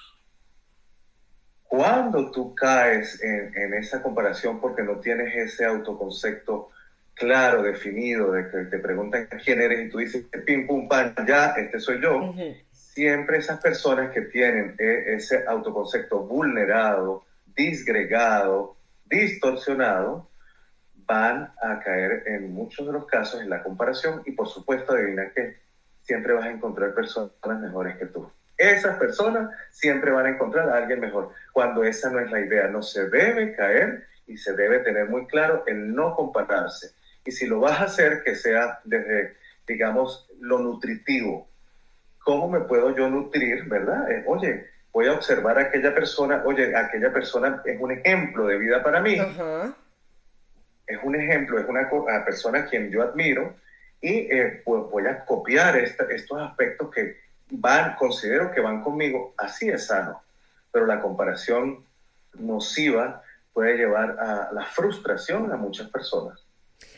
Cuando 1.64 2.32
tú 2.32 2.56
caes 2.56 3.22
en, 3.22 3.56
en 3.56 3.74
esa 3.74 4.02
comparación 4.02 4.62
porque 4.62 4.84
no 4.84 5.00
tienes 5.00 5.36
ese 5.36 5.66
autoconcepto 5.66 6.70
claro, 7.16 7.64
definido, 7.64 8.32
de 8.34 8.50
que 8.50 8.58
te 8.66 8.78
preguntan 8.78 9.28
quién 9.44 9.62
eres 9.62 9.88
y 9.88 9.90
tú 9.90 9.98
dices, 9.98 10.26
pim, 10.46 10.68
pum, 10.68 10.88
pam, 10.88 11.14
ya, 11.26 11.48
este 11.58 11.80
soy 11.80 12.02
yo, 12.02 12.34
siempre 12.72 13.38
esas 13.38 13.60
personas 13.60 14.12
que 14.12 14.22
tienen 14.22 14.76
e, 14.78 15.16
ese 15.16 15.46
autoconcepto 15.48 16.26
vulnerado, 16.26 17.26
disgregado, 17.56 18.76
distorsionado, 19.06 20.30
van 21.06 21.52
a 21.62 21.80
caer 21.80 22.24
en 22.28 22.54
muchos 22.54 22.86
de 22.86 22.94
los 22.94 23.06
casos 23.06 23.42
en 23.42 23.50
la 23.50 23.64
comparación 23.64 24.22
y 24.26 24.32
por 24.32 24.48
supuesto, 24.48 24.94
adivina 24.94 25.30
que 25.32 25.58
siempre 26.02 26.34
vas 26.34 26.46
a 26.46 26.52
encontrar 26.52 26.94
personas 26.94 27.60
mejores 27.62 27.98
que 27.98 28.06
tú. 28.08 28.30
Esas 28.58 28.98
personas 28.98 29.50
siempre 29.72 30.12
van 30.12 30.28
a 30.28 30.30
encontrar 30.30 30.70
a 30.70 30.78
alguien 30.78 31.00
mejor, 31.00 31.32
cuando 31.52 31.84
esa 31.84 32.10
no 32.10 32.20
es 32.20 32.32
la 32.32 32.40
idea. 32.40 32.68
No 32.68 32.82
se 32.82 33.10
debe 33.10 33.54
caer 33.56 34.08
y 34.28 34.38
se 34.38 34.54
debe 34.54 34.80
tener 34.80 35.10
muy 35.10 35.28
claro 35.28 35.64
el 35.68 35.94
no 35.94 36.16
compararse. 36.16 36.92
Y 37.26 37.32
si 37.32 37.48
lo 37.48 37.60
vas 37.60 37.82
a 37.82 37.86
hacer, 37.86 38.24
que 38.24 38.36
sea 38.36 38.80
desde, 38.84 39.36
digamos, 39.68 40.30
lo 40.40 40.60
nutritivo. 40.60 41.50
¿Cómo 42.20 42.48
me 42.48 42.62
puedo 42.62 42.96
yo 42.96 43.10
nutrir, 43.10 43.66
verdad? 43.66 44.10
Eh, 44.10 44.24
oye, 44.28 44.68
voy 44.94 45.08
a 45.08 45.14
observar 45.14 45.58
a 45.58 45.64
aquella 45.64 45.94
persona, 45.94 46.44
oye, 46.46 46.76
aquella 46.76 47.12
persona 47.12 47.62
es 47.66 47.80
un 47.80 47.92
ejemplo 47.92 48.48
de 48.48 48.58
vida 48.58 48.82
para 48.82 49.02
mí. 49.02 49.18
Es 50.88 51.00
un 51.04 51.16
ejemplo, 51.16 51.60
es 51.60 51.68
una, 51.68 51.90
persona 52.26 52.60
a 52.60 52.66
quien 52.66 52.92
yo 52.92 53.02
admiro 53.02 53.56
y 54.02 54.28
pues 54.64 54.84
voy 54.92 55.08
a 55.08 55.26
copiar 55.26 55.78
estos 55.78 56.42
aspectos 56.42 56.92
que 56.94 57.18
van, 57.50 57.96
considero 57.96 58.52
que 58.52 58.62
van 58.62 58.84
conmigo. 58.84 59.34
Así 59.38 59.70
es 59.70 59.88
sano, 59.88 60.22
pero 60.72 60.86
la 60.86 61.02
comparación 61.02 61.84
nociva 62.34 63.24
puede 63.54 63.78
llevar 63.78 64.20
a 64.20 64.52
la 64.52 64.66
frustración 64.66 65.52
a 65.52 65.58
muchas 65.58 65.90
personas. 65.90 66.46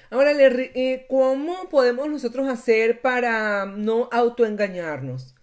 Ahora, 0.10 0.32
eh, 0.32 1.06
¿cómo 1.10 1.70
podemos 1.70 2.08
nosotros 2.08 2.48
hacer 2.48 3.02
para 3.02 3.66
no 3.66 4.10
autoengañarnos? 4.12 5.36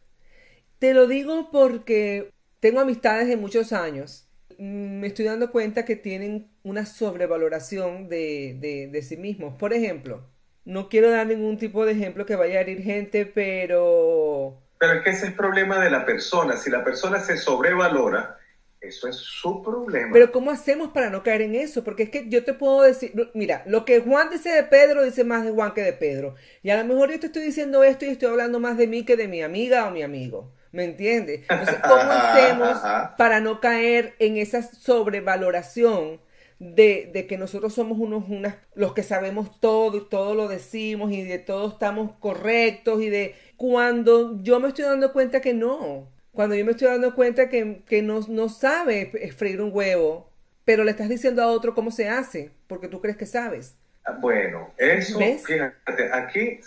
Te 0.78 0.94
lo 0.94 1.06
digo 1.06 1.50
porque 1.50 2.32
tengo 2.60 2.80
amistades 2.80 3.28
de 3.28 3.36
muchos 3.36 3.72
años. 3.72 4.23
Mm, 4.58 5.00
me 5.00 5.06
estoy 5.08 5.24
dando 5.26 5.50
cuenta 5.50 5.84
que 5.84 5.96
tienen 5.96 6.48
una 6.62 6.86
sobrevaloración 6.86 8.08
de, 8.08 8.88
de 8.90 9.02
sí 9.02 9.16
mismos. 9.16 9.54
Por 9.56 9.72
ejemplo, 9.72 10.26
no 10.64 10.88
quiero 10.88 11.10
dar 11.10 11.26
ningún 11.26 11.58
tipo 11.58 11.84
de 11.84 11.92
ejemplo 11.92 12.26
que 12.26 12.36
vaya 12.36 12.58
a 12.58 12.62
herir 12.62 12.82
gente, 12.82 13.26
pero... 13.26 14.60
Pero 14.78 14.94
es 14.94 15.04
que 15.04 15.10
ese 15.10 15.24
es 15.24 15.30
el 15.30 15.34
problema 15.34 15.82
de 15.82 15.90
la 15.90 16.04
persona. 16.04 16.56
Si 16.56 16.70
la 16.70 16.84
persona 16.84 17.20
se 17.20 17.36
sobrevalora, 17.36 18.38
eso 18.80 19.08
es 19.08 19.16
su 19.16 19.62
problema. 19.62 20.10
Pero 20.12 20.32
¿cómo 20.32 20.50
hacemos 20.50 20.90
para 20.90 21.10
no 21.10 21.22
caer 21.22 21.42
en 21.42 21.54
eso? 21.54 21.84
Porque 21.84 22.04
es 22.04 22.10
que 22.10 22.28
yo 22.28 22.44
te 22.44 22.54
puedo 22.54 22.82
decir, 22.82 23.12
mira, 23.34 23.62
lo 23.66 23.84
que 23.84 24.00
Juan 24.00 24.30
dice 24.30 24.50
de 24.50 24.64
Pedro 24.64 25.04
dice 25.04 25.24
más 25.24 25.44
de 25.44 25.52
Juan 25.52 25.72
que 25.72 25.82
de 25.82 25.92
Pedro. 25.92 26.34
Y 26.62 26.70
a 26.70 26.76
lo 26.76 26.84
mejor 26.84 27.10
yo 27.10 27.20
te 27.20 27.26
estoy 27.26 27.42
diciendo 27.44 27.84
esto 27.84 28.04
y 28.04 28.08
estoy 28.08 28.28
hablando 28.28 28.60
más 28.60 28.76
de 28.76 28.86
mí 28.86 29.04
que 29.04 29.16
de 29.16 29.28
mi 29.28 29.42
amiga 29.42 29.86
o 29.86 29.90
mi 29.90 30.02
amigo. 30.02 30.52
¿Me 30.74 30.82
entiendes? 30.82 31.42
Entonces, 31.48 31.76
¿cómo 31.86 32.02
hacemos 32.10 32.78
para 33.16 33.38
no 33.38 33.60
caer 33.60 34.14
en 34.18 34.36
esa 34.36 34.60
sobrevaloración 34.62 36.20
de, 36.58 37.10
de 37.12 37.28
que 37.28 37.38
nosotros 37.38 37.74
somos 37.74 37.96
unos, 37.98 38.28
unas, 38.28 38.56
los 38.74 38.92
que 38.92 39.04
sabemos 39.04 39.60
todo 39.60 39.96
y 39.96 40.08
todo 40.08 40.34
lo 40.34 40.48
decimos 40.48 41.12
y 41.12 41.22
de 41.22 41.38
todo 41.38 41.68
estamos 41.68 42.12
correctos 42.18 43.00
y 43.02 43.08
de 43.08 43.36
cuando 43.56 44.42
yo 44.42 44.58
me 44.58 44.68
estoy 44.68 44.84
dando 44.86 45.12
cuenta 45.12 45.40
que 45.40 45.54
no, 45.54 46.08
cuando 46.32 46.56
yo 46.56 46.64
me 46.64 46.72
estoy 46.72 46.88
dando 46.88 47.14
cuenta 47.14 47.48
que, 47.48 47.84
que 47.86 48.02
no, 48.02 48.18
no 48.28 48.48
sabe 48.48 49.12
freír 49.36 49.60
un 49.60 49.70
huevo, 49.72 50.28
pero 50.64 50.82
le 50.82 50.90
estás 50.90 51.08
diciendo 51.08 51.40
a 51.40 51.46
otro 51.46 51.74
cómo 51.74 51.92
se 51.92 52.08
hace, 52.08 52.50
porque 52.66 52.88
tú 52.88 53.00
crees 53.00 53.16
que 53.16 53.26
sabes. 53.26 53.76
Ah, 54.04 54.16
bueno, 54.20 54.74
eso, 54.76 55.20
fíjate, 55.20 56.12
aquí 56.12 56.60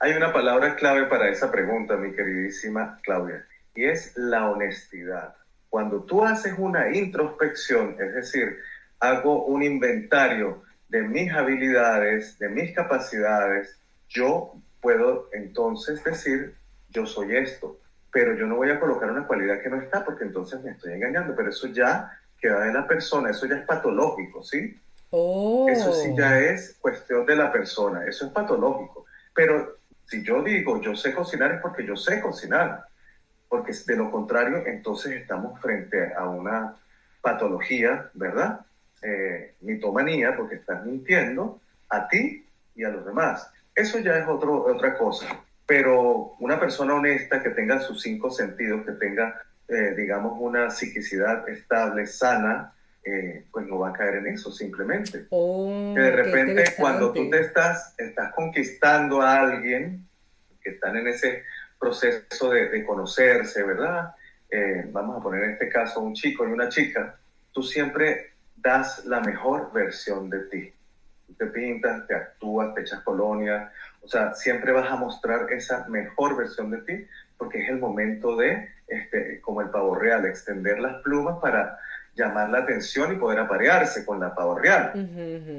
hay 0.00 0.12
una 0.12 0.34
palabra 0.34 0.76
clave 0.76 1.06
para 1.06 1.30
esa 1.30 1.50
pregunta, 1.50 1.96
mi 1.96 2.12
queridísima 2.12 2.98
Claudia, 3.02 3.46
y 3.74 3.84
es 3.84 4.16
la 4.16 4.50
honestidad. 4.50 5.34
Cuando 5.68 6.02
tú 6.02 6.24
haces 6.24 6.54
una 6.56 6.94
introspección, 6.96 7.96
es 7.98 8.14
decir, 8.14 8.58
hago 9.00 9.44
un 9.46 9.62
inventario 9.62 10.62
de 10.88 11.02
mis 11.02 11.32
habilidades, 11.32 12.38
de 12.38 12.48
mis 12.48 12.74
capacidades, 12.74 13.76
yo 14.08 14.54
puedo 14.80 15.28
entonces 15.32 16.02
decir, 16.04 16.54
yo 16.90 17.06
soy 17.06 17.36
esto, 17.36 17.80
pero 18.12 18.36
yo 18.36 18.46
no 18.46 18.56
voy 18.56 18.70
a 18.70 18.78
colocar 18.78 19.10
una 19.10 19.26
cualidad 19.26 19.60
que 19.60 19.70
no 19.70 19.80
está 19.80 20.04
porque 20.04 20.24
entonces 20.24 20.62
me 20.62 20.70
estoy 20.70 20.92
engañando, 20.92 21.34
pero 21.34 21.50
eso 21.50 21.66
ya 21.68 22.12
queda 22.40 22.60
de 22.60 22.72
la 22.72 22.86
persona, 22.86 23.30
eso 23.30 23.46
ya 23.46 23.56
es 23.56 23.66
patológico, 23.66 24.44
¿sí? 24.44 24.78
Oh. 25.10 25.66
Eso 25.68 25.92
sí 25.92 26.14
ya 26.16 26.38
es 26.38 26.76
cuestión 26.80 27.26
de 27.26 27.36
la 27.36 27.50
persona, 27.50 28.04
eso 28.06 28.26
es 28.26 28.32
patológico. 28.32 29.06
Pero 29.34 29.78
si 30.06 30.22
yo 30.22 30.42
digo 30.42 30.80
yo 30.80 30.94
sé 30.94 31.12
cocinar 31.14 31.52
es 31.52 31.60
porque 31.60 31.84
yo 31.84 31.96
sé 31.96 32.20
cocinar, 32.20 32.84
porque 33.56 33.72
de 33.86 33.96
lo 33.96 34.10
contrario 34.10 34.64
entonces 34.66 35.12
estamos 35.12 35.60
frente 35.60 36.12
a 36.14 36.28
una 36.28 36.74
patología, 37.20 38.10
¿verdad? 38.14 38.60
Eh, 39.02 39.54
mitomanía, 39.60 40.34
porque 40.36 40.56
estás 40.56 40.84
mintiendo 40.84 41.60
a 41.88 42.08
ti 42.08 42.46
y 42.74 42.84
a 42.84 42.88
los 42.88 43.06
demás. 43.06 43.48
Eso 43.74 43.98
ya 44.00 44.18
es 44.18 44.26
otro, 44.26 44.64
otra 44.64 44.98
cosa 44.98 45.44
pero 45.66 46.34
una 46.40 46.60
persona 46.60 46.94
honesta 46.94 47.42
que 47.42 47.50
tenga 47.50 47.80
sus 47.80 48.02
cinco 48.02 48.30
sentidos, 48.30 48.84
que 48.84 48.92
tenga, 48.92 49.42
eh, 49.68 49.94
digamos, 49.96 50.34
una 50.38 50.70
psiquicidad 50.70 51.48
estable, 51.48 52.06
sana, 52.06 52.74
eh, 53.04 53.44
pues 53.50 53.66
no 53.66 53.78
va 53.78 53.90
a 53.90 53.92
caer 53.92 54.16
en 54.16 54.28
eso 54.28 54.50
simplemente. 54.52 55.26
Oh, 55.30 55.92
que 55.94 56.00
de 56.00 56.10
repente 56.10 56.64
cuando 56.78 57.12
tú 57.12 57.30
te 57.30 57.40
estás, 57.40 57.94
estás 57.98 58.32
conquistando 58.34 59.22
a 59.22 59.40
alguien, 59.40 60.06
que 60.62 60.70
están 60.70 60.96
en 60.96 61.08
ese 61.08 61.44
proceso 61.78 62.50
de, 62.50 62.84
conocerse, 62.84 63.62
¿verdad? 63.62 64.14
Eh, 64.50 64.88
vamos 64.90 65.18
a 65.18 65.22
poner 65.22 65.44
en 65.44 65.50
este 65.52 65.68
caso 65.68 66.00
un 66.00 66.14
chico 66.14 66.46
y 66.46 66.52
una 66.52 66.68
chica, 66.68 67.18
tú 67.52 67.62
siempre 67.62 68.32
das 68.56 69.04
la 69.04 69.20
mejor 69.20 69.72
versión 69.72 70.30
de 70.30 70.40
ti. 70.44 70.72
te 71.36 71.46
pintas, 71.46 72.06
te 72.06 72.14
actúas, 72.14 72.74
te 72.74 72.82
echas 72.82 73.00
colonia, 73.02 73.70
o 74.02 74.08
sea, 74.08 74.34
siempre 74.34 74.72
vas 74.72 74.90
a 74.90 74.96
mostrar 74.96 75.52
esa 75.52 75.86
mejor 75.88 76.36
versión 76.36 76.70
de 76.70 76.78
ti 76.82 77.06
porque 77.36 77.62
es 77.62 77.68
el 77.68 77.78
momento 77.78 78.36
de, 78.36 78.68
este, 78.86 79.40
como 79.40 79.60
el 79.60 79.70
pavo 79.70 79.94
real, 79.94 80.24
extender 80.24 80.78
las 80.78 81.02
plumas 81.02 81.38
para 81.40 81.78
llamar 82.14 82.50
la 82.50 82.58
atención 82.58 83.12
y 83.12 83.16
poder 83.16 83.40
aparearse 83.40 84.04
con 84.04 84.20
la 84.20 84.34
pavo 84.34 84.58
real, 84.58 84.92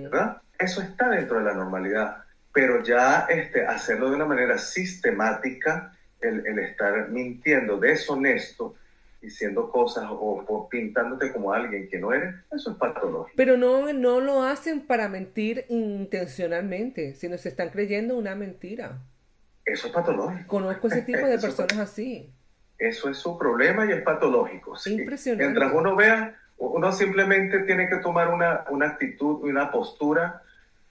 ¿verdad? 0.09 0.37
Eso 0.57 0.81
está 0.81 1.09
dentro 1.09 1.39
de 1.39 1.43
la 1.43 1.53
normalidad, 1.53 2.23
pero 2.53 2.81
ya 2.81 3.25
este, 3.29 3.65
hacerlo 3.65 4.09
de 4.09 4.15
una 4.15 4.25
manera 4.25 4.57
sistemática, 4.57 5.91
el, 6.25 6.45
el 6.45 6.59
estar 6.59 7.09
mintiendo, 7.09 7.77
deshonesto, 7.77 8.75
diciendo 9.25 9.69
cosas 9.69 10.05
o, 10.09 10.67
pintándote 10.69 11.33
como 11.33 11.51
alguien 11.51 11.89
que 11.89 11.99
no 11.99 12.13
eres, 12.13 12.35
eso 12.55 12.71
es 12.71 12.77
patológico. 12.77 13.35
Pero 13.35 13.57
no, 13.57 13.91
no 13.91 14.21
lo 14.21 14.43
hacen 14.43 14.81
para 14.81 15.09
mentir 15.09 15.65
intencionalmente, 15.69 17.15
sino 17.15 17.37
se 17.37 17.49
están 17.49 17.69
creyendo 17.69 18.17
una 18.17 18.35
mentira. 18.35 18.99
eso 19.65 19.87
es 19.87 19.93
patológico. 19.93 20.47
Conozco 20.47 20.87
ese 20.87 21.01
tipo 21.01 21.25
de 21.25 21.39
personas 21.41 21.77
así. 21.77 22.31
Eso 22.77 23.09
es 23.09 23.17
su 23.17 23.37
problema 23.37 23.85
y 23.85 23.91
es 23.91 24.01
patológico. 24.03 24.75
¿sí? 24.77 24.93
Impresionante. 24.93 25.43
Mientras 25.45 25.73
uno 25.73 25.95
vea, 25.95 26.35
uno 26.57 26.91
simplemente 26.91 27.59
tiene 27.59 27.89
que 27.89 27.97
tomar 27.97 28.29
una, 28.29 28.65
una 28.69 28.87
actitud, 28.87 29.43
una 29.49 29.71
postura 29.71 30.41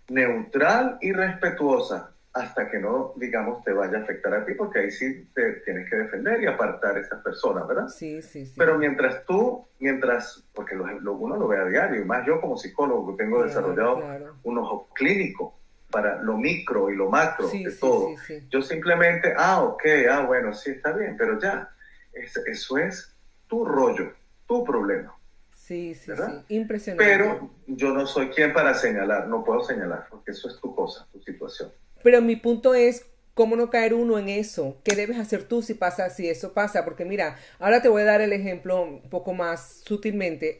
neutral 0.09 0.99
y 1.01 1.13
respetuosa 1.13 2.14
hasta 2.35 2.69
que 2.69 2.81
no, 2.81 3.13
digamos, 3.15 3.63
te 3.63 3.73
vaya 3.73 3.99
a 3.99 4.03
afectar 4.03 4.35
a 4.35 4.45
ti, 4.45 4.55
porque 4.55 4.81
ahí 4.81 4.91
sí 4.91 5.29
te 5.33 5.53
tienes 5.65 5.89
que 5.89 5.97
defender 5.97 6.43
y 6.43 6.47
apartar 6.47 6.97
a 6.97 7.01
esas 7.01 7.23
personas, 7.23 7.67
¿verdad? 7.69 7.87
Sí, 7.87 8.21
sí, 8.23 8.45
sí. 8.45 8.55
Pero 8.59 8.77
mientras 8.77 9.25
tú, 9.25 9.65
mientras, 9.79 10.45
porque 10.53 10.75
lo, 10.75 10.85
uno 11.13 11.37
lo 11.37 11.47
ve 11.47 11.59
a 11.59 11.65
diario, 11.65 12.03
y 12.03 12.05
más 12.05 12.27
yo 12.27 12.41
como 12.41 12.57
psicólogo 12.57 13.17
que 13.17 13.23
tengo 13.23 13.45
desarrollado 13.45 14.03
un 14.43 14.59
ojo 14.59 14.89
clínico 14.95 15.57
para 15.93 16.21
lo 16.23 16.37
micro 16.37 16.91
y 16.91 16.97
lo 16.97 17.09
macro 17.09 17.49
de 17.49 17.71
todo. 17.79 18.09
Yo 18.51 18.63
simplemente, 18.63 19.33
ah, 19.37 19.63
ok, 19.63 19.85
ah, 20.11 20.27
bueno, 20.27 20.53
sí, 20.53 20.73
está 20.73 20.91
bien, 20.91 21.17
pero 21.17 21.39
ya, 21.39 21.71
eso 22.13 22.79
es 22.79 23.15
tu 23.47 23.65
rollo, 23.65 24.13
tu 24.49 24.65
problema. 24.65 25.15
Sí, 25.53 25.95
sí, 25.95 26.11
sí, 26.17 26.55
impresionante. 26.57 27.05
Pero 27.05 27.49
yo 27.69 27.95
no 27.95 28.09
soy 28.09 28.29
quien 28.31 28.53
para 28.53 28.75
señalar, 28.75 29.29
no 29.29 29.45
puedo 29.45 29.63
señalar, 29.63 30.09
porque 30.11 30.33
eso 30.33 30.49
es 30.49 30.61
tu 30.61 30.75
cosa, 30.75 31.07
tu 31.13 31.21
situación. 31.23 31.71
Pero 32.05 32.21
mi 32.21 32.37
punto 32.37 32.75
es 32.75 33.07
cómo 33.33 33.57
no 33.57 33.71
caer 33.71 33.95
uno 33.95 34.19
en 34.19 34.29
eso. 34.29 34.77
¿Qué 34.85 34.95
debes 34.95 35.19
hacer 35.19 35.45
tú 35.45 35.63
si 35.63 35.73
pasa, 35.73 36.11
si 36.11 36.29
eso 36.29 36.53
pasa? 36.53 36.85
Porque 36.85 37.07
mira, 37.07 37.37
ahora 37.59 37.81
te 37.81 37.89
voy 37.89 38.03
a 38.03 38.05
dar 38.05 38.21
el 38.21 38.35
ejemplo 38.35 38.83
un 38.83 39.09
poco 39.09 39.33
más 39.33 39.81
sutilmente. 39.85 40.59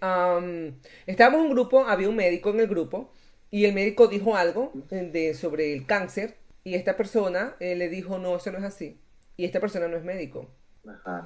estábamos 1.07 1.41
en 1.41 1.47
un 1.47 1.51
grupo, 1.51 1.87
había 1.87 2.09
un 2.09 2.17
médico 2.17 2.49
en 2.51 2.61
el 2.61 2.67
grupo 2.67 3.13
y 3.51 3.67
el 3.67 3.75
médico 3.75 4.09
dijo 4.09 4.37
algo 4.37 4.73
de, 4.91 5.35
sobre 5.35 5.75
el 5.75 5.85
cáncer 5.85 6.35
y 6.65 6.75
esta 6.75 6.97
persona 6.97 7.57
eh, 7.61 7.77
le 7.77 7.91
dijo, 7.91 8.19
no, 8.19 8.37
eso 8.37 8.51
no 8.51 8.57
es 8.57 8.65
así. 8.65 8.99
Y 9.37 9.45
esta 9.45 9.61
persona 9.61 9.87
no 9.87 9.99
es 9.99 10.03
médico. 10.03 10.49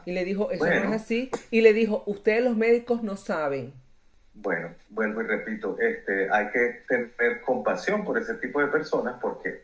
Y 0.04 0.12
le 0.12 0.24
dijo, 0.24 0.50
eso 0.50 0.64
no 0.64 0.72
es 0.72 0.92
así. 0.92 1.30
Y 1.52 1.60
le 1.60 1.72
dijo, 1.72 2.02
ustedes 2.06 2.42
los 2.42 2.56
médicos 2.56 3.04
no 3.04 3.16
saben. 3.16 3.72
Bueno, 4.34 4.74
vuelvo 4.90 5.22
y 5.22 5.26
repito, 5.26 5.76
este, 5.78 6.28
hay 6.30 6.48
que 6.50 6.82
tener 6.88 7.40
compasión 7.42 8.04
por 8.04 8.18
ese 8.18 8.34
tipo 8.34 8.60
de 8.60 8.68
personas 8.68 9.16
porque 9.20 9.62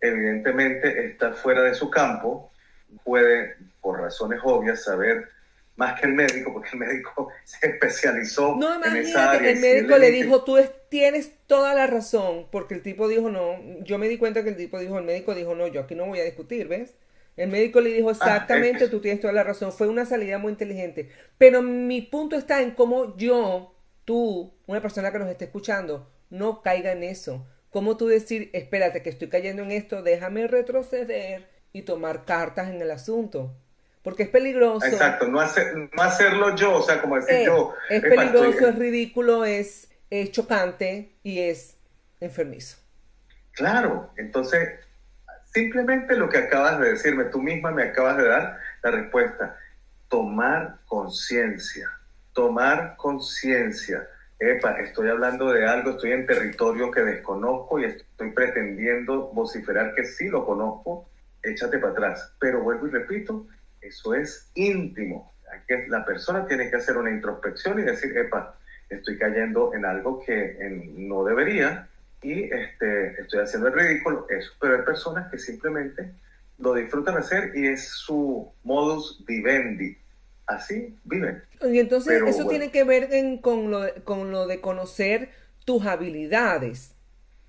evidentemente 0.00 1.06
está 1.06 1.32
fuera 1.32 1.62
de 1.62 1.74
su 1.74 1.90
campo, 1.90 2.50
puede, 3.04 3.56
por 3.80 4.00
razones 4.00 4.40
obvias, 4.42 4.84
saber 4.84 5.28
más 5.76 5.98
que 5.98 6.06
el 6.06 6.12
médico, 6.12 6.52
porque 6.52 6.70
el 6.74 6.78
médico 6.78 7.30
se 7.44 7.66
especializó 7.66 8.56
no, 8.56 8.84
en 8.84 8.96
esa 8.96 9.32
área. 9.32 9.50
El 9.50 9.60
médico 9.60 9.96
le 9.96 10.10
dijo, 10.10 10.44
tú 10.44 10.58
tienes 10.88 11.32
toda 11.46 11.74
la 11.74 11.86
razón, 11.86 12.48
porque 12.50 12.74
el 12.74 12.82
tipo 12.82 13.08
dijo, 13.08 13.30
no, 13.30 13.56
yo 13.82 13.98
me 13.98 14.08
di 14.08 14.18
cuenta 14.18 14.42
que 14.42 14.50
el 14.50 14.56
tipo 14.56 14.78
dijo, 14.78 14.98
el 14.98 15.04
médico 15.04 15.34
dijo, 15.34 15.54
no, 15.54 15.66
yo 15.66 15.80
aquí 15.80 15.94
no 15.94 16.06
voy 16.06 16.20
a 16.20 16.24
discutir, 16.24 16.68
¿ves? 16.68 16.94
El 17.36 17.48
médico 17.48 17.80
le 17.80 17.94
dijo 17.94 18.10
ah, 18.10 18.12
exactamente, 18.12 18.88
tú 18.88 19.00
tienes 19.00 19.20
toda 19.20 19.32
la 19.32 19.42
razón, 19.42 19.72
fue 19.72 19.88
una 19.88 20.04
salida 20.04 20.36
muy 20.36 20.52
inteligente. 20.52 21.08
Pero 21.38 21.62
mi 21.62 22.02
punto 22.02 22.36
está 22.36 22.60
en 22.60 22.72
cómo 22.72 23.16
yo, 23.16 23.74
tú, 24.04 24.52
una 24.66 24.82
persona 24.82 25.10
que 25.10 25.18
nos 25.18 25.28
esté 25.30 25.46
escuchando, 25.46 26.10
no 26.28 26.60
caiga 26.60 26.92
en 26.92 27.02
eso. 27.04 27.46
Cómo 27.70 27.96
tú 27.96 28.08
decir, 28.08 28.50
espérate 28.52 29.02
que 29.02 29.10
estoy 29.10 29.28
cayendo 29.28 29.62
en 29.62 29.70
esto, 29.70 30.02
déjame 30.02 30.48
retroceder 30.48 31.48
y 31.72 31.82
tomar 31.82 32.24
cartas 32.24 32.68
en 32.68 32.82
el 32.82 32.90
asunto. 32.90 33.54
Porque 34.02 34.24
es 34.24 34.28
peligroso. 34.28 34.86
Exacto, 34.86 35.28
no, 35.28 35.40
no 35.40 36.02
hacerlo 36.02 36.56
yo, 36.56 36.76
o 36.76 36.82
sea, 36.82 37.00
como 37.00 37.16
decir 37.16 37.36
eh, 37.36 37.44
yo. 37.46 37.74
Es 37.88 38.00
peligroso, 38.00 38.68
es 38.68 38.74
ridículo, 38.76 39.44
es, 39.44 39.88
es 40.08 40.32
chocante 40.32 41.12
y 41.22 41.40
es 41.40 41.76
enfermizo. 42.18 42.78
Claro, 43.52 44.10
entonces, 44.16 44.80
simplemente 45.52 46.16
lo 46.16 46.28
que 46.28 46.38
acabas 46.38 46.80
de 46.80 46.92
decirme, 46.92 47.24
tú 47.24 47.40
misma 47.42 47.70
me 47.70 47.84
acabas 47.84 48.16
de 48.16 48.26
dar 48.26 48.58
la 48.82 48.90
respuesta. 48.90 49.56
Tomar 50.08 50.78
conciencia, 50.86 51.88
tomar 52.32 52.96
conciencia 52.96 54.08
epa, 54.40 54.80
estoy 54.80 55.08
hablando 55.08 55.52
de 55.52 55.66
algo, 55.66 55.90
estoy 55.90 56.12
en 56.12 56.26
territorio 56.26 56.90
que 56.90 57.02
desconozco 57.02 57.78
y 57.78 57.84
estoy 57.84 58.30
pretendiendo 58.32 59.28
vociferar 59.28 59.94
que 59.94 60.04
sí 60.04 60.28
lo 60.28 60.46
conozco, 60.46 61.08
échate 61.42 61.78
para 61.78 61.92
atrás. 61.92 62.34
Pero 62.40 62.62
vuelvo 62.62 62.88
y 62.88 62.90
repito, 62.90 63.46
eso 63.82 64.14
es 64.14 64.50
íntimo. 64.54 65.34
La 65.88 66.04
persona 66.04 66.46
tiene 66.46 66.70
que 66.70 66.76
hacer 66.76 66.96
una 66.96 67.10
introspección 67.10 67.78
y 67.80 67.82
decir, 67.82 68.16
epa, 68.16 68.56
estoy 68.88 69.18
cayendo 69.18 69.74
en 69.74 69.84
algo 69.84 70.20
que 70.24 70.56
no 70.96 71.22
debería 71.24 71.88
y 72.22 72.44
este, 72.44 73.20
estoy 73.20 73.40
haciendo 73.40 73.68
el 73.68 73.74
ridículo, 73.74 74.26
eso. 74.30 74.52
Pero 74.60 74.76
hay 74.76 74.82
personas 74.82 75.30
que 75.30 75.38
simplemente 75.38 76.12
lo 76.58 76.74
disfrutan 76.74 77.16
hacer 77.16 77.52
y 77.54 77.68
es 77.68 77.88
su 77.88 78.52
modus 78.64 79.22
vivendi 79.26 79.99
así 80.50 80.96
viven. 81.04 81.42
Y 81.62 81.78
entonces 81.78 82.22
eso 82.26 82.46
tiene 82.46 82.70
que 82.70 82.84
ver 82.84 83.08
con, 83.40 83.70
lo 83.70 83.80
de, 83.80 83.92
con 84.02 84.30
lo 84.30 84.46
de 84.46 84.60
conocer 84.60 85.30
tus 85.64 85.86
habilidades. 85.86 86.94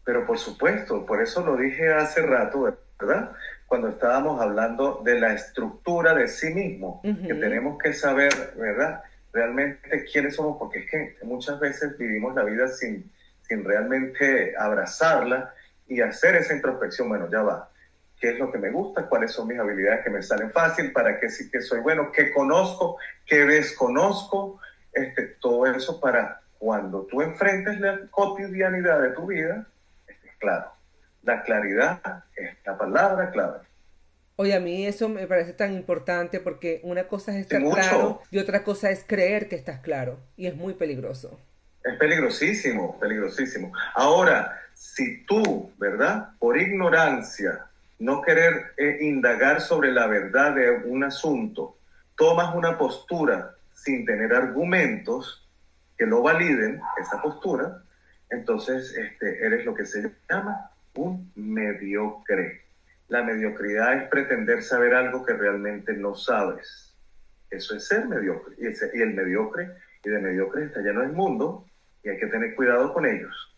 Pero 0.03 0.25
por 0.25 0.37
supuesto, 0.37 1.05
por 1.05 1.21
eso 1.21 1.45
lo 1.45 1.57
dije 1.57 1.93
hace 1.93 2.21
rato, 2.21 2.77
¿verdad? 2.99 3.31
Cuando 3.67 3.89
estábamos 3.89 4.41
hablando 4.41 5.01
de 5.03 5.19
la 5.19 5.33
estructura 5.33 6.13
de 6.13 6.27
sí 6.27 6.53
mismo, 6.53 7.01
que 7.03 7.33
tenemos 7.33 7.77
que 7.81 7.93
saber, 7.93 8.53
¿verdad? 8.57 9.01
Realmente 9.31 10.05
quiénes 10.11 10.35
somos, 10.35 10.57
porque 10.57 10.79
es 10.79 10.91
que 10.91 11.17
muchas 11.23 11.59
veces 11.59 11.97
vivimos 11.97 12.35
la 12.35 12.43
vida 12.43 12.67
sin, 12.67 13.09
sin 13.47 13.63
realmente 13.63 14.55
abrazarla 14.57 15.53
y 15.87 16.01
hacer 16.01 16.35
esa 16.35 16.53
introspección. 16.53 17.07
Bueno, 17.07 17.29
ya 17.31 17.41
va 17.43 17.70
qué 18.21 18.29
es 18.29 18.39
lo 18.39 18.51
que 18.51 18.59
me 18.59 18.69
gusta, 18.69 19.07
cuáles 19.07 19.31
son 19.31 19.47
mis 19.47 19.59
habilidades 19.59 20.03
que 20.03 20.11
me 20.11 20.21
salen 20.21 20.51
fácil, 20.51 20.93
para 20.93 21.19
qué 21.19 21.29
sí 21.29 21.49
que 21.49 21.59
soy 21.59 21.79
bueno, 21.79 22.11
qué 22.11 22.31
conozco, 22.31 22.97
qué 23.25 23.45
desconozco, 23.45 24.59
este, 24.93 25.23
todo 25.41 25.65
eso 25.65 25.99
para 25.99 26.39
cuando 26.59 27.07
tú 27.09 27.21
enfrentes 27.23 27.79
la 27.79 27.99
cotidianidad 28.11 29.01
de 29.01 29.09
tu 29.09 29.25
vida, 29.25 29.65
estés 30.07 30.31
claro. 30.37 30.71
La 31.23 31.41
claridad 31.41 32.23
es 32.35 32.55
la 32.63 32.77
palabra 32.77 33.31
clave. 33.31 33.59
Oye, 34.35 34.53
a 34.53 34.59
mí 34.59 34.85
eso 34.85 35.09
me 35.09 35.25
parece 35.27 35.53
tan 35.53 35.73
importante 35.73 36.39
porque 36.39 36.79
una 36.83 37.07
cosa 37.07 37.31
es 37.31 37.41
estar 37.41 37.61
claro 37.61 38.21
y 38.29 38.37
otra 38.37 38.63
cosa 38.63 38.91
es 38.91 39.03
creer 39.03 39.49
que 39.49 39.55
estás 39.55 39.79
claro 39.79 40.19
y 40.37 40.45
es 40.45 40.55
muy 40.55 40.75
peligroso. 40.75 41.39
Es 41.83 41.97
peligrosísimo, 41.97 42.99
peligrosísimo. 42.99 43.71
Ahora, 43.95 44.59
si 44.73 45.25
tú, 45.25 45.71
¿verdad? 45.77 46.29
Por 46.39 46.59
ignorancia 46.59 47.67
no 48.01 48.23
querer 48.23 48.73
eh, 48.77 48.97
indagar 49.01 49.61
sobre 49.61 49.91
la 49.91 50.07
verdad 50.07 50.55
de 50.55 50.71
un 50.85 51.03
asunto, 51.03 51.77
tomas 52.15 52.55
una 52.55 52.75
postura 52.75 53.55
sin 53.73 54.05
tener 54.05 54.33
argumentos 54.33 55.47
que 55.95 56.07
lo 56.07 56.23
validen, 56.23 56.81
esa 56.99 57.21
postura, 57.21 57.83
entonces 58.31 58.97
este, 58.97 59.45
eres 59.45 59.65
lo 59.65 59.75
que 59.75 59.85
se 59.85 60.11
llama 60.27 60.71
un 60.95 61.31
mediocre. 61.35 62.63
La 63.07 63.21
mediocridad 63.21 63.95
es 63.95 64.09
pretender 64.09 64.63
saber 64.63 64.95
algo 64.95 65.23
que 65.23 65.33
realmente 65.33 65.93
no 65.93 66.15
sabes. 66.15 66.95
Eso 67.51 67.75
es 67.75 67.87
ser 67.87 68.07
mediocre. 68.07 68.55
Y, 68.57 68.99
el 68.99 69.13
mediocre, 69.13 69.69
y 70.03 70.09
de 70.09 70.19
mediocre 70.19 70.65
está 70.65 70.79
lleno 70.79 71.03
el 71.03 71.11
mundo, 71.11 71.67
y 72.03 72.09
hay 72.09 72.17
que 72.17 72.27
tener 72.27 72.55
cuidado 72.55 72.93
con 72.93 73.05
ellos 73.05 73.50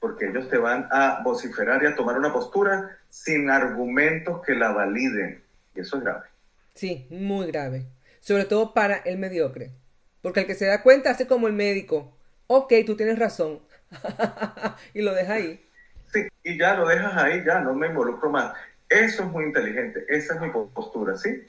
porque 0.00 0.26
ellos 0.26 0.48
te 0.48 0.58
van 0.58 0.88
a 0.90 1.22
vociferar 1.22 1.82
y 1.82 1.86
a 1.86 1.94
tomar 1.94 2.18
una 2.18 2.32
postura 2.32 2.98
sin 3.08 3.50
argumentos 3.50 4.42
que 4.44 4.54
la 4.54 4.72
validen. 4.72 5.42
Y 5.74 5.80
eso 5.80 5.96
es 5.96 6.04
grave. 6.04 6.26
Sí, 6.74 7.06
muy 7.10 7.46
grave. 7.46 7.86
Sobre 8.20 8.44
todo 8.44 8.74
para 8.74 8.96
el 8.96 9.18
mediocre. 9.18 9.70
Porque 10.22 10.40
el 10.40 10.46
que 10.46 10.54
se 10.54 10.66
da 10.66 10.82
cuenta 10.82 11.10
hace 11.10 11.26
como 11.26 11.46
el 11.46 11.54
médico. 11.54 12.16
Ok, 12.46 12.72
tú 12.84 12.96
tienes 12.96 13.18
razón. 13.18 13.60
y 14.94 15.02
lo 15.02 15.14
deja 15.14 15.34
ahí. 15.34 15.64
Sí, 16.12 16.28
y 16.42 16.58
ya 16.58 16.74
lo 16.74 16.86
dejas 16.86 17.16
ahí, 17.16 17.42
ya 17.44 17.60
no 17.60 17.74
me 17.74 17.88
involucro 17.88 18.30
más. 18.30 18.54
Eso 18.88 19.24
es 19.24 19.30
muy 19.30 19.44
inteligente. 19.44 20.04
Esa 20.08 20.34
es 20.34 20.40
mi 20.40 20.50
postura, 20.50 21.16
¿sí? 21.16 21.46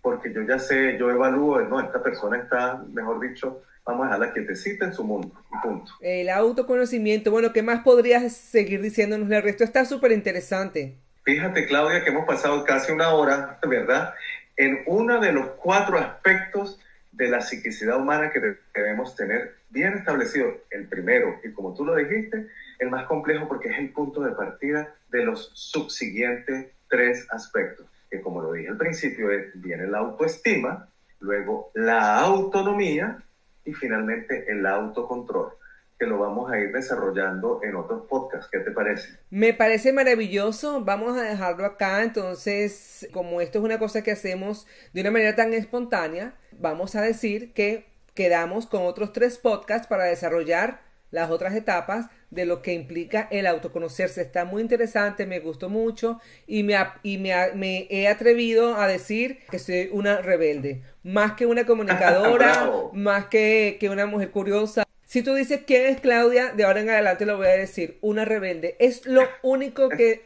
Porque 0.00 0.32
yo 0.32 0.42
ya 0.42 0.58
sé, 0.58 0.96
yo 0.98 1.10
evalúo, 1.10 1.60
no, 1.62 1.80
esta 1.80 2.02
persona 2.02 2.38
está, 2.38 2.82
mejor 2.92 3.20
dicho, 3.20 3.62
vamos 3.84 4.02
a 4.02 4.04
dejarla 4.06 4.32
quietecita 4.32 4.86
en 4.86 4.94
su 4.94 5.04
mundo 5.04 5.32
punto. 5.62 5.92
El 6.00 6.28
autoconocimiento, 6.28 7.30
bueno, 7.30 7.52
¿qué 7.52 7.62
más 7.62 7.82
podrías 7.82 8.32
seguir 8.32 8.82
diciéndonos, 8.82 9.30
el 9.30 9.42
resto 9.42 9.64
está 9.64 9.84
súper 9.84 10.12
interesante. 10.12 10.96
Fíjate, 11.24 11.66
Claudia, 11.66 12.02
que 12.02 12.10
hemos 12.10 12.26
pasado 12.26 12.64
casi 12.64 12.92
una 12.92 13.10
hora, 13.10 13.58
¿verdad? 13.66 14.14
En 14.56 14.82
uno 14.86 15.20
de 15.20 15.32
los 15.32 15.46
cuatro 15.52 15.98
aspectos 15.98 16.80
de 17.12 17.28
la 17.28 17.40
psiquicidad 17.40 18.00
humana 18.00 18.30
que 18.30 18.56
debemos 18.74 19.14
tener 19.14 19.56
bien 19.70 19.92
establecido. 19.94 20.48
El 20.70 20.88
primero, 20.88 21.38
y 21.44 21.52
como 21.52 21.74
tú 21.74 21.84
lo 21.84 21.94
dijiste, 21.94 22.48
el 22.78 22.90
más 22.90 23.06
complejo 23.06 23.46
porque 23.46 23.68
es 23.68 23.78
el 23.78 23.90
punto 23.90 24.22
de 24.22 24.32
partida 24.32 24.94
de 25.10 25.24
los 25.24 25.50
subsiguientes 25.54 26.72
tres 26.88 27.26
aspectos, 27.30 27.86
que 28.10 28.20
como 28.20 28.42
lo 28.42 28.52
dije 28.52 28.68
al 28.68 28.76
principio, 28.76 29.28
viene 29.54 29.86
la 29.86 29.98
autoestima, 29.98 30.88
luego 31.20 31.70
la 31.74 32.18
autonomía 32.18 33.22
y 33.64 33.72
finalmente 33.74 34.50
el 34.50 34.66
autocontrol. 34.66 35.52
que 35.98 36.06
lo 36.08 36.18
vamos 36.18 36.50
a 36.50 36.58
ir 36.58 36.72
desarrollando 36.72 37.60
en 37.62 37.76
otros 37.76 38.06
podcasts. 38.08 38.48
¿Qué 38.50 38.58
te 38.58 38.72
parece? 38.72 39.20
Me 39.30 39.54
parece 39.54 39.92
maravilloso. 39.92 40.84
Vamos 40.84 41.16
a 41.16 41.22
dejarlo 41.22 41.64
acá. 41.64 42.02
Entonces, 42.02 43.08
como 43.12 43.40
esto 43.40 43.58
es 43.58 43.64
una 43.64 43.78
cosa 43.78 44.02
que 44.02 44.10
hacemos 44.10 44.66
de 44.92 45.02
una 45.02 45.12
manera 45.12 45.36
tan 45.36 45.52
espontánea, 45.52 46.34
vamos 46.58 46.96
a 46.96 47.02
decir 47.02 47.52
que 47.52 47.86
quedamos 48.14 48.66
con 48.66 48.82
otros 48.82 49.12
tres 49.12 49.38
podcasts 49.38 49.86
para 49.86 50.04
desarrollar 50.04 50.80
las 51.12 51.30
otras 51.30 51.54
etapas 51.54 52.06
de 52.32 52.46
lo 52.46 52.62
que 52.62 52.72
implica 52.72 53.28
el 53.30 53.46
autoconocerse. 53.46 54.22
Está 54.22 54.46
muy 54.46 54.62
interesante, 54.62 55.26
me 55.26 55.38
gustó 55.38 55.68
mucho 55.68 56.20
y 56.46 56.62
me, 56.62 56.74
y 57.02 57.18
me, 57.18 57.34
me 57.54 57.86
he 57.90 58.08
atrevido 58.08 58.76
a 58.76 58.88
decir 58.88 59.40
que 59.50 59.58
soy 59.58 59.90
una 59.92 60.22
rebelde, 60.22 60.82
más 61.02 61.32
que 61.32 61.44
una 61.44 61.66
comunicadora, 61.66 62.70
más 62.94 63.26
que, 63.26 63.76
que 63.78 63.90
una 63.90 64.06
mujer 64.06 64.30
curiosa. 64.30 64.84
Si 65.04 65.22
tú 65.22 65.34
dices 65.34 65.60
quién 65.66 65.84
es 65.86 66.00
Claudia, 66.00 66.52
de 66.52 66.64
ahora 66.64 66.80
en 66.80 66.88
adelante 66.88 67.26
lo 67.26 67.36
voy 67.36 67.48
a 67.48 67.50
decir, 67.50 67.98
una 68.00 68.24
rebelde. 68.24 68.76
Es 68.80 69.04
lo 69.04 69.28
único 69.42 69.90
que... 69.90 70.24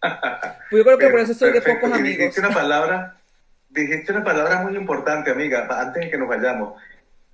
Yo 0.70 0.84
creo 0.84 0.96
que 0.96 1.08
por 1.08 1.18
eso 1.18 1.34
soy 1.34 1.50
de 1.50 1.60
pocos 1.60 1.90
amigos. 1.90 2.18
Dijiste 2.18 2.40
una 2.40 2.50
palabra, 2.50 3.16
dijiste 3.68 4.12
una 4.12 4.22
palabra 4.22 4.62
muy 4.62 4.76
importante, 4.76 5.32
amiga, 5.32 5.66
antes 5.68 6.04
de 6.04 6.10
que 6.10 6.18
nos 6.18 6.28
vayamos. 6.28 6.80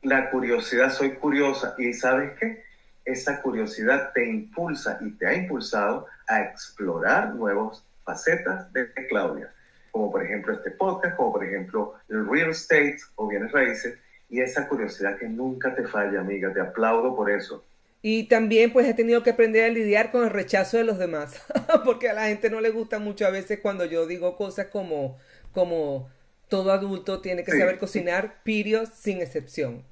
La 0.01 0.31
curiosidad, 0.31 0.91
soy 0.91 1.13
curiosa. 1.13 1.75
¿Y 1.77 1.93
sabes 1.93 2.33
qué? 2.41 2.65
Esa 3.05 3.43
curiosidad 3.43 4.13
te 4.13 4.27
impulsa 4.27 4.99
y 5.01 5.11
te 5.13 5.27
ha 5.27 5.35
impulsado 5.35 6.07
a 6.27 6.43
explorar 6.43 7.35
nuevas 7.35 7.85
facetas 8.05 8.73
de 8.73 8.91
Claudia, 9.09 9.53
como 9.91 10.11
por 10.11 10.25
ejemplo 10.25 10.55
este 10.55 10.71
podcast, 10.73 11.17
como 11.17 11.33
por 11.33 11.45
ejemplo 11.45 11.95
el 12.09 12.29
real 12.29 12.51
estate 12.51 12.99
o 13.17 13.29
bienes 13.29 13.53
raíces, 13.53 13.99
y 14.31 14.41
esa 14.41 14.69
curiosidad 14.69 15.19
que 15.19 15.29
nunca 15.29 15.75
te 15.75 15.87
falla, 15.87 16.21
amiga, 16.21 16.53
te 16.53 16.61
aplaudo 16.61 17.15
por 17.15 17.31
eso. 17.31 17.65
Y 18.03 18.25
también 18.25 18.73
pues 18.73 18.87
he 18.87 18.95
tenido 18.95 19.23
que 19.23 19.31
aprender 19.31 19.65
a 19.65 19.69
lidiar 19.69 20.11
con 20.11 20.25
el 20.25 20.31
rechazo 20.31 20.77
de 20.77 20.85
los 20.85 20.99
demás, 20.99 21.43
porque 21.85 22.09
a 22.09 22.15
la 22.15 22.27
gente 22.27 22.51
no 22.51 22.61
le 22.61 22.71
gusta 22.71 22.99
mucho 22.99 23.27
a 23.27 23.31
veces 23.31 23.61
cuando 23.61 23.85
yo 23.85 24.07
digo 24.07 24.37
cosas 24.37 24.67
como, 24.67 25.19
como 25.53 26.11
todo 26.49 26.73
adulto 26.73 27.21
tiene 27.21 27.45
que 27.45 27.53
saber 27.53 27.79
cocinar, 27.79 28.43
pirio, 28.43 28.87
sin 28.87 29.23
excepción. 29.23 29.85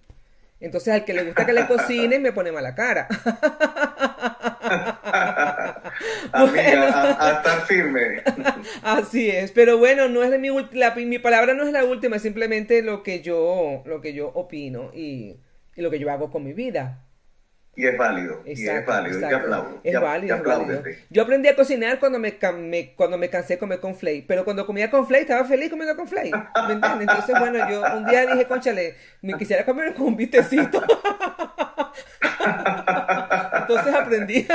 Entonces 0.63 0.95
al 0.95 1.05
que 1.05 1.13
le 1.13 1.25
gusta 1.25 1.45
que 1.45 1.53
le 1.53 1.67
cocine 1.67 2.21
me 2.21 2.33
pone 2.33 2.53
mala 2.53 2.75
cara. 2.75 3.09
Amiga, 6.33 7.17
a, 7.19 7.33
estar 7.33 7.67
firme. 7.67 8.23
Así 8.83 9.29
es, 9.29 9.51
pero 9.51 9.77
bueno, 9.79 10.09
no 10.09 10.23
es 10.23 10.39
mi 10.39 10.49
la, 10.73 10.95
mi 10.95 11.19
palabra 11.19 11.55
no 11.55 11.65
es 11.65 11.73
la 11.73 11.85
última, 11.85 12.17
es 12.17 12.23
simplemente 12.23 12.83
lo 12.83 13.03
que 13.03 13.23
yo 13.23 13.83
lo 13.85 14.01
que 14.01 14.15
yo 14.15 14.29
opino 14.29 14.91
y, 14.95 15.37
y 15.75 15.83
lo 15.83 15.91
que 15.91 15.99
yo 15.99 16.11
hago 16.11 16.31
con 16.31 16.45
mi 16.45 16.53
vida. 16.53 17.05
Y 17.75 17.87
es 17.87 17.97
válido. 17.97 18.43
y 18.45 18.53
es 18.69 18.87
válido. 18.87 19.21
Y 19.21 19.33
aplaudo. 19.33 19.81
Es 19.83 20.01
válido. 20.01 20.83
Yo 21.09 21.23
aprendí 21.23 21.49
a 21.49 21.57
cocinar 21.57 21.99
cuando 21.99 22.19
me, 22.19 22.39
cuando 22.95 23.17
me 23.17 23.31
cansé 23.31 23.55
de 23.55 23.59
comer 23.59 23.81
con 23.81 23.95
flay. 23.95 24.23
Pero 24.23 24.45
cuando 24.45 24.67
comía 24.67 24.91
con 24.91 25.07
flay, 25.07 25.23
estaba 25.23 25.45
feliz 25.47 25.71
comiendo 25.71 25.97
con 25.97 26.07
flay. 26.07 26.31
¿Me 26.31 26.75
entiendes? 26.75 27.09
Entonces, 27.09 27.39
bueno, 27.39 27.71
yo 27.71 27.83
un 27.97 28.05
día 28.05 28.27
dije, 28.27 28.47
conchale, 28.47 28.97
me 29.23 29.39
quisiera 29.39 29.65
comer 29.65 29.95
con 29.95 30.07
un 30.07 30.17
vistecito. 30.17 30.83
Entonces 33.77 33.95
aprendí. 33.95 34.47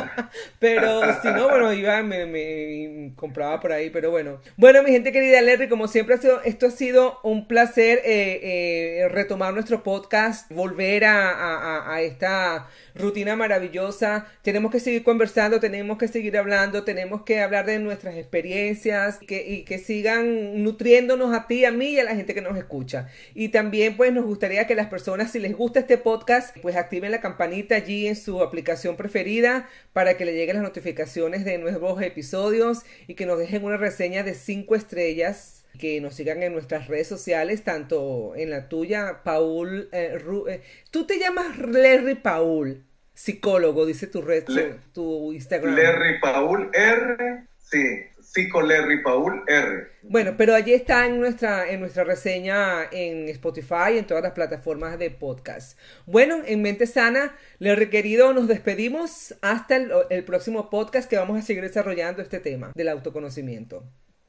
pero 0.58 1.00
si 1.20 1.28
no, 1.28 1.48
bueno, 1.48 1.72
iba, 1.72 2.02
me, 2.02 2.26
me, 2.26 3.12
compraba 3.16 3.60
por 3.60 3.72
ahí. 3.72 3.90
Pero 3.90 4.10
bueno. 4.10 4.40
Bueno, 4.56 4.82
mi 4.82 4.90
gente 4.90 5.12
querida 5.12 5.40
Larry, 5.40 5.68
como 5.68 5.88
siempre 5.88 6.14
ha 6.14 6.18
sido, 6.18 6.40
esto 6.42 6.66
ha 6.66 6.70
sido 6.70 7.18
un 7.22 7.48
placer 7.48 8.00
eh, 8.04 9.00
eh, 9.02 9.08
retomar 9.08 9.52
nuestro 9.52 9.82
podcast, 9.82 10.50
volver 10.52 11.04
a, 11.04 11.30
a, 11.30 11.94
a 11.94 12.00
esta 12.02 12.68
rutina 12.94 13.36
maravillosa. 13.36 14.26
Tenemos 14.42 14.70
que 14.70 14.80
seguir 14.80 15.02
conversando, 15.02 15.58
tenemos 15.58 15.98
que 15.98 16.08
seguir 16.08 16.36
hablando, 16.38 16.84
tenemos 16.84 17.22
que 17.22 17.40
hablar 17.40 17.66
de 17.66 17.78
nuestras 17.78 18.14
experiencias 18.16 19.18
que, 19.18 19.46
y 19.46 19.64
que 19.64 19.78
sigan 19.78 20.62
nutriéndonos 20.62 21.34
a 21.34 21.46
ti, 21.46 21.64
a 21.64 21.70
mí 21.70 21.90
y 21.90 22.00
a 22.00 22.04
la 22.04 22.14
gente 22.14 22.34
que 22.34 22.40
nos 22.40 22.56
escucha. 22.56 23.08
Y 23.34 23.48
también 23.48 23.96
pues 23.96 24.12
nos 24.12 24.24
gustaría 24.24 24.66
que 24.66 24.74
las 24.74 24.86
personas, 24.86 25.32
si 25.32 25.38
les 25.38 25.56
gusta 25.56 25.80
este 25.80 25.98
podcast, 25.98 26.56
pues 26.62 26.76
activen 26.76 27.10
la 27.10 27.20
campanita 27.20 27.74
allí 27.74 28.06
en 28.06 28.16
su 28.16 28.42
aplicación 28.42 28.59
preferida 28.96 29.68
para 29.92 30.16
que 30.16 30.24
le 30.24 30.34
lleguen 30.34 30.56
las 30.56 30.64
notificaciones 30.64 31.44
de 31.44 31.58
nuevos 31.58 32.00
episodios 32.02 32.80
y 33.06 33.14
que 33.14 33.26
nos 33.26 33.38
dejen 33.38 33.64
una 33.64 33.76
reseña 33.76 34.22
de 34.22 34.34
5 34.34 34.74
estrellas 34.74 35.64
que 35.78 36.00
nos 36.00 36.14
sigan 36.14 36.42
en 36.42 36.52
nuestras 36.52 36.88
redes 36.88 37.06
sociales, 37.06 37.62
tanto 37.62 38.34
en 38.36 38.50
la 38.50 38.68
tuya, 38.68 39.20
Paul, 39.24 39.88
eh, 39.92 40.18
eh, 40.48 40.62
tú 40.90 41.06
te 41.06 41.18
llamas 41.18 41.58
Larry 41.58 42.16
Paul, 42.16 42.84
psicólogo, 43.14 43.86
dice 43.86 44.06
tu 44.06 44.20
red, 44.20 44.44
tu 44.92 45.32
Instagram. 45.32 45.76
Larry 45.76 46.20
Paul 46.20 46.70
R, 46.74 47.44
sí, 47.58 48.00
psico 48.32 48.62
Larry 48.62 49.02
Paul 49.02 49.42
R. 49.46 49.88
Bueno, 50.02 50.34
pero 50.36 50.54
allí 50.54 50.72
está 50.72 51.06
en 51.06 51.18
nuestra, 51.18 51.68
en 51.68 51.80
nuestra 51.80 52.04
reseña 52.04 52.84
en 52.92 53.28
Spotify 53.28 53.94
y 53.94 53.98
en 53.98 54.06
todas 54.06 54.22
las 54.22 54.32
plataformas 54.32 54.98
de 54.98 55.10
podcast. 55.10 55.78
Bueno, 56.06 56.36
en 56.46 56.62
Mente 56.62 56.86
Sana, 56.86 57.34
Larry 57.58 57.90
querido, 57.90 58.32
nos 58.32 58.46
despedimos 58.46 59.34
hasta 59.42 59.76
el 59.76 60.24
próximo 60.24 60.70
podcast 60.70 61.10
que 61.10 61.16
vamos 61.16 61.38
a 61.38 61.42
seguir 61.42 61.62
desarrollando 61.62 62.22
este 62.22 62.38
tema 62.38 62.72
del 62.74 62.88
autoconocimiento. 62.88 63.82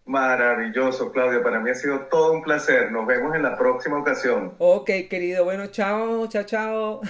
Maravilloso, 0.05 1.11
Claudia. 1.11 1.43
Para 1.43 1.59
mí 1.59 1.69
ha 1.69 1.75
sido 1.75 2.07
todo 2.07 2.33
un 2.33 2.41
placer. 2.41 2.91
Nos 2.91 3.05
vemos 3.05 3.35
en 3.35 3.43
la 3.43 3.55
próxima 3.55 3.99
ocasión. 3.99 4.55
Ok, 4.57 4.89
querido. 5.09 5.45
Bueno, 5.45 5.67
chao, 5.67 6.27
chao, 6.27 6.43
chao. 6.43 7.01